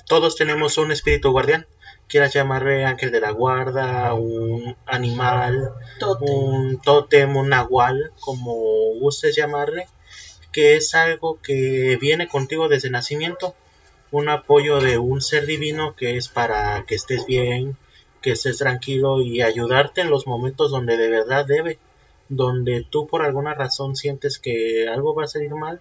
todos 0.07 0.36
tenemos 0.36 0.78
un 0.78 0.93
espíritu 0.93 1.32
guardián. 1.32 1.66
Quieras 2.09 2.32
llamarle 2.32 2.84
ángel 2.86 3.12
de 3.12 3.20
la 3.20 3.32
guarda, 3.32 4.14
un 4.14 4.76
animal, 4.86 5.74
un 6.20 6.80
tótem, 6.80 7.36
un 7.36 7.51
nahual, 7.51 8.12
como 8.20 8.55
gustes 8.99 9.36
llamarle, 9.36 9.86
que 10.53 10.76
es 10.76 10.94
algo 10.94 11.40
que 11.40 11.98
viene 12.01 12.28
contigo 12.28 12.68
desde 12.68 12.90
nacimiento, 12.90 13.55
un 14.11 14.28
apoyo 14.28 14.80
de 14.80 14.98
un 14.98 15.20
ser 15.20 15.46
divino 15.46 15.94
que 15.94 16.16
es 16.16 16.28
para 16.28 16.84
que 16.86 16.96
estés 16.96 17.26
bien, 17.26 17.76
que 18.22 18.32
estés 18.32 18.59
tranquilo 18.59 19.20
y 19.20 19.42
ayudarte 19.42 20.01
en 20.01 20.11
los 20.11 20.26
momentos 20.26 20.70
donde 20.70 20.96
de 20.96 21.09
verdad 21.09 21.46
debe, 21.46 21.78
donde 22.28 22.84
tú 22.88 23.07
por 23.07 23.22
alguna 23.22 23.55
razón 23.55 23.96
sientes 23.96 24.38
que 24.38 24.88
algo 24.88 25.14
va 25.14 25.24
a 25.24 25.28
salir 25.28 25.55
mal, 25.55 25.80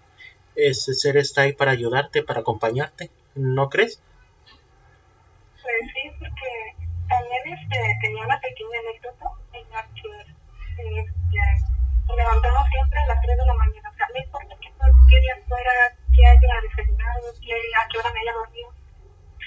ese 0.55 0.93
ser 0.93 1.17
está 1.17 1.41
ahí 1.41 1.53
para 1.53 1.71
ayudarte, 1.71 2.23
para 2.23 2.41
acompañarte, 2.41 3.09
¿no 3.35 3.69
crees? 3.69 4.01
Pues 5.61 5.91
sí, 5.93 6.09
porque 6.19 6.87
también 7.07 7.59
este, 7.59 7.77
tenía 8.01 8.25
una 8.25 8.39
pequeña 8.39 8.79
anécdota 8.79 9.25
en 9.53 9.69
la 9.71 9.87
que 9.93 10.99
este, 10.99 12.15
levantamos 12.15 12.67
siempre 12.69 12.99
a 12.99 13.07
las 13.07 13.21
3 13.21 13.37
de 13.37 13.45
la 13.45 13.53
mañana. 13.53 13.89
O 13.89 13.95
sea, 13.95 14.07
no 14.13 14.19
importa 14.19 14.55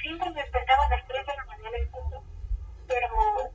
Siempre 0.02 0.30
me 0.30 0.42
despertaba 0.42 0.84
a 0.84 0.90
las 0.90 1.06
3 1.06 1.26
de 1.26 1.36
la 1.36 1.44
mañana 1.44 1.76
en 1.78 1.90
punto. 1.90 2.22
Pero 2.86 3.08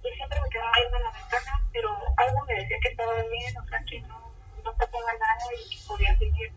yo 0.04 0.10
siempre 0.16 0.42
me 0.42 0.50
quedaba 0.50 0.72
viendo 0.80 0.98
en 0.98 1.04
la 1.04 1.12
ventana, 1.12 1.70
pero 1.72 1.90
algo 2.18 2.46
me 2.46 2.56
decía 2.56 2.78
que 2.82 2.90
estaba 2.90 3.14
bien, 3.14 3.58
o 3.58 3.68
sea, 3.68 3.80
que 3.86 4.02
no, 4.02 4.34
no 4.64 4.74
nada 4.74 5.38
y 5.54 5.70
que 5.70 5.88
podía 5.88 6.18
seguir. 6.18 6.52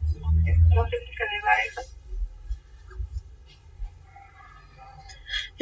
No 0.68 0.88
sé 0.88 0.96
si 1.04 1.12
se 1.14 1.24
deba 1.24 1.50
a 1.50 1.62
eso. 1.64 1.99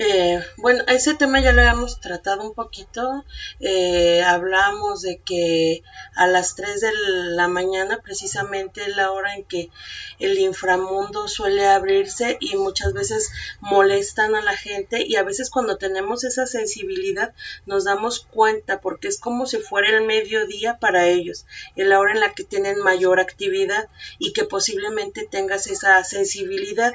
Eh, 0.00 0.40
bueno, 0.58 0.84
ese 0.86 1.16
tema 1.16 1.40
ya 1.40 1.50
lo 1.50 1.60
habíamos 1.60 2.00
tratado 2.00 2.44
un 2.44 2.54
poquito. 2.54 3.24
Eh, 3.58 4.22
hablamos 4.22 5.02
de 5.02 5.18
que 5.18 5.82
a 6.14 6.28
las 6.28 6.54
3 6.54 6.80
de 6.80 6.92
la 7.34 7.48
mañana 7.48 7.98
precisamente 8.00 8.82
es 8.82 8.94
la 8.96 9.10
hora 9.10 9.34
en 9.34 9.42
que 9.42 9.70
el 10.20 10.38
inframundo 10.38 11.26
suele 11.26 11.66
abrirse 11.66 12.36
y 12.38 12.54
muchas 12.54 12.92
veces 12.92 13.32
molestan 13.58 14.36
a 14.36 14.40
la 14.40 14.56
gente 14.56 15.04
y 15.04 15.16
a 15.16 15.24
veces 15.24 15.50
cuando 15.50 15.78
tenemos 15.78 16.22
esa 16.22 16.46
sensibilidad 16.46 17.34
nos 17.66 17.82
damos 17.82 18.20
cuenta 18.20 18.80
porque 18.80 19.08
es 19.08 19.18
como 19.18 19.46
si 19.46 19.56
fuera 19.58 19.88
el 19.88 20.04
mediodía 20.04 20.78
para 20.78 21.08
ellos, 21.08 21.44
es 21.74 21.88
la 21.88 21.98
hora 21.98 22.12
en 22.12 22.20
la 22.20 22.34
que 22.34 22.44
tienen 22.44 22.78
mayor 22.84 23.18
actividad 23.18 23.88
y 24.20 24.32
que 24.32 24.44
posiblemente 24.44 25.26
tengas 25.28 25.66
esa 25.66 26.04
sensibilidad. 26.04 26.92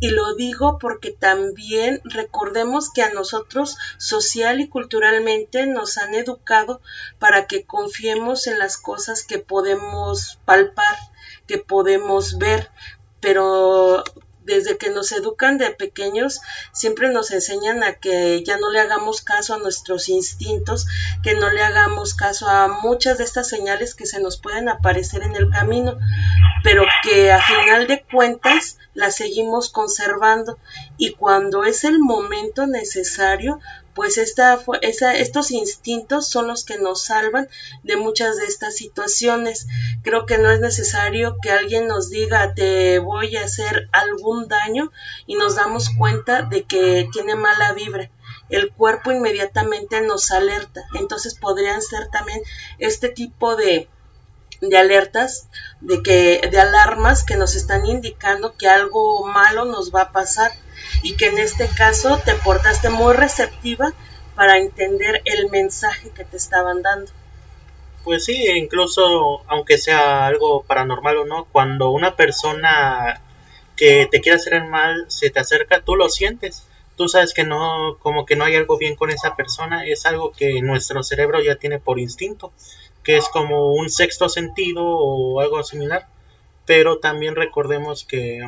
Y 0.00 0.10
lo 0.10 0.34
digo 0.34 0.78
porque 0.78 1.10
también 1.10 2.00
recordemos 2.04 2.90
que 2.92 3.02
a 3.02 3.12
nosotros 3.12 3.76
social 3.96 4.60
y 4.60 4.68
culturalmente 4.68 5.66
nos 5.66 5.98
han 5.98 6.14
educado 6.14 6.80
para 7.18 7.46
que 7.46 7.64
confiemos 7.64 8.46
en 8.46 8.58
las 8.58 8.76
cosas 8.76 9.24
que 9.24 9.38
podemos 9.38 10.38
palpar, 10.44 10.96
que 11.46 11.58
podemos 11.58 12.38
ver, 12.38 12.70
pero 13.20 14.04
desde 14.48 14.78
que 14.78 14.90
nos 14.90 15.12
educan 15.12 15.58
de 15.58 15.70
pequeños 15.70 16.40
siempre 16.72 17.10
nos 17.10 17.30
enseñan 17.30 17.84
a 17.84 17.92
que 17.92 18.42
ya 18.42 18.56
no 18.56 18.70
le 18.70 18.80
hagamos 18.80 19.20
caso 19.20 19.54
a 19.54 19.58
nuestros 19.58 20.08
instintos, 20.08 20.86
que 21.22 21.34
no 21.34 21.50
le 21.50 21.62
hagamos 21.62 22.14
caso 22.14 22.48
a 22.48 22.66
muchas 22.66 23.18
de 23.18 23.24
estas 23.24 23.48
señales 23.48 23.94
que 23.94 24.06
se 24.06 24.20
nos 24.20 24.40
pueden 24.40 24.68
aparecer 24.68 25.22
en 25.22 25.36
el 25.36 25.50
camino, 25.50 25.98
pero 26.64 26.84
que 27.02 27.30
a 27.30 27.42
final 27.42 27.86
de 27.86 28.02
cuentas 28.10 28.78
las 28.94 29.16
seguimos 29.16 29.70
conservando. 29.70 30.58
Y 30.96 31.12
cuando 31.12 31.64
es 31.64 31.84
el 31.84 31.98
momento 31.98 32.66
necesario 32.66 33.60
pues 33.98 34.16
esta, 34.16 34.60
estos 34.80 35.50
instintos 35.50 36.28
son 36.28 36.46
los 36.46 36.62
que 36.62 36.78
nos 36.78 37.02
salvan 37.02 37.48
de 37.82 37.96
muchas 37.96 38.36
de 38.36 38.44
estas 38.44 38.76
situaciones. 38.76 39.66
Creo 40.04 40.24
que 40.24 40.38
no 40.38 40.52
es 40.52 40.60
necesario 40.60 41.36
que 41.42 41.50
alguien 41.50 41.88
nos 41.88 42.08
diga 42.08 42.54
te 42.54 43.00
voy 43.00 43.36
a 43.36 43.42
hacer 43.42 43.88
algún 43.90 44.46
daño 44.46 44.92
y 45.26 45.34
nos 45.34 45.56
damos 45.56 45.90
cuenta 45.90 46.42
de 46.42 46.62
que 46.62 47.08
tiene 47.10 47.34
mala 47.34 47.72
vibra. 47.72 48.08
El 48.48 48.72
cuerpo 48.72 49.10
inmediatamente 49.10 50.00
nos 50.00 50.30
alerta. 50.30 50.82
Entonces 50.94 51.34
podrían 51.34 51.82
ser 51.82 52.06
también 52.08 52.40
este 52.78 53.08
tipo 53.08 53.56
de, 53.56 53.88
de 54.60 54.78
alertas, 54.78 55.48
de 55.80 56.04
que, 56.04 56.48
de 56.48 56.60
alarmas 56.60 57.24
que 57.24 57.34
nos 57.34 57.56
están 57.56 57.84
indicando 57.84 58.56
que 58.56 58.68
algo 58.68 59.26
malo 59.26 59.64
nos 59.64 59.92
va 59.92 60.02
a 60.02 60.12
pasar 60.12 60.52
y 61.02 61.16
que 61.16 61.26
en 61.26 61.38
este 61.38 61.68
caso 61.68 62.20
te 62.24 62.34
portaste 62.34 62.90
muy 62.90 63.14
receptiva 63.14 63.92
para 64.34 64.58
entender 64.58 65.22
el 65.24 65.50
mensaje 65.50 66.10
que 66.10 66.24
te 66.24 66.36
estaban 66.36 66.82
dando. 66.82 67.10
Pues 68.04 68.24
sí, 68.24 68.46
incluso 68.56 69.42
aunque 69.48 69.78
sea 69.78 70.26
algo 70.26 70.62
paranormal 70.62 71.18
o 71.18 71.24
no, 71.24 71.44
cuando 71.46 71.90
una 71.90 72.16
persona 72.16 73.20
que 73.76 74.08
te 74.10 74.20
quiere 74.20 74.36
hacer 74.36 74.54
el 74.54 74.64
mal 74.64 75.06
se 75.08 75.30
te 75.30 75.40
acerca, 75.40 75.80
tú 75.80 75.96
lo 75.96 76.08
sientes. 76.08 76.64
Tú 76.96 77.08
sabes 77.08 77.32
que 77.32 77.44
no, 77.44 77.96
como 78.00 78.26
que 78.26 78.34
no 78.34 78.44
hay 78.44 78.56
algo 78.56 78.76
bien 78.76 78.96
con 78.96 79.10
esa 79.10 79.36
persona, 79.36 79.86
es 79.86 80.04
algo 80.04 80.32
que 80.32 80.60
nuestro 80.62 81.02
cerebro 81.04 81.40
ya 81.40 81.54
tiene 81.54 81.78
por 81.78 82.00
instinto, 82.00 82.52
que 83.04 83.16
es 83.16 83.28
como 83.28 83.72
un 83.72 83.88
sexto 83.88 84.28
sentido 84.28 84.84
o 84.84 85.40
algo 85.40 85.62
similar. 85.62 86.08
Pero 86.66 86.98
también 86.98 87.36
recordemos 87.36 88.04
que 88.04 88.40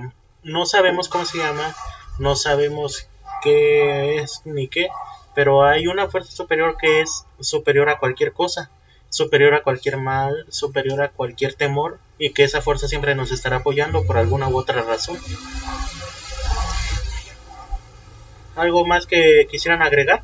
no 0.43 0.67
sabemos 0.67 1.09
cómo 1.09 1.25
se 1.25 1.39
llama, 1.39 1.75
no 2.21 2.37
sabemos 2.37 3.09
qué 3.43 4.19
es 4.19 4.43
ni 4.45 4.69
qué, 4.69 4.89
pero 5.35 5.65
hay 5.65 5.87
una 5.87 6.09
fuerza 6.09 6.31
superior 6.31 6.77
que 6.77 7.01
es 7.01 7.25
superior 7.41 7.89
a 7.89 7.99
cualquier 7.99 8.35
cosa, 8.35 8.71
superior 9.09 9.55
a 9.55 9.63
cualquier 9.63 9.97
mal, 9.97 10.45
superior 10.51 11.03
a 11.03 11.09
cualquier 11.09 11.55
temor, 11.55 11.99
y 12.19 12.35
que 12.35 12.45
esa 12.45 12.61
fuerza 12.61 12.89
siempre 12.89 13.15
nos 13.15 13.33
estará 13.33 13.57
apoyando 13.57 14.05
por 14.05 14.19
alguna 14.19 14.49
u 14.49 14.59
otra 14.59 14.83
razón. 14.83 15.19
¿Algo 18.55 18.85
más 18.85 19.07
que 19.07 19.49
quisieran 19.51 19.81
agregar? 19.81 20.23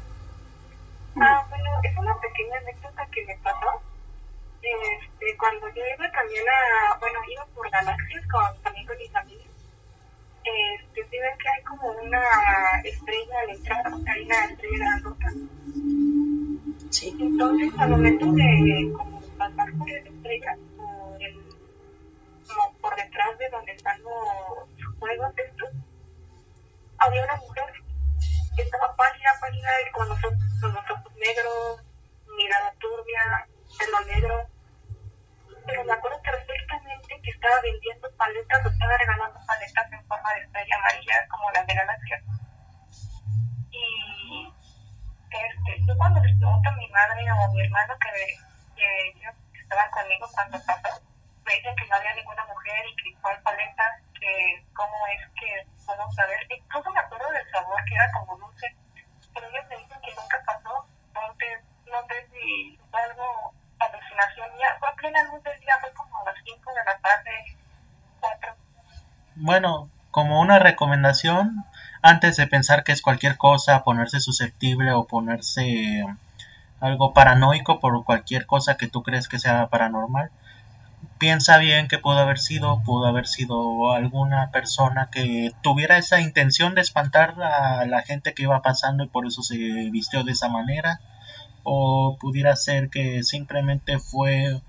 Ah, 1.19 1.47
bueno, 1.49 1.71
es 1.83 1.97
una 1.97 2.21
pequeña 2.21 2.59
anécdota 2.59 3.09
que 3.11 3.25
me 3.25 3.39
pasó. 3.39 3.81
Este, 4.61 5.37
cuando 5.39 5.67
yo 5.69 5.83
iba 5.97 6.13
también 6.13 6.45
a, 6.47 6.99
bueno, 6.99 7.21
iba 7.33 7.47
por 7.55 7.71
galaxias 7.71 8.25
con, 8.31 8.63
también 8.63 8.87
con 8.87 8.99
mis 8.99 9.15
amigos. 9.15 9.46
Este, 10.47 11.03
sí 11.11 11.19
ven 11.19 11.39
que 11.39 11.49
hay 11.49 11.63
como 11.65 11.89
una 11.91 12.23
estrella 12.85 13.41
al 13.43 13.51
entrar, 13.51 13.93
o 13.93 13.99
sea, 13.99 14.13
hay 14.13 14.25
una 14.25 14.45
estrella 14.45 14.79
grandota. 14.79 15.33
Sí. 16.91 17.17
Entonces, 17.19 17.73
al 17.79 17.91
momento 17.91 18.27
de 18.33 18.93
como 18.97 19.21
pasar 19.37 19.73
por 19.77 19.91
esa 19.91 20.09
estrella, 20.09 20.57
por, 20.77 21.21
el, 21.21 21.35
como 22.47 22.79
por 22.81 22.95
detrás 22.95 23.39
de 23.39 23.49
donde 23.51 23.73
están 23.73 24.01
los 24.03 24.95
juegos 25.01 25.33
estos, 25.37 25.71
había 26.99 27.25
una 27.25 27.37
mujer 27.37 27.65
que 28.55 28.63
estaba 28.63 28.95
pálida, 28.95 29.31
pálida, 29.41 29.69
y 29.89 29.93
con 29.93 30.09
los, 30.09 30.25
ojos, 30.25 30.39
con 30.61 30.73
los 30.73 30.91
ojos 30.91 31.13
negros, 31.17 31.83
mirada 32.37 32.73
turbia, 32.79 33.49
pelo 33.79 34.01
negro. 34.07 34.56
Pero 35.67 35.85
me 35.85 35.93
acuerdo 35.93 36.21
perfectamente 36.23 37.21
que 37.23 37.31
estaba 37.31 37.61
vendiendo 37.63 38.09
paletas, 38.17 38.65
o 38.65 38.69
estaba 38.69 38.97
regalando 38.99 39.41
paletas 39.47 39.93
en 39.93 40.07
forma 40.07 40.35
de 40.35 40.41
estrella 40.41 40.77
amarilla, 40.77 41.29
como 41.29 41.51
las 41.51 41.67
de 41.67 41.75
Galaxia. 41.75 42.23
Y 43.71 44.53
este, 45.31 45.85
yo 45.87 45.97
cuando 45.99 46.21
les 46.23 46.39
pregunto 46.39 46.71
a 46.71 46.77
mi 46.77 46.89
madre 46.89 47.33
o 47.33 47.45
a 47.45 47.53
mi 47.53 47.61
hermano 47.61 47.95
que, 47.99 48.37
que 48.77 49.09
ellos 49.11 49.35
estaban 49.53 49.91
conmigo 49.91 50.27
cuando 50.33 50.59
pasó, 50.65 51.03
me 51.45 51.55
dicen 51.55 51.77
que 51.77 51.87
no 51.87 51.97
había 51.97 52.15
ninguna 52.15 52.45
mujer 52.47 52.87
y 52.87 52.97
que 52.97 53.21
cuál 53.21 53.41
paleta, 53.43 54.01
que 54.19 54.65
cómo 54.75 54.97
es 55.09 55.23
que 55.39 55.67
puedo 55.85 56.11
saber. 56.13 56.41
Incluso 56.51 56.91
me 56.93 57.01
acuerdo 57.01 57.31
del 57.31 57.51
sabor 57.51 57.85
que 57.85 57.95
era 57.95 58.11
como 58.13 58.37
dulce, 58.39 58.75
pero 59.35 59.47
ellos 59.49 59.67
me 59.69 59.77
dicen 59.79 60.01
que 60.01 60.15
nunca 60.15 60.43
pasó. 60.47 60.87
Entonces, 61.09 61.59
no 61.87 62.07
sé 62.09 62.27
si 62.33 62.79
algo 62.93 63.55
alucinación 63.79 64.51
ya. 64.59 64.79
Día, 65.03 65.75
fue 65.81 65.93
como 65.95 66.19
a 66.21 66.25
las 66.25 66.35
5 66.45 66.71
de 66.71 66.85
la 66.85 66.99
tarde, 66.99 67.31
4. 68.21 68.55
Bueno, 69.37 69.91
como 70.11 70.41
una 70.41 70.59
recomendación, 70.59 71.65
antes 72.03 72.37
de 72.37 72.47
pensar 72.47 72.83
que 72.85 72.93
es 72.93 73.03
cualquier 73.03 73.37
cosa, 73.37 73.85
ponerse 73.85 74.21
susceptible 74.21 74.93
o 74.93 75.07
ponerse 75.07 76.05
algo 76.81 77.13
paranoico 77.13 77.81
por 77.81 78.05
cualquier 78.05 78.47
cosa 78.47 78.77
que 78.77 78.89
tú 78.89 79.03
crees 79.03 79.29
que 79.29 79.39
sea 79.39 79.69
paranormal, 79.69 80.31
piensa 81.19 81.59
bien 81.59 81.89
que 81.89 81.99
pudo 81.99 82.19
haber 82.19 82.39
sido, 82.39 82.83
pudo 82.83 83.07
haber 83.07 83.27
sido 83.27 83.93
alguna 83.93 84.51
persona 84.51 85.09
que 85.11 85.53
tuviera 85.63 85.99
esa 85.99 86.21
intención 86.21 86.75
de 86.75 86.81
espantar 86.81 87.41
a 87.43 87.85
la 87.87 88.03
gente 88.03 88.35
que 88.35 88.45
iba 88.45 88.63
pasando 88.63 89.05
y 89.05 89.09
por 89.09 89.27
eso 89.27 89.43
se 89.43 89.57
vistió 89.91 90.25
de 90.25 90.33
esa 90.33 90.49
manera, 90.49 91.01
o 91.63 92.17
pudiera 92.21 92.57
ser 92.57 92.91
que 92.91 93.23
simplemente 93.23 93.99
fue 93.99 94.61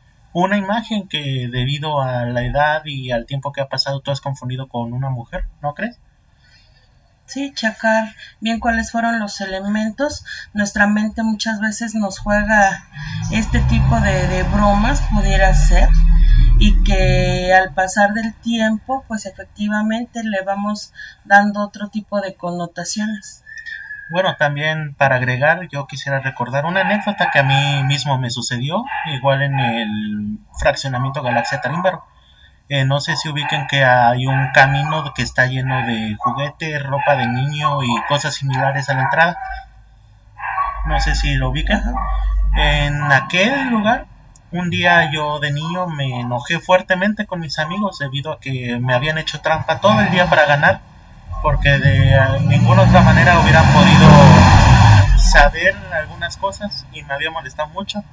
una 0.44 0.58
imagen 0.58 1.08
que 1.08 1.50
debido 1.52 2.00
a 2.02 2.26
la 2.26 2.44
edad 2.44 2.84
y 2.86 3.12
al 3.12 3.26
tiempo 3.26 3.52
que 3.52 3.62
ha 3.62 3.70
pasado 3.70 4.02
tú 4.02 4.12
has 4.12 4.22
confundido 4.22 4.68
con 4.68 4.94
una 4.94 5.10
mujer, 5.10 5.46
¿no 5.64 5.74
crees? 5.74 5.98
Sí, 7.26 7.52
checar 7.56 8.16
bien 8.40 8.60
cuáles 8.60 8.92
fueron 8.92 9.20
los 9.20 9.42
elementos. 9.42 10.24
Nuestra 10.54 10.86
mente 10.86 11.24
muchas 11.24 11.60
veces 11.60 11.96
nos 11.96 12.20
juega 12.20 12.88
este 13.32 13.62
tipo 13.62 14.00
de, 14.00 14.28
de 14.28 14.44
bromas, 14.44 15.02
pudiera 15.12 15.54
ser, 15.56 15.90
y 16.60 16.84
que 16.84 17.52
al 17.54 17.74
pasar 17.74 18.14
del 18.14 18.36
tiempo, 18.36 19.04
pues 19.08 19.26
efectivamente 19.26 20.24
le 20.24 20.42
vamos 20.42 20.94
dando 21.26 21.62
otro 21.62 21.90
tipo 21.90 22.22
de 22.22 22.36
connotaciones. 22.36 23.44
Bueno, 24.10 24.38
también 24.38 24.96
para 24.96 25.18
agregar, 25.18 25.68
yo 25.70 25.86
quisiera 25.86 26.20
recordar 26.20 26.66
una 26.66 26.82
anécdota 26.82 27.30
que 27.32 27.40
a 27.40 27.44
mí 27.44 27.84
mismo 27.84 28.18
me 28.18 28.30
sucedió, 28.30 28.86
igual 29.08 29.42
en 29.42 29.60
el 29.60 30.40
fraccionamiento 30.58 31.22
Galaxia 31.22 31.60
Tarímbaro. 31.60 32.06
Eh, 32.70 32.86
no 32.86 33.02
sé 33.02 33.18
si 33.18 33.30
ubiquen 33.30 33.68
que 33.68 33.84
hay 33.84 34.26
un 34.26 34.52
camino 34.54 35.14
que 35.14 35.22
está 35.24 35.48
lleno 35.48 35.86
de 35.86 36.16
juguetes, 36.20 36.84
ropa 36.84 37.16
de 37.18 37.28
niño 37.28 37.84
y 37.84 37.88
cosas 38.08 38.36
similares 38.36 38.90
a 38.90 38.94
la 38.94 39.04
entrada. 39.04 39.38
No 40.86 41.00
sé 41.02 41.14
si 41.16 41.36
lo 41.36 41.50
ubican. 41.50 41.82
En 42.56 43.12
aquel 43.12 43.70
lugar, 43.70 44.06
un 44.52 44.70
día 44.70 45.12
yo 45.12 45.40
de 45.40 45.52
niño 45.52 45.88
me 45.88 46.22
enojé 46.22 46.60
fuertemente 46.60 47.26
con 47.26 47.42
mis 47.42 47.60
amigos 47.60 48.00
debido 48.00 48.32
a 48.32 48.40
que 48.40 48.80
me 48.80 48.94
habían 48.94 49.18
hecho 49.18 49.42
trampa 49.42 49.82
todo 49.82 50.00
el 50.00 50.10
día 50.12 50.30
para 50.30 50.46
ganar, 50.46 50.80
porque 51.42 51.70
de 51.70 52.40
ninguna 52.42 52.84
otra 52.84 53.02
manera 53.02 53.40
hubieran 53.40 53.66
podido 53.74 54.10
saber 55.18 55.76
algunas 55.94 56.38
cosas 56.38 56.86
y 56.94 57.04
me 57.04 57.14
había 57.14 57.32
molestado 57.32 57.70
mucho. 57.70 58.04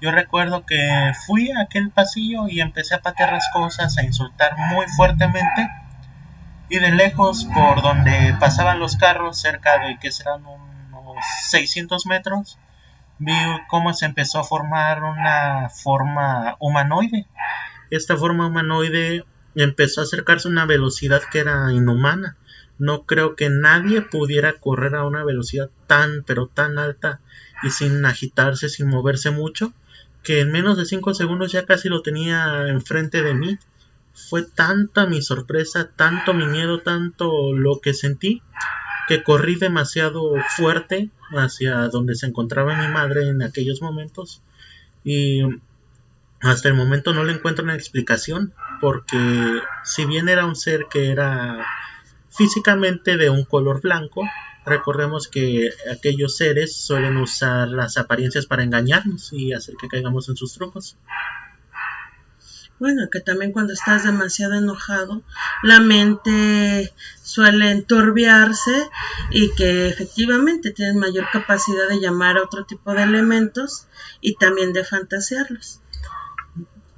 Yo 0.00 0.12
recuerdo 0.12 0.64
que 0.64 1.12
fui 1.26 1.50
a 1.50 1.62
aquel 1.62 1.90
pasillo 1.90 2.46
y 2.48 2.60
empecé 2.60 2.94
a 2.94 3.02
patear 3.02 3.32
las 3.32 3.48
cosas, 3.52 3.98
a 3.98 4.04
insultar 4.04 4.56
muy 4.56 4.86
fuertemente. 4.96 5.68
Y 6.68 6.78
de 6.78 6.92
lejos, 6.92 7.46
por 7.52 7.82
donde 7.82 8.36
pasaban 8.38 8.78
los 8.78 8.96
carros, 8.96 9.40
cerca 9.40 9.78
de 9.78 9.98
que 9.98 10.12
serán 10.12 10.44
unos 10.44 11.16
600 11.48 12.06
metros, 12.06 12.58
vi 13.18 13.34
cómo 13.68 13.92
se 13.92 14.06
empezó 14.06 14.38
a 14.38 14.44
formar 14.44 15.02
una 15.02 15.68
forma 15.70 16.56
humanoide. 16.60 17.26
Esta 17.90 18.16
forma 18.16 18.46
humanoide 18.46 19.24
empezó 19.56 20.00
a 20.00 20.04
acercarse 20.04 20.46
a 20.46 20.50
una 20.50 20.66
velocidad 20.66 21.22
que 21.30 21.40
era 21.40 21.72
inhumana. 21.72 22.36
No 22.78 23.04
creo 23.04 23.36
que 23.36 23.50
nadie 23.50 24.02
pudiera 24.02 24.54
correr 24.54 24.94
a 24.94 25.04
una 25.04 25.24
velocidad 25.24 25.70
tan, 25.86 26.22
pero 26.24 26.46
tan 26.46 26.78
alta 26.78 27.20
y 27.62 27.70
sin 27.70 28.04
agitarse, 28.04 28.68
sin 28.68 28.88
moverse 28.88 29.30
mucho 29.30 29.72
que 30.22 30.40
en 30.40 30.52
menos 30.52 30.76
de 30.76 30.84
5 30.84 31.14
segundos 31.14 31.52
ya 31.52 31.64
casi 31.64 31.88
lo 31.88 32.02
tenía 32.02 32.68
enfrente 32.68 33.22
de 33.22 33.34
mí. 33.34 33.58
Fue 34.12 34.42
tanta 34.42 35.06
mi 35.06 35.22
sorpresa, 35.22 35.90
tanto 35.94 36.34
mi 36.34 36.46
miedo, 36.46 36.80
tanto 36.80 37.52
lo 37.54 37.80
que 37.80 37.94
sentí, 37.94 38.42
que 39.06 39.22
corrí 39.22 39.54
demasiado 39.54 40.34
fuerte 40.56 41.10
hacia 41.30 41.88
donde 41.88 42.14
se 42.14 42.26
encontraba 42.26 42.76
mi 42.76 42.92
madre 42.92 43.28
en 43.28 43.42
aquellos 43.42 43.80
momentos. 43.80 44.42
Y 45.04 45.42
hasta 46.40 46.68
el 46.68 46.74
momento 46.74 47.14
no 47.14 47.24
le 47.24 47.32
encuentro 47.32 47.64
una 47.64 47.74
explicación, 47.74 48.52
porque 48.80 49.62
si 49.84 50.04
bien 50.04 50.28
era 50.28 50.46
un 50.46 50.56
ser 50.56 50.86
que 50.90 51.10
era 51.10 51.64
físicamente 52.38 53.18
de 53.18 53.28
un 53.28 53.44
color 53.44 53.82
blanco, 53.82 54.22
Recordemos 54.68 55.28
que 55.28 55.70
aquellos 55.90 56.36
seres 56.36 56.76
suelen 56.76 57.16
usar 57.16 57.68
las 57.68 57.96
apariencias 57.96 58.44
para 58.44 58.62
engañarnos 58.62 59.32
y 59.32 59.52
hacer 59.54 59.76
que 59.80 59.88
caigamos 59.88 60.28
en 60.28 60.36
sus 60.36 60.52
trucos. 60.52 60.96
Bueno, 62.78 63.08
que 63.10 63.20
también 63.20 63.50
cuando 63.50 63.72
estás 63.72 64.04
demasiado 64.04 64.54
enojado, 64.54 65.22
la 65.62 65.80
mente 65.80 66.92
suele 67.22 67.72
enturbiarse 67.72 68.88
y 69.30 69.52
que 69.54 69.88
efectivamente 69.88 70.70
tienes 70.70 70.94
mayor 70.94 71.26
capacidad 71.32 71.88
de 71.88 72.00
llamar 72.00 72.36
a 72.36 72.42
otro 72.42 72.64
tipo 72.64 72.92
de 72.92 73.02
elementos 73.02 73.86
y 74.20 74.34
también 74.34 74.72
de 74.72 74.84
fantasearlos. 74.84 75.80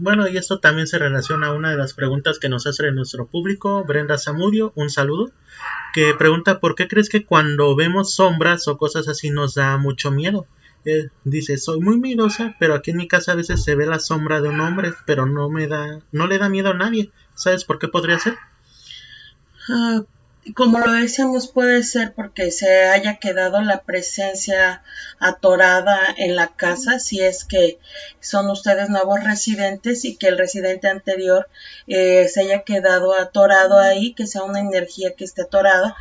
Bueno, 0.03 0.27
y 0.27 0.39
esto 0.39 0.61
también 0.61 0.87
se 0.87 0.99
relaciona 0.99 1.49
a 1.49 1.53
una 1.53 1.73
de 1.73 1.77
las 1.77 1.93
preguntas 1.93 2.39
que 2.39 2.49
nos 2.49 2.67
hace 2.67 2.91
nuestro 2.91 3.27
público, 3.27 3.85
Brenda 3.85 4.17
Zamudio, 4.17 4.73
un 4.75 4.89
saludo, 4.89 5.31
que 5.93 6.15
pregunta 6.15 6.59
por 6.59 6.75
qué 6.75 6.89
crees 6.89 7.11
que 7.11 7.27
cuando 7.27 7.77
vemos 7.77 8.15
sombras 8.15 8.67
o 8.67 8.79
cosas 8.79 9.09
así 9.09 9.29
nos 9.29 9.57
da 9.57 9.77
mucho 9.77 10.11
miedo. 10.11 10.47
Eh, 10.87 11.09
dice, 11.25 11.59
soy 11.59 11.81
muy 11.81 11.99
miedosa, 11.99 12.57
pero 12.59 12.73
aquí 12.73 12.93
en 12.93 12.97
mi 12.97 13.09
casa 13.09 13.33
a 13.33 13.35
veces 13.35 13.63
se 13.63 13.75
ve 13.75 13.85
la 13.85 13.99
sombra 13.99 14.41
de 14.41 14.49
un 14.49 14.61
hombre, 14.61 14.95
pero 15.05 15.27
no 15.27 15.51
me 15.51 15.67
da, 15.67 16.01
no 16.13 16.27
le 16.27 16.39
da 16.39 16.49
miedo 16.49 16.71
a 16.71 16.75
nadie. 16.75 17.13
¿Sabes 17.35 17.65
por 17.67 17.79
qué 17.79 17.89
podría 17.89 18.19
ser? 18.19 18.39
Ah, 19.69 20.01
como 20.55 20.79
lo 20.79 20.93
decíamos, 20.93 21.49
puede 21.49 21.83
ser 21.83 22.15
porque 22.15 22.51
se 22.51 22.85
haya 22.85 23.17
quedado 23.17 23.61
la 23.61 23.83
presencia 23.83 24.83
atorada 25.19 26.01
en 26.17 26.35
la 26.35 26.49
casa, 26.49 26.99
si 26.99 27.21
es 27.21 27.45
que 27.45 27.79
son 28.21 28.49
ustedes 28.51 28.89
nuevos 28.89 29.23
residentes 29.23 30.05
y 30.05 30.17
que 30.17 30.29
el 30.29 30.39
residente 30.39 30.89
anterior 30.89 31.49
eh, 31.87 32.29
se 32.29 32.41
haya 32.41 32.63
quedado 32.63 33.15
atorado 33.15 33.79
ahí, 33.79 34.15
que 34.15 34.27
sea 34.27 34.43
una 34.43 34.61
energía 34.61 35.15
que 35.15 35.25
esté 35.25 35.43
atorada, 35.43 35.95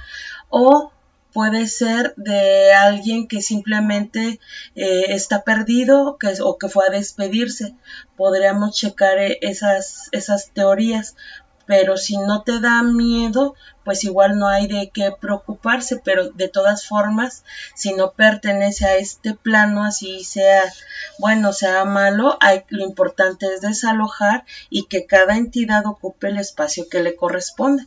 o 0.50 0.92
puede 1.34 1.68
ser 1.68 2.14
de 2.16 2.74
alguien 2.74 3.28
que 3.28 3.42
simplemente 3.42 4.40
eh, 4.76 5.06
está 5.10 5.44
perdido 5.44 6.18
que, 6.18 6.34
o 6.42 6.58
que 6.58 6.70
fue 6.70 6.88
a 6.88 6.92
despedirse. 6.92 7.76
Podríamos 8.16 8.76
checar 8.76 9.20
eh, 9.20 9.38
esas, 9.42 10.10
esas 10.12 10.52
teorías 10.52 11.16
pero 11.70 11.98
si 11.98 12.18
no 12.18 12.42
te 12.42 12.60
da 12.60 12.82
miedo, 12.82 13.54
pues 13.86 14.04
igual 14.04 14.40
no 14.40 14.48
hay 14.48 14.66
de 14.66 14.90
qué 14.92 15.12
preocuparse, 15.12 16.02
pero 16.04 16.32
de 16.32 16.50
todas 16.50 16.88
formas, 16.88 17.46
si 17.76 17.94
no 17.94 18.14
pertenece 18.14 18.88
a 18.88 18.96
este 18.96 19.36
plano, 19.36 19.84
así 19.84 20.24
sea 20.24 20.64
bueno, 21.20 21.54
sea 21.54 21.86
malo, 21.86 22.40
hay, 22.42 22.64
lo 22.70 22.84
importante 22.84 23.46
es 23.54 23.62
desalojar 23.62 24.46
y 24.72 24.88
que 24.88 25.06
cada 25.06 25.38
entidad 25.38 25.86
ocupe 25.86 26.30
el 26.30 26.40
espacio 26.40 26.90
que 26.90 27.04
le 27.04 27.16
corresponde. 27.16 27.86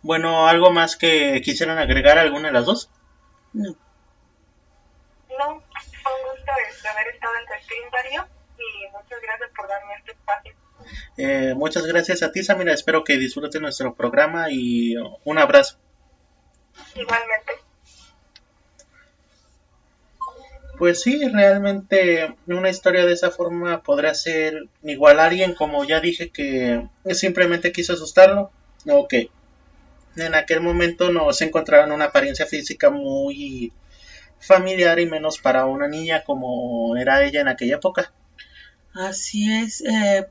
Bueno, 0.00 0.48
¿algo 0.48 0.70
más 0.70 0.96
que 0.96 1.42
quisieran 1.44 1.76
agregar 1.76 2.16
alguna 2.16 2.48
de 2.48 2.54
las 2.54 2.64
dos? 2.64 2.88
No. 3.52 3.76
No, 5.38 5.62
fue 6.02 6.12
un 6.14 6.30
gusto 6.32 6.50
haber 6.90 7.08
estado 7.08 7.34
en 7.36 7.44
tu 7.44 8.24
y 8.58 8.90
muchas 8.90 9.20
gracias 9.20 9.50
por 9.54 9.68
darme 9.68 9.96
este 9.96 10.12
espacio. 10.12 10.55
Eh, 11.16 11.54
muchas 11.56 11.86
gracias 11.86 12.22
a 12.22 12.32
ti, 12.32 12.42
Samira. 12.42 12.72
Espero 12.72 13.04
que 13.04 13.16
disfruten 13.16 13.62
nuestro 13.62 13.94
programa 13.94 14.50
y 14.50 14.94
un 15.24 15.38
abrazo. 15.38 15.78
Igualmente. 16.94 17.52
Pues 20.78 21.00
sí, 21.00 21.26
realmente 21.28 22.34
una 22.46 22.68
historia 22.68 23.06
de 23.06 23.12
esa 23.14 23.30
forma 23.30 23.82
podrá 23.82 24.14
ser 24.14 24.68
igual 24.82 25.20
a 25.20 25.24
alguien, 25.26 25.54
como 25.54 25.84
ya 25.84 26.00
dije, 26.00 26.30
que 26.30 26.86
simplemente 27.12 27.72
quiso 27.72 27.94
asustarlo. 27.94 28.50
Ok. 28.86 29.14
En 30.16 30.34
aquel 30.34 30.60
momento 30.60 31.10
no 31.10 31.32
se 31.32 31.46
encontraba 31.46 31.84
en 31.84 31.92
una 31.92 32.06
apariencia 32.06 32.46
física 32.46 32.90
muy 32.90 33.72
familiar 34.38 34.98
y 34.98 35.06
menos 35.06 35.38
para 35.38 35.64
una 35.66 35.88
niña 35.88 36.24
como 36.24 36.96
era 36.96 37.24
ella 37.24 37.40
en 37.40 37.48
aquella 37.48 37.76
época. 37.76 38.12
Así 38.94 39.52
es, 39.52 39.82
eh, 39.82 40.26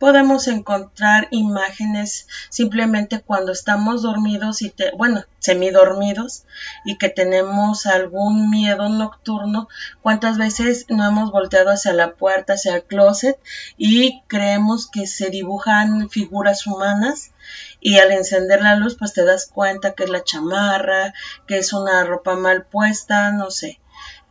podemos 0.00 0.48
encontrar 0.48 1.28
imágenes 1.30 2.26
simplemente 2.48 3.20
cuando 3.20 3.52
estamos 3.52 4.00
dormidos 4.00 4.62
y 4.62 4.70
te, 4.70 4.92
bueno, 4.92 5.24
semidormidos 5.40 6.44
y 6.86 6.96
que 6.96 7.10
tenemos 7.10 7.84
algún 7.84 8.48
miedo 8.48 8.88
nocturno, 8.88 9.68
cuántas 10.00 10.38
veces 10.38 10.86
no 10.88 11.06
hemos 11.06 11.30
volteado 11.30 11.70
hacia 11.70 11.92
la 11.92 12.14
puerta, 12.14 12.54
hacia 12.54 12.76
el 12.76 12.82
closet 12.82 13.38
y 13.76 14.22
creemos 14.26 14.90
que 14.90 15.06
se 15.06 15.28
dibujan 15.28 16.08
figuras 16.08 16.66
humanas 16.66 17.32
y 17.78 17.98
al 17.98 18.10
encender 18.10 18.62
la 18.62 18.76
luz 18.76 18.96
pues 18.98 19.12
te 19.12 19.26
das 19.26 19.50
cuenta 19.52 19.92
que 19.92 20.04
es 20.04 20.10
la 20.10 20.24
chamarra, 20.24 21.12
que 21.46 21.58
es 21.58 21.74
una 21.74 22.04
ropa 22.04 22.36
mal 22.36 22.64
puesta, 22.64 23.32
no 23.32 23.50
sé. 23.50 23.80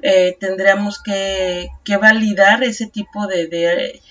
Eh, 0.02 0.36
tendríamos 0.40 1.04
que, 1.04 1.70
que, 1.84 1.98
validar 1.98 2.64
ese 2.64 2.88
tipo 2.88 3.28
de, 3.28 3.48
de 3.48 4.02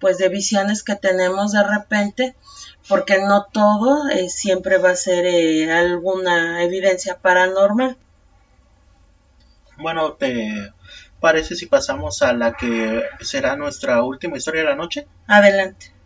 pues 0.00 0.18
de 0.18 0.28
visiones 0.28 0.82
que 0.82 0.96
tenemos 0.96 1.52
de 1.52 1.62
repente, 1.62 2.36
porque 2.88 3.18
no 3.20 3.46
todo 3.52 4.08
eh, 4.08 4.28
siempre 4.28 4.78
va 4.78 4.90
a 4.90 4.96
ser 4.96 5.26
eh, 5.26 5.72
alguna 5.72 6.62
evidencia 6.62 7.18
paranormal. 7.18 7.96
Bueno, 9.76 10.14
¿te 10.14 10.72
parece 11.20 11.54
si 11.54 11.66
pasamos 11.66 12.22
a 12.22 12.32
la 12.32 12.54
que 12.54 13.02
será 13.20 13.56
nuestra 13.56 14.02
última 14.02 14.36
historia 14.36 14.62
de 14.62 14.68
la 14.68 14.76
noche? 14.76 15.06
Adelante. 15.26 15.97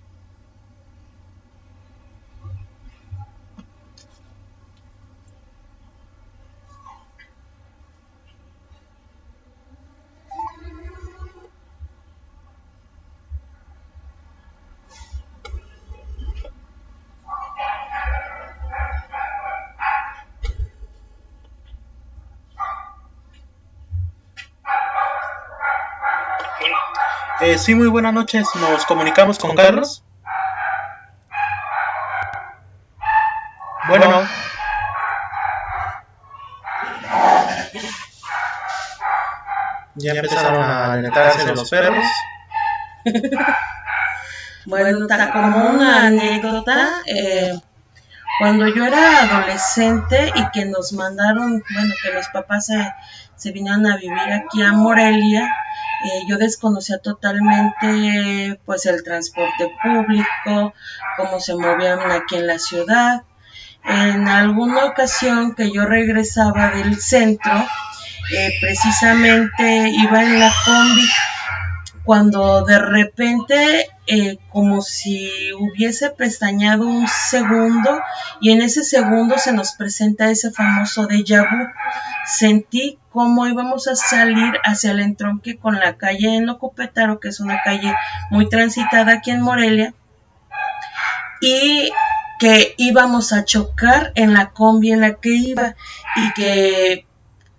Eh, 27.43 27.59
sí, 27.59 27.75
muy 27.75 27.89
buenas 27.89 28.15
noches. 28.15 28.47
Nos 28.55 28.87
comunicamos 28.87 29.37
con 29.37 29.57
Carlos. 29.57 30.05
Bueno. 33.89 34.23
Ya 39.97 40.13
empezaron 40.13 40.63
a 40.63 40.93
alentarse 40.93 41.53
los 41.53 41.69
perros. 41.69 42.05
bueno, 44.67 45.09
como 45.33 45.67
una 45.71 46.07
anécdota, 46.07 47.03
eh, 47.07 47.59
cuando 48.39 48.69
yo 48.69 48.85
era 48.85 49.23
adolescente 49.25 50.31
y 50.37 50.49
que 50.51 50.65
nos 50.67 50.93
mandaron, 50.93 51.61
bueno, 51.75 51.95
que 52.05 52.13
los 52.13 52.29
papás 52.29 52.67
se, 52.67 52.95
se 53.35 53.51
vinieron 53.51 53.85
a 53.89 53.97
vivir 53.97 54.33
aquí 54.33 54.63
a 54.63 54.71
Morelia, 54.73 55.53
eh, 56.05 56.25
yo 56.29 56.37
desconocía 56.37 56.99
totalmente 56.99 58.61
pues 58.65 58.87
el 58.87 59.03
transporte 59.03 59.73
público, 59.83 60.75
cómo 61.17 61.41
se 61.41 61.55
movían 61.55 62.11
aquí 62.11 62.37
en 62.37 62.47
la 62.47 62.59
ciudad. 62.59 63.23
En 63.85 64.29
alguna 64.29 64.87
ocasión 64.87 65.55
que 65.55 65.73
yo 65.73 65.85
regresaba 65.85 66.71
del 66.71 67.01
centro, 67.01 67.53
eh, 68.33 68.53
precisamente 68.61 69.91
iba 69.91 70.23
en 70.23 70.39
la 70.39 70.53
combi 70.65 71.09
cuando 72.05 72.65
de 72.65 72.79
repente 72.79 73.89
eh, 74.07 74.39
como 74.51 74.83
si 74.83 75.53
hubiese 75.53 76.11
pestañado 76.11 76.87
un 76.87 77.07
segundo 77.07 78.01
y 78.41 78.51
en 78.51 78.63
ese 78.63 78.83
segundo 78.83 79.39
se 79.39 79.53
nos 79.53 79.73
presenta 79.73 80.31
ese 80.31 80.51
famoso 80.51 81.07
déjà 81.07 81.43
vu. 81.43 81.69
Sentí 82.27 82.99
cómo 83.11 83.47
íbamos 83.47 83.89
a 83.89 83.95
salir 83.95 84.55
hacia 84.65 84.93
el 84.93 85.01
entronque 85.01 85.57
con 85.57 85.79
la 85.79 85.97
calle 85.97 86.37
en 86.37 86.47
que 87.21 87.29
es 87.29 87.41
una 87.41 87.61
calle 87.63 87.95
muy 88.31 88.49
transitada 88.49 89.15
aquí 89.15 89.31
en 89.31 89.43
Morelia, 89.43 89.95
y 91.43 91.91
que 92.39 92.75
íbamos 92.79 93.33
a 93.33 93.45
chocar 93.45 94.13
en 94.15 94.33
la 94.33 94.51
combi 94.51 94.93
en 94.93 95.01
la 95.01 95.15
que 95.15 95.31
iba 95.31 95.75
y 96.17 96.33
que 96.35 97.07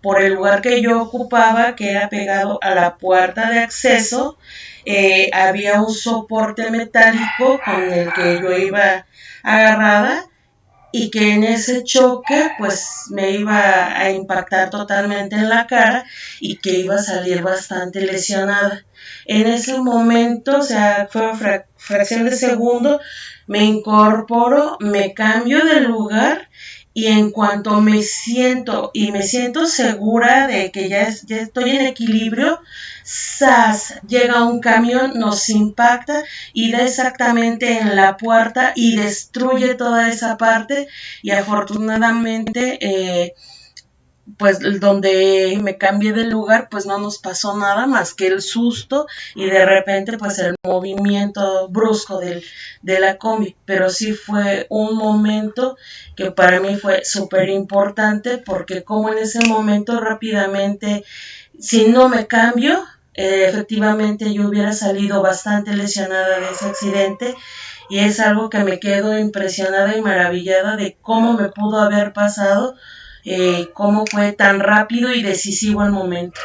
por 0.02 0.22
el 0.22 0.34
lugar 0.34 0.62
que 0.62 0.82
yo 0.82 1.02
ocupaba, 1.02 1.76
que 1.76 1.92
era 1.92 2.10
pegado 2.10 2.60
a 2.62 2.72
la 2.72 2.96
puerta 2.96 3.50
de 3.50 3.60
acceso, 3.60 4.38
eh, 4.86 5.30
había 5.34 5.82
un 5.82 5.94
soporte 5.94 6.70
metálico 6.72 7.60
con 7.64 7.92
el 7.92 8.12
que 8.14 8.40
yo 8.42 8.58
iba 8.58 9.06
agarrada 9.44 10.26
y 10.96 11.10
que 11.10 11.34
en 11.34 11.44
ese 11.44 11.84
choque 11.84 12.52
pues 12.60 13.06
me 13.10 13.32
iba 13.32 13.98
a 13.98 14.12
impactar 14.12 14.70
totalmente 14.70 15.36
en 15.36 15.50
la 15.50 15.66
cara 15.66 16.06
y 16.40 16.58
que 16.58 16.80
iba 16.80 16.96
a 16.96 17.04
salir 17.04 17.42
bastante 17.42 18.02
lesionada. 18.02 18.86
En 19.26 19.48
ese 19.48 19.80
momento, 19.80 20.60
o 20.60 20.62
sea, 20.62 21.08
fue 21.12 21.24
una 21.24 21.66
fracción 21.78 22.26
de 22.26 22.36
segundo, 22.36 23.02
me 23.48 23.64
incorporo, 23.64 24.78
me 24.82 25.16
cambio 25.16 25.66
de 25.66 25.82
lugar 25.82 26.48
y 26.94 27.08
en 27.08 27.32
cuanto 27.32 27.82
me 27.82 28.04
siento 28.04 28.92
y 28.94 29.12
me 29.12 29.24
siento 29.24 29.66
segura 29.66 30.48
de 30.48 30.72
que 30.72 30.90
ya, 30.90 31.02
estoy 31.04 31.72
en 31.72 31.86
equilibrio, 31.88 32.62
¡zas! 33.04 33.96
llega 34.08 34.44
un 34.44 34.60
camión, 34.60 35.20
nos 35.20 35.50
impacta 35.50 36.24
y 36.54 36.72
da 36.72 36.84
exactamente 36.84 37.80
en 37.80 37.96
la 37.96 38.18
puerta 38.18 38.74
y 38.76 38.96
destruye 38.96 39.76
toda 39.76 40.10
esa 40.10 40.38
parte 40.38 40.88
y 41.22 41.32
afortunadamente 41.32 42.78
eh, 42.82 43.34
pues 44.38 44.60
donde 44.80 45.60
me 45.62 45.78
cambié 45.78 46.14
de 46.14 46.26
lugar 46.26 46.70
pues 46.72 46.86
no 46.86 46.98
nos 46.98 47.18
pasó 47.18 47.58
nada 47.58 47.88
más 47.88 48.14
que 48.14 48.28
el 48.28 48.42
susto 48.42 49.06
y 49.36 49.46
de 49.46 49.66
repente 49.66 50.18
pues 50.18 50.40
el 50.40 50.56
movimiento 50.66 51.68
brusco 51.70 52.20
del, 52.20 52.44
de 52.82 53.00
la 53.00 53.18
combi. 53.18 53.56
Pero 53.66 53.90
sí 53.90 54.14
fue 54.14 54.66
un 54.70 54.96
momento 54.96 55.78
que 56.16 56.32
para 56.32 56.60
mí 56.60 56.78
fue 56.78 57.04
súper 57.04 57.50
importante 57.50 58.38
porque 58.38 58.84
como 58.84 59.10
en 59.10 59.20
ese 59.20 59.46
momento 59.48 60.00
rápidamente 60.00 61.04
si 61.60 61.88
no 61.88 62.08
me 62.10 62.26
cambio 62.28 62.84
eh, 63.16 63.46
efectivamente 63.48 64.34
yo 64.34 64.48
hubiera 64.48 64.74
salido 64.74 65.22
bastante 65.22 65.76
lesionada 65.76 66.40
de 66.40 66.50
ese 66.50 66.66
accidente 66.66 67.36
y 67.90 68.00
es 68.00 68.20
algo 68.20 68.50
que 68.50 68.64
me 68.64 68.80
quedo 68.80 69.20
impresionada 69.20 69.96
y 69.96 70.02
maravillada 70.02 70.78
de 70.78 70.98
cómo 71.02 71.34
me 71.34 71.50
pudo 71.50 71.80
haber 71.80 72.14
pasado 72.14 72.76
eh, 73.26 73.70
cómo 73.74 74.06
fue 74.06 74.34
tan 74.34 74.60
rápido 74.60 75.14
y 75.14 75.22
decisivo 75.22 75.84
el 75.84 75.92
momento. 75.92 76.40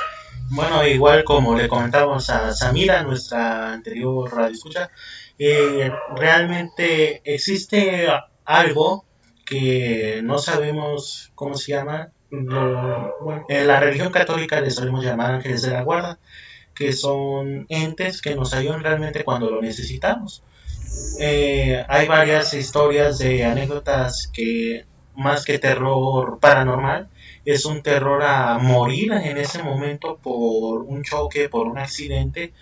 Bueno, 0.50 0.86
igual 0.86 1.24
como 1.24 1.56
le 1.56 1.68
comentábamos 1.68 2.30
a 2.30 2.52
Samira, 2.52 3.02
nuestra 3.02 3.72
anterior 3.72 4.34
radio 4.34 4.54
escucha, 4.54 4.90
eh, 5.38 5.90
realmente 6.16 7.20
existe 7.24 8.08
algo 8.44 9.04
que 9.44 10.20
no 10.24 10.38
sabemos 10.38 11.32
cómo 11.34 11.54
se 11.54 11.72
llama. 11.72 12.12
en 12.30 13.66
la 13.66 13.80
religión 13.80 14.10
católica 14.12 14.60
le 14.60 14.70
solemos 14.70 15.04
llamar 15.04 15.32
ángeles 15.34 15.62
de 15.62 15.70
la 15.70 15.82
guarda, 15.82 16.18
que 16.74 16.92
son 16.92 17.66
entes 17.68 18.22
que 18.22 18.34
nos 18.34 18.54
ayudan 18.54 18.82
realmente 18.82 19.24
cuando 19.24 19.50
lo 19.50 19.60
necesitamos. 19.60 20.42
Eh, 21.20 21.84
hay 21.88 22.06
varias 22.06 22.54
historias 22.54 23.18
de 23.18 23.44
anécdotas 23.44 24.30
que 24.32 24.86
más 25.18 25.44
que 25.44 25.58
terror 25.58 26.38
paranormal, 26.40 27.08
es 27.44 27.64
un 27.64 27.82
terror 27.82 28.22
a 28.22 28.58
morir 28.58 29.12
en 29.12 29.36
ese 29.36 29.62
momento 29.62 30.16
por 30.16 30.82
un 30.82 31.02
choque, 31.02 31.48
por 31.48 31.66
un 31.66 31.78
accidente, 31.78 32.52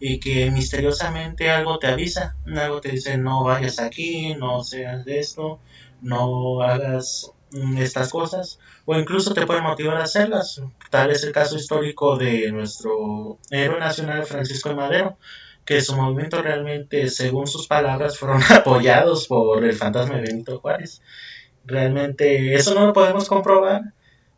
y 0.00 0.18
que 0.20 0.50
misteriosamente 0.50 1.50
algo 1.50 1.78
te 1.78 1.88
avisa, 1.88 2.36
algo 2.56 2.80
te 2.80 2.90
dice 2.90 3.18
no 3.18 3.44
vayas 3.44 3.78
aquí, 3.78 4.34
no 4.34 4.62
seas 4.62 5.04
de 5.04 5.18
esto, 5.18 5.60
no 6.00 6.62
hagas 6.62 7.32
mm, 7.50 7.78
estas 7.78 8.10
cosas 8.10 8.58
o 8.84 8.98
incluso 8.98 9.34
te 9.34 9.46
puede 9.46 9.60
motivar 9.60 9.98
a 9.98 10.04
hacerlas. 10.04 10.62
Tal 10.90 11.10
es 11.10 11.24
el 11.24 11.32
caso 11.32 11.56
histórico 11.56 12.16
de 12.16 12.50
nuestro 12.52 13.38
héroe 13.50 13.78
nacional 13.80 14.24
Francisco 14.24 14.70
de 14.70 14.76
Madero, 14.76 15.18
que 15.64 15.82
su 15.82 15.94
movimiento 15.94 16.40
realmente, 16.40 17.10
según 17.10 17.46
sus 17.46 17.66
palabras, 17.66 18.18
fueron 18.18 18.40
apoyados 18.50 19.26
por 19.26 19.64
el 19.64 19.76
fantasma 19.76 20.16
de 20.16 20.22
Benito 20.22 20.58
Juárez. 20.60 21.02
Realmente 21.68 22.54
eso 22.54 22.74
no 22.74 22.86
lo 22.86 22.92
podemos 22.94 23.28
comprobar 23.28 23.82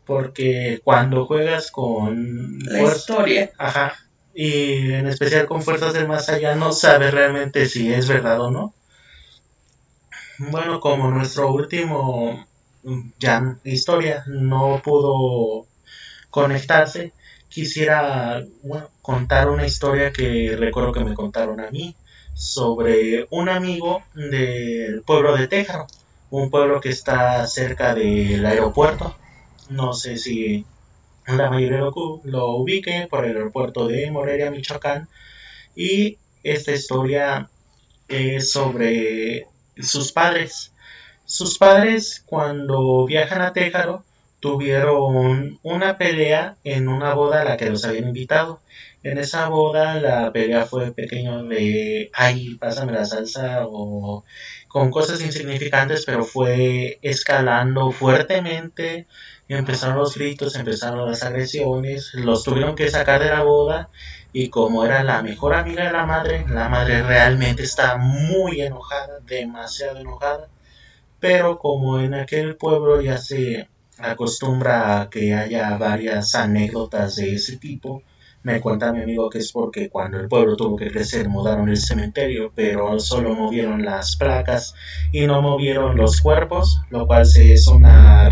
porque 0.05 0.81
cuando 0.83 1.27
juegas 1.27 1.71
con 1.71 2.59
la 2.65 2.83
historia, 2.83 3.53
ajá, 3.57 3.95
y 4.35 4.93
en 4.93 5.07
especial 5.07 5.47
con 5.47 5.63
fuerzas 5.63 5.93
del 5.93 6.09
más 6.09 6.29
allá 6.29 6.57
no 6.57 6.73
sabes 6.73 7.15
realmente 7.15 7.67
si 7.67 7.93
es 7.93 8.09
verdad 8.09 8.41
o 8.41 8.51
no. 8.51 8.75
Bueno, 10.39 10.81
como 10.81 11.09
nuestro 11.09 11.53
último 11.53 12.45
ya 13.21 13.57
historia 13.63 14.25
no 14.27 14.83
pudo 14.83 15.67
conectarse, 16.31 17.13
quisiera 17.49 18.45
contar 19.03 19.51
una 19.51 19.67
historia 19.67 20.13
que 20.13 20.57
recuerdo 20.59 20.91
que 20.93 21.05
me 21.05 21.15
contaron 21.15 21.61
a 21.61 21.71
mí 21.71 21.95
sobre 22.35 23.29
un 23.31 23.49
amigo 23.49 24.03
del 24.15 25.03
pueblo 25.03 25.37
de 25.37 25.47
Téjaro, 25.47 25.87
un 26.31 26.51
pueblo 26.51 26.81
que 26.81 26.91
está 26.91 27.47
cerca 27.47 27.95
del 27.95 28.45
aeropuerto. 28.47 29.17
No 29.69 29.93
sé 29.93 30.17
si 30.17 30.65
la 31.27 31.51
mayoría 31.51 31.79
lo, 31.79 31.93
lo 32.25 32.47
ubique 32.57 33.07
por 33.11 33.25
el 33.25 33.37
aeropuerto 33.37 33.87
de 33.87 34.11
Morelia, 34.11 34.51
Michoacán. 34.51 35.09
Y 35.77 36.19
esta 36.43 36.73
historia 36.73 37.49
es 38.09 38.53
sobre 38.53 39.47
sus 39.79 40.13
padres. 40.13 40.73
Sus 41.25 41.59
padres 41.59 42.23
cuando 42.27 43.07
viajan 43.07 43.43
a 43.43 43.53
Téjaro 43.53 44.05
tuvieron 44.41 45.59
una 45.63 45.99
pelea 45.99 46.57
en 46.65 46.89
una 46.89 47.15
boda 47.15 47.43
a 47.43 47.45
la 47.45 47.57
que 47.57 47.71
los 47.71 47.85
habían 47.85 48.09
invitado. 48.09 48.61
En 49.03 49.19
esa 49.19 49.49
boda 49.49 50.01
la 50.01 50.33
pelea 50.33 50.67
fue 50.67 50.93
pequeño 50.93 51.45
de, 51.45 52.11
ay, 52.15 52.57
pásame 52.57 52.93
la 52.93 53.05
salsa 53.05 53.67
o 53.67 54.25
con 54.71 54.93
cosas 54.93 55.21
insignificantes, 55.21 56.05
pero 56.07 56.25
fue 56.25 57.01
escalando 57.03 57.91
fuertemente. 57.91 59.09
Empezaron 59.49 59.97
los 59.97 60.15
gritos, 60.15 60.55
empezaron 60.55 61.11
las 61.11 61.25
agresiones, 61.25 62.13
los 62.15 62.45
tuvieron 62.45 62.77
que 62.77 62.89
sacar 62.89 63.21
de 63.21 63.31
la 63.31 63.43
boda 63.43 63.91
y 64.33 64.49
como 64.49 64.85
era 64.85 65.03
la 65.03 65.23
mejor 65.23 65.55
amiga 65.55 65.85
de 65.87 65.93
la 65.93 66.07
madre, 66.07 66.47
la 66.49 66.69
madre 66.69 67.03
realmente 67.03 67.65
está 67.65 67.97
muy 67.97 68.61
enojada, 68.61 69.19
demasiado 69.27 69.99
enojada. 69.99 70.49
Pero 71.19 71.59
como 71.59 71.99
en 71.99 72.15
aquel 72.15 72.55
pueblo 72.55 73.01
ya 73.01 73.19
se 73.19 73.69
acostumbra 73.99 75.01
a 75.01 75.11
que 75.11 75.35
haya 75.35 75.77
varias 75.79 76.37
anécdotas 76.37 77.17
de 77.17 77.35
ese 77.35 77.57
tipo, 77.57 78.05
me 78.43 78.61
cuenta 78.61 78.93
mi 78.93 79.03
amigo 79.03 79.29
que 79.29 79.39
es 79.39 79.53
porque 79.53 79.91
cuando 79.91 80.19
el 80.19 80.29
pueblo 80.29 80.57
tuvo 80.57 80.77
que 80.77 80.91
crecer 80.91 81.29
mudaron 81.29 81.69
el 81.69 81.77
cementerio, 81.77 82.53
pero 82.55 82.99
solo 82.99 83.35
movieron 83.35 83.85
las 83.85 84.17
placas 84.17 84.75
y 85.13 85.27
no 85.27 85.43
movieron 85.43 85.97
los 85.97 86.21
cuerpos, 86.21 86.81
lo 86.91 87.07
cual 87.07 87.27
se 87.27 87.53
es 87.53 87.67
una 87.67 88.31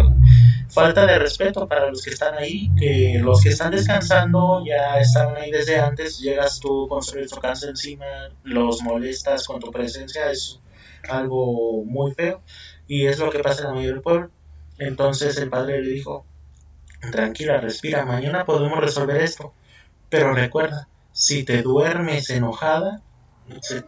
falta 0.69 1.07
de 1.07 1.19
respeto 1.19 1.67
para 1.67 1.91
los 1.91 2.03
que 2.03 2.11
están 2.11 2.35
ahí, 2.35 2.71
que 2.79 3.19
los 3.21 3.43
que 3.43 3.51
están 3.51 3.73
descansando 3.73 4.63
ya 4.65 4.99
estaban 5.01 5.37
ahí 5.37 5.51
desde 5.51 5.79
antes, 5.79 6.19
llegas 6.19 6.61
tú 6.61 6.87
con 6.89 7.03
su 7.03 7.17
casa 7.41 7.69
encima, 7.69 8.07
los 8.45 8.83
molestas 8.83 9.47
con 9.47 9.61
tu 9.61 9.71
presencia, 9.71 10.31
es 10.31 10.61
algo 11.09 11.85
muy 11.85 12.13
feo 12.15 12.43
y 12.87 13.07
es 13.07 13.19
lo 13.19 13.31
que 13.31 13.41
pasa 13.41 13.63
en 13.63 13.69
la 13.69 13.75
mayoría 13.75 13.93
del 13.93 14.03
pueblo. 14.03 14.31
Entonces 14.79 15.37
el 15.39 15.51
padre 15.51 15.83
le 15.83 15.91
dijo, 15.91 16.25
tranquila, 17.11 17.59
respira, 17.61 18.05
mañana 18.05 18.45
podemos 18.45 18.79
resolver 18.79 19.17
esto. 19.17 19.53
Pero 20.09 20.33
recuerda, 20.33 20.89
si 21.13 21.45
te 21.45 21.63
duermes 21.63 22.31
enojada, 22.31 23.03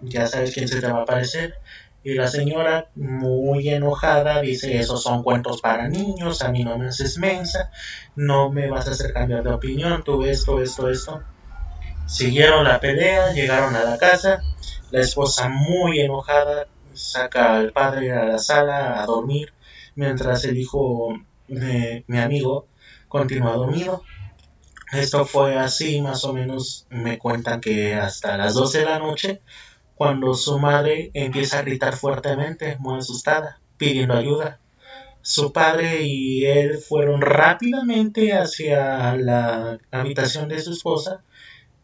ya 0.02 0.26
sabes 0.26 0.52
quién 0.52 0.68
se 0.68 0.80
te 0.80 0.90
va 0.90 1.00
a 1.00 1.02
aparecer. 1.02 1.54
Y 2.02 2.14
la 2.14 2.28
señora, 2.28 2.88
muy 2.94 3.68
enojada, 3.68 4.40
dice, 4.40 4.78
esos 4.78 5.02
son 5.02 5.22
cuentos 5.22 5.60
para 5.60 5.88
niños, 5.88 6.40
a 6.40 6.50
mí 6.50 6.64
no 6.64 6.78
me 6.78 6.88
haces 6.88 7.18
mensa, 7.18 7.70
no 8.16 8.50
me 8.50 8.70
vas 8.70 8.88
a 8.88 8.92
hacer 8.92 9.12
cambiar 9.12 9.42
de 9.42 9.50
opinión, 9.50 10.02
tú 10.02 10.24
esto, 10.24 10.62
esto, 10.62 10.88
esto. 10.88 11.22
Siguieron 12.06 12.64
la 12.64 12.80
pelea, 12.80 13.32
llegaron 13.32 13.76
a 13.76 13.84
la 13.84 13.98
casa, 13.98 14.42
la 14.90 15.00
esposa 15.00 15.48
muy 15.48 16.00
enojada 16.00 16.66
saca 16.94 17.56
al 17.56 17.72
padre 17.72 18.12
a 18.12 18.24
la 18.24 18.38
sala 18.38 19.00
a 19.02 19.06
dormir, 19.06 19.52
mientras 19.94 20.44
el 20.44 20.56
hijo 20.56 21.14
de 21.48 22.04
mi 22.08 22.18
amigo 22.18 22.66
continúa 23.08 23.54
dormido. 23.54 24.02
Esto 24.92 25.24
fue 25.24 25.56
así, 25.56 26.02
más 26.02 26.24
o 26.24 26.32
menos 26.32 26.86
me 26.90 27.16
cuentan 27.18 27.60
que 27.60 27.94
hasta 27.94 28.36
las 28.36 28.54
12 28.54 28.80
de 28.80 28.84
la 28.86 28.98
noche, 28.98 29.40
cuando 29.94 30.34
su 30.34 30.58
madre 30.58 31.10
empieza 31.14 31.60
a 31.60 31.62
gritar 31.62 31.94
fuertemente, 31.96 32.76
muy 32.80 32.98
asustada, 32.98 33.60
pidiendo 33.76 34.14
ayuda. 34.14 34.58
Su 35.22 35.52
padre 35.52 36.02
y 36.02 36.44
él 36.44 36.78
fueron 36.78 37.20
rápidamente 37.20 38.32
hacia 38.32 39.14
la 39.14 39.78
habitación 39.92 40.48
de 40.48 40.60
su 40.60 40.72
esposa 40.72 41.22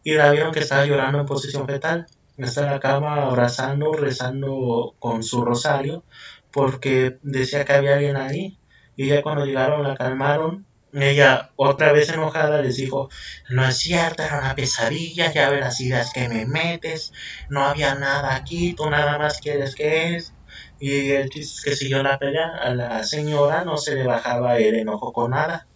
y 0.02 0.14
la 0.14 0.32
vieron 0.32 0.52
que 0.52 0.60
estaba 0.60 0.84
llorando 0.86 1.20
en 1.20 1.26
posición 1.26 1.66
fetal. 1.66 2.06
Está 2.38 2.62
en 2.62 2.70
la 2.72 2.80
cama 2.80 3.22
abrazando, 3.22 3.92
rezando 3.92 4.94
con 4.98 5.22
su 5.22 5.44
rosario, 5.44 6.02
porque 6.50 7.18
decía 7.22 7.64
que 7.64 7.72
había 7.72 7.94
alguien 7.94 8.16
ahí. 8.16 8.58
Y 8.96 9.06
ya 9.08 9.22
cuando 9.22 9.44
llegaron 9.44 9.84
la 9.84 9.94
calmaron 9.94 10.65
ella, 11.02 11.50
otra 11.56 11.92
vez 11.92 12.08
enojada, 12.08 12.62
les 12.62 12.76
dijo, 12.76 13.10
no 13.50 13.64
es 13.66 13.76
cierto, 13.76 14.22
era 14.22 14.38
una 14.38 14.54
pesadilla, 14.54 15.32
ya 15.32 15.50
verás 15.50 15.80
ideas 15.80 16.12
que 16.12 16.28
me 16.28 16.46
metes, 16.46 17.12
no 17.48 17.64
había 17.64 17.94
nada 17.94 18.34
aquí, 18.34 18.74
tú 18.74 18.88
nada 18.88 19.18
más 19.18 19.40
quieres 19.40 19.74
que 19.74 20.16
es. 20.16 20.32
Y 20.80 21.10
el 21.10 21.30
que 21.30 21.42
siguió 21.42 22.02
la 22.02 22.18
pelea, 22.18 22.48
a 22.62 22.74
la 22.74 23.04
señora 23.04 23.64
no 23.64 23.76
se 23.76 23.94
le 23.94 24.06
bajaba 24.06 24.58
el 24.58 24.74
enojo 24.76 25.12
con 25.12 25.32
nada. 25.32 25.66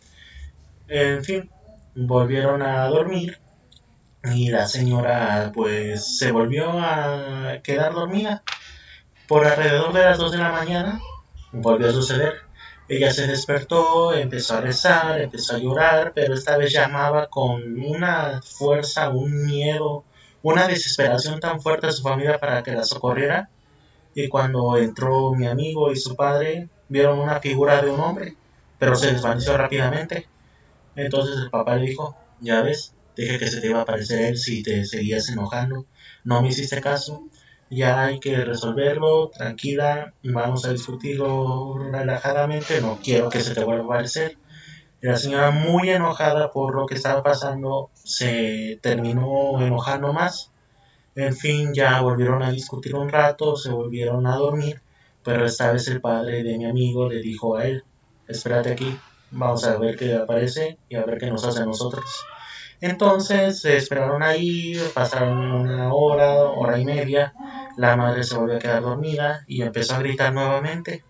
En 0.88 1.24
fin, 1.24 1.50
volvieron 1.94 2.62
a 2.62 2.86
dormir 2.86 3.40
y 4.24 4.50
la 4.50 4.66
señora 4.66 5.50
pues 5.54 6.18
se 6.18 6.32
volvió 6.32 6.70
a 6.72 7.58
quedar 7.62 7.92
dormida. 7.92 8.42
Por 9.26 9.46
alrededor 9.46 9.92
de 9.92 10.02
las 10.02 10.18
2 10.18 10.32
de 10.32 10.38
la 10.38 10.52
mañana 10.52 11.00
volvió 11.52 11.88
a 11.88 11.92
suceder 11.92 12.49
ella 12.90 13.12
se 13.12 13.28
despertó, 13.28 14.12
empezó 14.12 14.56
a 14.56 14.62
rezar, 14.62 15.20
empezó 15.20 15.54
a 15.54 15.58
llorar, 15.58 16.10
pero 16.12 16.34
esta 16.34 16.56
vez 16.56 16.72
llamaba 16.72 17.28
con 17.28 17.80
una 17.80 18.42
fuerza, 18.42 19.10
un 19.10 19.46
miedo, 19.46 20.02
una 20.42 20.66
desesperación 20.66 21.38
tan 21.38 21.60
fuerte 21.60 21.86
a 21.86 21.92
su 21.92 22.02
familia 22.02 22.40
para 22.40 22.64
que 22.64 22.72
la 22.72 22.82
socorriera. 22.82 23.48
Y 24.12 24.26
cuando 24.28 24.76
entró 24.76 25.32
mi 25.34 25.46
amigo 25.46 25.92
y 25.92 25.96
su 25.96 26.16
padre, 26.16 26.68
vieron 26.88 27.20
una 27.20 27.38
figura 27.38 27.80
de 27.80 27.90
un 27.90 28.00
hombre, 28.00 28.34
pero 28.76 28.96
se 28.96 29.12
desvaneció 29.12 29.56
rápidamente. 29.56 30.26
Entonces 30.96 31.36
el 31.36 31.48
papá 31.48 31.76
le 31.76 31.86
dijo, 31.86 32.16
ya 32.40 32.60
ves, 32.62 32.92
dije 33.16 33.38
que 33.38 33.46
se 33.46 33.60
te 33.60 33.68
iba 33.68 33.78
a 33.78 33.82
aparecer 33.82 34.20
él 34.22 34.36
si 34.36 34.64
te 34.64 34.84
seguías 34.84 35.28
enojando. 35.28 35.86
No 36.24 36.42
me 36.42 36.48
hiciste 36.48 36.80
caso 36.80 37.22
ya 37.70 38.04
hay 38.04 38.18
que 38.18 38.44
resolverlo, 38.44 39.28
tranquila, 39.28 40.12
vamos 40.24 40.64
a 40.64 40.72
discutirlo 40.72 41.78
relajadamente, 41.78 42.80
no 42.80 42.98
quiero 43.02 43.30
que 43.30 43.40
se 43.40 43.54
te 43.54 43.64
vuelva 43.64 43.82
a 43.82 43.86
aparecer. 43.86 44.36
La 45.00 45.16
señora 45.16 45.50
muy 45.50 45.88
enojada 45.88 46.50
por 46.50 46.74
lo 46.74 46.86
que 46.86 46.96
estaba 46.96 47.22
pasando 47.22 47.90
se 47.94 48.78
terminó 48.82 49.60
enojando 49.62 50.12
más. 50.12 50.50
En 51.14 51.34
fin, 51.34 51.72
ya 51.72 52.00
volvieron 52.02 52.42
a 52.42 52.50
discutir 52.50 52.94
un 52.94 53.08
rato, 53.08 53.56
se 53.56 53.70
volvieron 53.70 54.26
a 54.26 54.36
dormir, 54.36 54.82
pero 55.22 55.46
esta 55.46 55.72
vez 55.72 55.86
el 55.88 56.00
padre 56.00 56.42
de 56.42 56.58
mi 56.58 56.66
amigo 56.66 57.08
le 57.08 57.20
dijo 57.20 57.56
a 57.56 57.66
él, 57.66 57.84
espérate 58.28 58.72
aquí, 58.72 58.98
vamos 59.30 59.64
a 59.64 59.78
ver 59.78 59.96
qué 59.96 60.14
aparece 60.14 60.76
y 60.88 60.96
a 60.96 61.04
ver 61.04 61.18
qué 61.18 61.30
nos 61.30 61.44
hace 61.44 61.60
a 61.60 61.66
nosotros. 61.66 62.26
Entonces 62.80 63.60
se 63.60 63.76
esperaron 63.76 64.22
ahí, 64.22 64.74
pasaron 64.94 65.38
una 65.38 65.92
hora, 65.92 66.42
hora 66.44 66.78
y 66.78 66.84
media, 66.84 67.34
la 67.80 67.96
madre 67.96 68.24
se 68.24 68.36
volvió 68.36 68.56
a 68.56 68.58
quedar 68.58 68.82
dormida 68.82 69.42
y 69.46 69.62
empezó 69.62 69.94
a 69.94 70.00
gritar 70.00 70.34
nuevamente. 70.34 71.02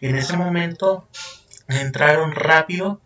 En 0.00 0.16
ese 0.16 0.36
momento 0.36 1.06
entraron 1.68 2.32
rápido 2.32 3.00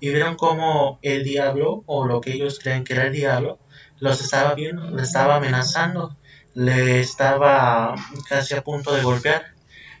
y 0.00 0.08
vieron 0.08 0.36
como 0.36 0.98
el 1.02 1.22
diablo, 1.22 1.82
o 1.84 2.06
lo 2.06 2.22
que 2.22 2.32
ellos 2.32 2.58
creen 2.58 2.84
que 2.84 2.94
era 2.94 3.08
el 3.08 3.12
diablo, 3.12 3.58
los 4.00 4.22
estaba 4.22 4.54
viendo, 4.54 4.90
le 4.90 5.02
estaba 5.02 5.36
amenazando, 5.36 6.16
le 6.54 7.00
estaba 7.00 7.94
casi 8.26 8.54
a 8.54 8.64
punto 8.64 8.94
de 8.94 9.02
golpear. 9.02 9.52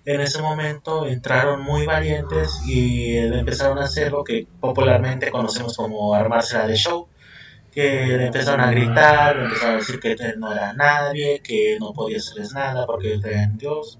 En 0.06 0.22
ese 0.22 0.40
momento 0.40 1.06
entraron 1.06 1.62
muy 1.62 1.84
valientes 1.84 2.62
y 2.66 3.18
empezaron 3.18 3.78
a 3.78 3.84
hacer 3.84 4.12
lo 4.12 4.24
que 4.24 4.46
popularmente 4.60 5.30
conocemos 5.30 5.76
como 5.76 6.14
armársela 6.14 6.66
de 6.66 6.76
show 6.76 7.06
que 7.76 8.06
le 8.06 8.26
empezaron 8.28 8.62
a 8.62 8.70
gritar, 8.70 9.36
le 9.36 9.44
empezaron 9.44 9.74
a 9.74 9.78
decir 9.78 10.00
que 10.00 10.16
no 10.38 10.50
era 10.50 10.72
nadie, 10.72 11.42
que 11.44 11.76
no 11.78 11.92
podía 11.92 12.16
hacerles 12.16 12.54
nada 12.54 12.86
porque 12.86 13.20
creía 13.20 13.42
en 13.42 13.58
Dios. 13.58 13.98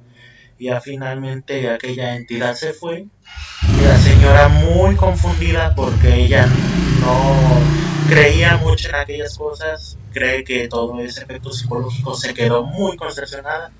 Ya 0.58 0.80
finalmente 0.80 1.68
aquella 1.68 2.16
entidad 2.16 2.54
se 2.54 2.72
fue 2.72 3.00
y 3.00 3.84
la 3.84 3.98
señora 3.98 4.48
muy 4.48 4.96
confundida 4.96 5.74
porque 5.74 6.14
ella 6.14 6.46
no 7.00 7.36
creía 8.08 8.56
mucho 8.56 8.88
en 8.88 8.94
aquellas 8.94 9.36
cosas, 9.36 9.98
cree 10.10 10.42
que 10.42 10.68
todo 10.68 10.98
ese 11.00 11.24
efecto 11.24 11.52
psicológico 11.52 12.14
se 12.14 12.32
quedó 12.32 12.64
muy 12.64 12.96
concepcionada 12.96 13.72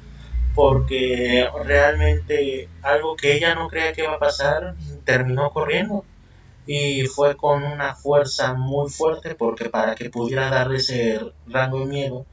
porque 0.55 1.49
realmente 1.65 2.69
algo 2.83 3.17
que 3.17 3.35
ella 3.35 3.55
no 3.55 3.69
creía 3.69 3.95
que 3.95 4.03
iba 4.03 4.13
a 4.13 4.19
pasar 4.19 4.75
terminó 5.07 5.51
corriendo 5.53 6.05
y 6.67 7.07
fue 7.07 7.37
con 7.37 7.63
una 7.63 7.95
fuerza 7.95 8.55
muy 8.55 8.91
fuerte 8.91 9.35
porque 9.35 9.71
para 9.71 9.95
que 9.95 10.11
pudiera 10.11 10.51
darle 10.51 10.79
ese 10.79 11.21
rango 11.47 11.81
de 11.81 11.87
miedo 11.87 12.27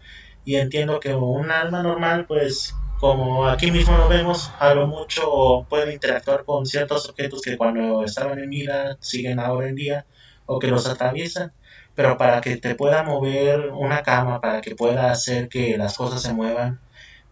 y 0.45 0.55
entiendo 0.55 0.99
que 0.99 1.13
un 1.13 1.51
alma 1.51 1.83
normal 1.83 2.25
pues 2.27 2.75
como 2.99 3.47
aquí 3.49 3.69
mismo 3.69 3.97
lo 3.97 4.07
vemos, 4.07 4.49
a 4.59 4.73
lo 4.73 4.87
mucho 4.87 5.65
puede 5.69 5.93
interactuar 5.93 6.45
con 6.45 6.65
ciertos 6.65 7.09
objetos 7.09 7.41
que 7.41 7.57
cuando 7.57 8.03
estaban 8.03 8.39
en 8.39 8.49
vida 8.49 8.97
siguen 9.01 9.41
ahora 9.41 9.67
en 9.67 9.75
día 9.75 10.05
o 10.45 10.57
que 10.57 10.67
los 10.67 10.87
atraviesan, 10.87 11.51
pero 11.95 12.17
para 12.17 12.39
que 12.39 12.55
te 12.55 12.75
pueda 12.75 13.03
mover 13.03 13.71
una 13.71 14.03
cama, 14.03 14.39
para 14.39 14.61
que 14.61 14.75
pueda 14.75 15.11
hacer 15.11 15.49
que 15.49 15.77
las 15.77 15.97
cosas 15.97 16.21
se 16.21 16.31
muevan, 16.31 16.79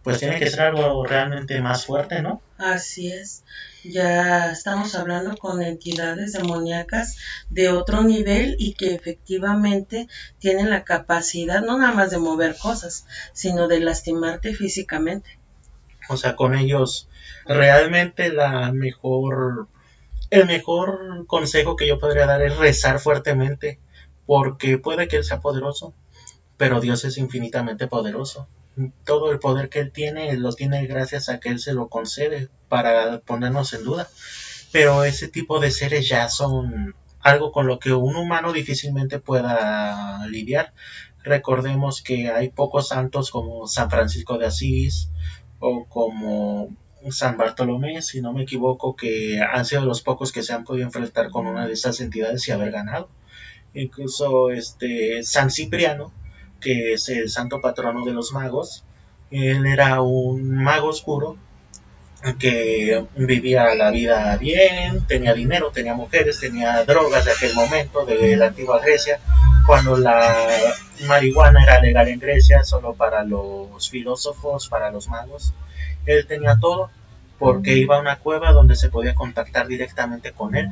pues 0.02 0.18
tiene 0.18 0.38
que 0.38 0.50
ser 0.50 0.60
algo 0.60 1.06
realmente 1.06 1.58
más 1.62 1.86
fuerte, 1.86 2.20
¿no? 2.20 2.42
Así 2.58 3.10
es. 3.10 3.42
Ya 3.84 4.52
estamos 4.52 4.94
hablando 4.94 5.36
con 5.36 5.60
entidades 5.60 6.32
demoníacas 6.32 7.16
de 7.50 7.68
otro 7.68 8.02
nivel 8.02 8.54
y 8.58 8.74
que 8.74 8.94
efectivamente 8.94 10.08
tienen 10.38 10.70
la 10.70 10.84
capacidad 10.84 11.62
no 11.62 11.78
nada 11.78 11.92
más 11.92 12.10
de 12.12 12.18
mover 12.18 12.56
cosas, 12.56 13.06
sino 13.32 13.66
de 13.66 13.80
lastimarte 13.80 14.54
físicamente. 14.54 15.38
O 16.08 16.16
sea, 16.16 16.36
con 16.36 16.54
ellos 16.54 17.08
realmente 17.44 18.32
la 18.32 18.72
mejor, 18.72 19.66
el 20.30 20.46
mejor 20.46 21.26
consejo 21.26 21.74
que 21.74 21.88
yo 21.88 21.98
podría 21.98 22.26
dar 22.26 22.42
es 22.42 22.56
rezar 22.56 23.00
fuertemente, 23.00 23.80
porque 24.26 24.78
puede 24.78 25.08
que 25.08 25.16
él 25.16 25.24
sea 25.24 25.40
poderoso, 25.40 25.92
pero 26.56 26.80
Dios 26.80 27.04
es 27.04 27.18
infinitamente 27.18 27.88
poderoso. 27.88 28.46
Todo 29.04 29.30
el 29.32 29.38
poder 29.38 29.68
que 29.68 29.80
él 29.80 29.92
tiene 29.92 30.36
lo 30.36 30.52
tiene 30.52 30.86
gracias 30.86 31.28
a 31.28 31.40
que 31.40 31.50
él 31.50 31.58
se 31.58 31.74
lo 31.74 31.88
concede 31.88 32.48
para 32.68 33.20
ponernos 33.20 33.72
en 33.74 33.84
duda. 33.84 34.08
Pero 34.72 35.04
ese 35.04 35.28
tipo 35.28 35.60
de 35.60 35.70
seres 35.70 36.08
ya 36.08 36.28
son 36.28 36.94
algo 37.20 37.52
con 37.52 37.66
lo 37.66 37.78
que 37.78 37.92
un 37.92 38.16
humano 38.16 38.52
difícilmente 38.52 39.18
pueda 39.18 40.26
lidiar. 40.26 40.72
Recordemos 41.22 42.02
que 42.02 42.30
hay 42.30 42.48
pocos 42.48 42.88
santos 42.88 43.30
como 43.30 43.68
San 43.68 43.90
Francisco 43.90 44.38
de 44.38 44.46
Asís, 44.46 45.10
o 45.60 45.86
como 45.88 46.76
San 47.10 47.36
Bartolomé, 47.36 48.02
si 48.02 48.20
no 48.20 48.32
me 48.32 48.42
equivoco, 48.42 48.96
que 48.96 49.40
han 49.40 49.64
sido 49.64 49.84
los 49.84 50.02
pocos 50.02 50.32
que 50.32 50.42
se 50.42 50.52
han 50.52 50.64
podido 50.64 50.86
enfrentar 50.86 51.30
con 51.30 51.46
una 51.46 51.66
de 51.66 51.72
estas 51.72 52.00
entidades 52.00 52.46
y 52.48 52.52
haber 52.52 52.72
ganado. 52.72 53.08
Incluso 53.72 54.50
este 54.50 55.22
San 55.22 55.50
Cipriano, 55.50 56.12
que 56.62 56.94
es 56.94 57.08
el 57.08 57.28
santo 57.28 57.60
patrono 57.60 58.04
de 58.04 58.12
los 58.12 58.32
magos, 58.32 58.84
él 59.30 59.66
era 59.66 60.00
un 60.00 60.56
mago 60.56 60.88
oscuro 60.88 61.36
que 62.38 63.04
vivía 63.16 63.74
la 63.74 63.90
vida 63.90 64.36
bien, 64.36 65.04
tenía 65.06 65.34
dinero, 65.34 65.72
tenía 65.72 65.94
mujeres, 65.94 66.38
tenía 66.38 66.84
drogas 66.84 67.24
de 67.24 67.32
aquel 67.32 67.54
momento, 67.54 68.04
de 68.06 68.36
la 68.36 68.46
antigua 68.46 68.80
Grecia, 68.80 69.18
cuando 69.66 69.96
la 69.96 70.36
marihuana 71.06 71.64
era 71.64 71.80
legal 71.80 72.06
en 72.08 72.20
Grecia 72.20 72.62
solo 72.62 72.94
para 72.94 73.24
los 73.24 73.90
filósofos, 73.90 74.68
para 74.68 74.92
los 74.92 75.08
magos. 75.08 75.52
Él 76.06 76.26
tenía 76.26 76.56
todo 76.60 76.90
porque 77.38 77.76
iba 77.76 77.96
a 77.96 78.00
una 78.00 78.18
cueva 78.18 78.52
donde 78.52 78.76
se 78.76 78.88
podía 78.88 79.16
contactar 79.16 79.66
directamente 79.66 80.30
con 80.30 80.54
él. 80.54 80.70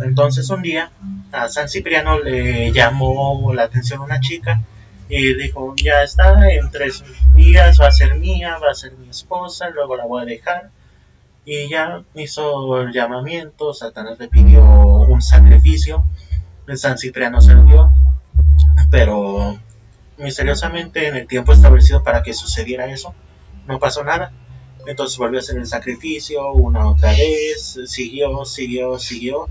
Entonces 0.00 0.50
un 0.50 0.60
día 0.60 0.90
a 1.32 1.48
San 1.48 1.70
Cipriano 1.70 2.18
le 2.18 2.72
llamó 2.72 3.52
la 3.54 3.62
atención 3.62 4.00
una 4.02 4.20
chica 4.20 4.60
y 5.08 5.34
dijo, 5.34 5.74
ya 5.76 6.02
está, 6.02 6.50
en 6.50 6.70
tres 6.70 7.02
días 7.34 7.80
va 7.80 7.86
a 7.86 7.92
ser 7.92 8.16
mía, 8.16 8.58
va 8.58 8.70
a 8.70 8.74
ser 8.74 8.92
mi 8.92 9.08
esposa, 9.08 9.70
luego 9.70 9.96
la 9.96 10.06
voy 10.06 10.22
a 10.22 10.26
dejar. 10.26 10.70
Y 11.44 11.70
ya 11.70 12.02
hizo 12.14 12.80
el 12.82 12.92
llamamiento, 12.92 13.72
Satanás 13.72 14.18
le 14.18 14.28
pidió 14.28 14.62
un 14.62 15.22
sacrificio 15.22 16.04
San 16.76 16.98
Cipriano 16.98 17.40
se 17.40 17.54
dio, 17.54 17.90
pero 18.90 19.58
misteriosamente 20.18 21.06
en 21.06 21.16
el 21.16 21.26
tiempo 21.26 21.52
establecido 21.52 22.02
para 22.02 22.22
que 22.22 22.34
sucediera 22.34 22.86
eso, 22.86 23.14
no 23.66 23.78
pasó 23.78 24.04
nada. 24.04 24.32
Entonces 24.86 25.18
volvió 25.18 25.38
a 25.38 25.42
hacer 25.42 25.56
el 25.56 25.66
sacrificio 25.66 26.52
una 26.52 26.88
otra 26.88 27.10
vez, 27.12 27.78
siguió, 27.86 28.44
siguió, 28.44 28.98
siguió, 28.98 29.48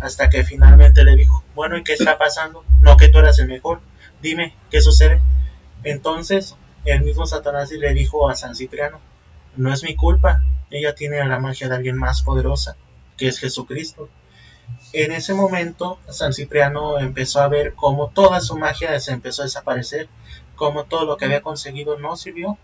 hasta 0.00 0.28
que 0.28 0.44
finalmente 0.44 1.04
le 1.04 1.16
dijo, 1.16 1.42
bueno, 1.54 1.76
¿y 1.76 1.84
qué 1.84 1.94
está 1.94 2.18
pasando? 2.18 2.64
No 2.80 2.96
que 2.96 3.08
tú 3.08 3.18
eras 3.18 3.38
el 3.38 3.48
mejor, 3.48 3.80
dime, 4.22 4.54
¿qué 4.70 4.80
sucede? 4.80 5.20
Entonces 5.84 6.56
el 6.84 7.02
mismo 7.02 7.26
Satanás 7.26 7.70
le 7.70 7.92
dijo 7.94 8.28
a 8.28 8.36
San 8.36 8.54
Cipriano, 8.54 9.00
no 9.56 9.72
es 9.72 9.82
mi 9.82 9.94
culpa, 9.94 10.40
ella 10.70 10.94
tiene 10.94 11.24
la 11.24 11.38
magia 11.38 11.68
de 11.68 11.76
alguien 11.76 11.96
más 11.96 12.22
poderosa, 12.22 12.76
que 13.16 13.28
es 13.28 13.38
Jesucristo. 13.38 14.08
En 14.92 15.12
ese 15.12 15.34
momento, 15.34 15.98
San 16.08 16.32
Cipriano 16.32 16.98
empezó 16.98 17.40
a 17.40 17.48
ver 17.48 17.74
cómo 17.74 18.08
toda 18.08 18.40
su 18.40 18.56
magia 18.56 18.98
se 19.00 19.12
empezó 19.12 19.42
a 19.42 19.44
desaparecer, 19.44 20.08
cómo 20.56 20.84
todo 20.84 21.04
lo 21.04 21.16
que 21.16 21.26
había 21.26 21.42
conseguido 21.42 21.98
no 21.98 22.16
sirvió, 22.16 22.58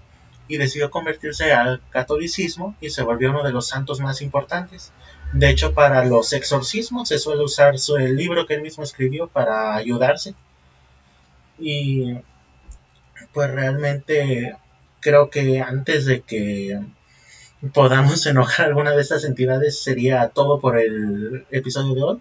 y 0.48 0.56
decidió 0.56 0.90
convertirse 0.90 1.52
al 1.52 1.82
catolicismo 1.90 2.74
y 2.80 2.90
se 2.90 3.02
volvió 3.02 3.30
uno 3.30 3.44
de 3.44 3.52
los 3.52 3.68
santos 3.68 4.00
más 4.00 4.22
importantes. 4.22 4.92
De 5.34 5.50
hecho, 5.50 5.74
para 5.74 6.04
los 6.06 6.32
exorcismos 6.32 7.08
se 7.08 7.18
suele 7.18 7.44
usar 7.44 7.74
el 7.98 8.16
libro 8.16 8.46
que 8.46 8.54
él 8.54 8.62
mismo 8.62 8.82
escribió 8.82 9.28
para 9.28 9.76
ayudarse. 9.76 10.34
Y 11.58 12.18
pues 13.32 13.50
realmente 13.50 14.56
creo 15.00 15.30
que 15.30 15.60
antes 15.60 16.06
de 16.06 16.22
que 16.22 16.80
podamos 17.72 18.24
enojar 18.26 18.66
alguna 18.66 18.92
de 18.92 19.02
estas 19.02 19.24
entidades 19.24 19.82
sería 19.82 20.28
todo 20.28 20.60
por 20.60 20.78
el 20.78 21.46
episodio 21.50 21.94
de 21.94 22.02
hoy. 22.02 22.20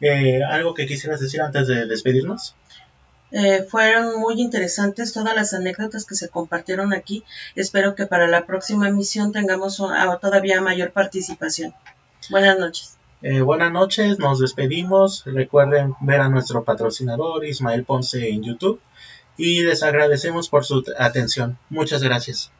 Eh, 0.00 0.42
¿Algo 0.42 0.74
que 0.74 0.86
quisieras 0.86 1.20
decir 1.20 1.40
antes 1.40 1.68
de 1.68 1.86
despedirnos? 1.86 2.56
Eh, 3.30 3.62
fueron 3.62 4.20
muy 4.20 4.40
interesantes 4.40 5.12
todas 5.12 5.34
las 5.34 5.54
anécdotas 5.54 6.04
que 6.04 6.16
se 6.16 6.28
compartieron 6.28 6.92
aquí. 6.92 7.24
Espero 7.54 7.94
que 7.94 8.06
para 8.06 8.26
la 8.26 8.44
próxima 8.44 8.88
emisión 8.88 9.32
tengamos 9.32 9.80
todavía 10.20 10.60
mayor 10.60 10.92
participación. 10.92 11.72
Buenas 12.30 12.58
noches. 12.58 12.98
Eh, 13.24 13.40
buenas 13.40 13.70
noches, 13.70 14.18
nos 14.18 14.40
despedimos. 14.40 15.22
Recuerden 15.24 15.94
ver 16.00 16.20
a 16.20 16.28
nuestro 16.28 16.64
patrocinador 16.64 17.44
Ismael 17.44 17.84
Ponce 17.84 18.30
en 18.30 18.42
YouTube 18.42 18.80
y 19.36 19.62
les 19.62 19.84
agradecemos 19.84 20.48
por 20.48 20.64
su 20.64 20.82
atención. 20.98 21.56
Muchas 21.70 22.02
gracias. 22.02 22.50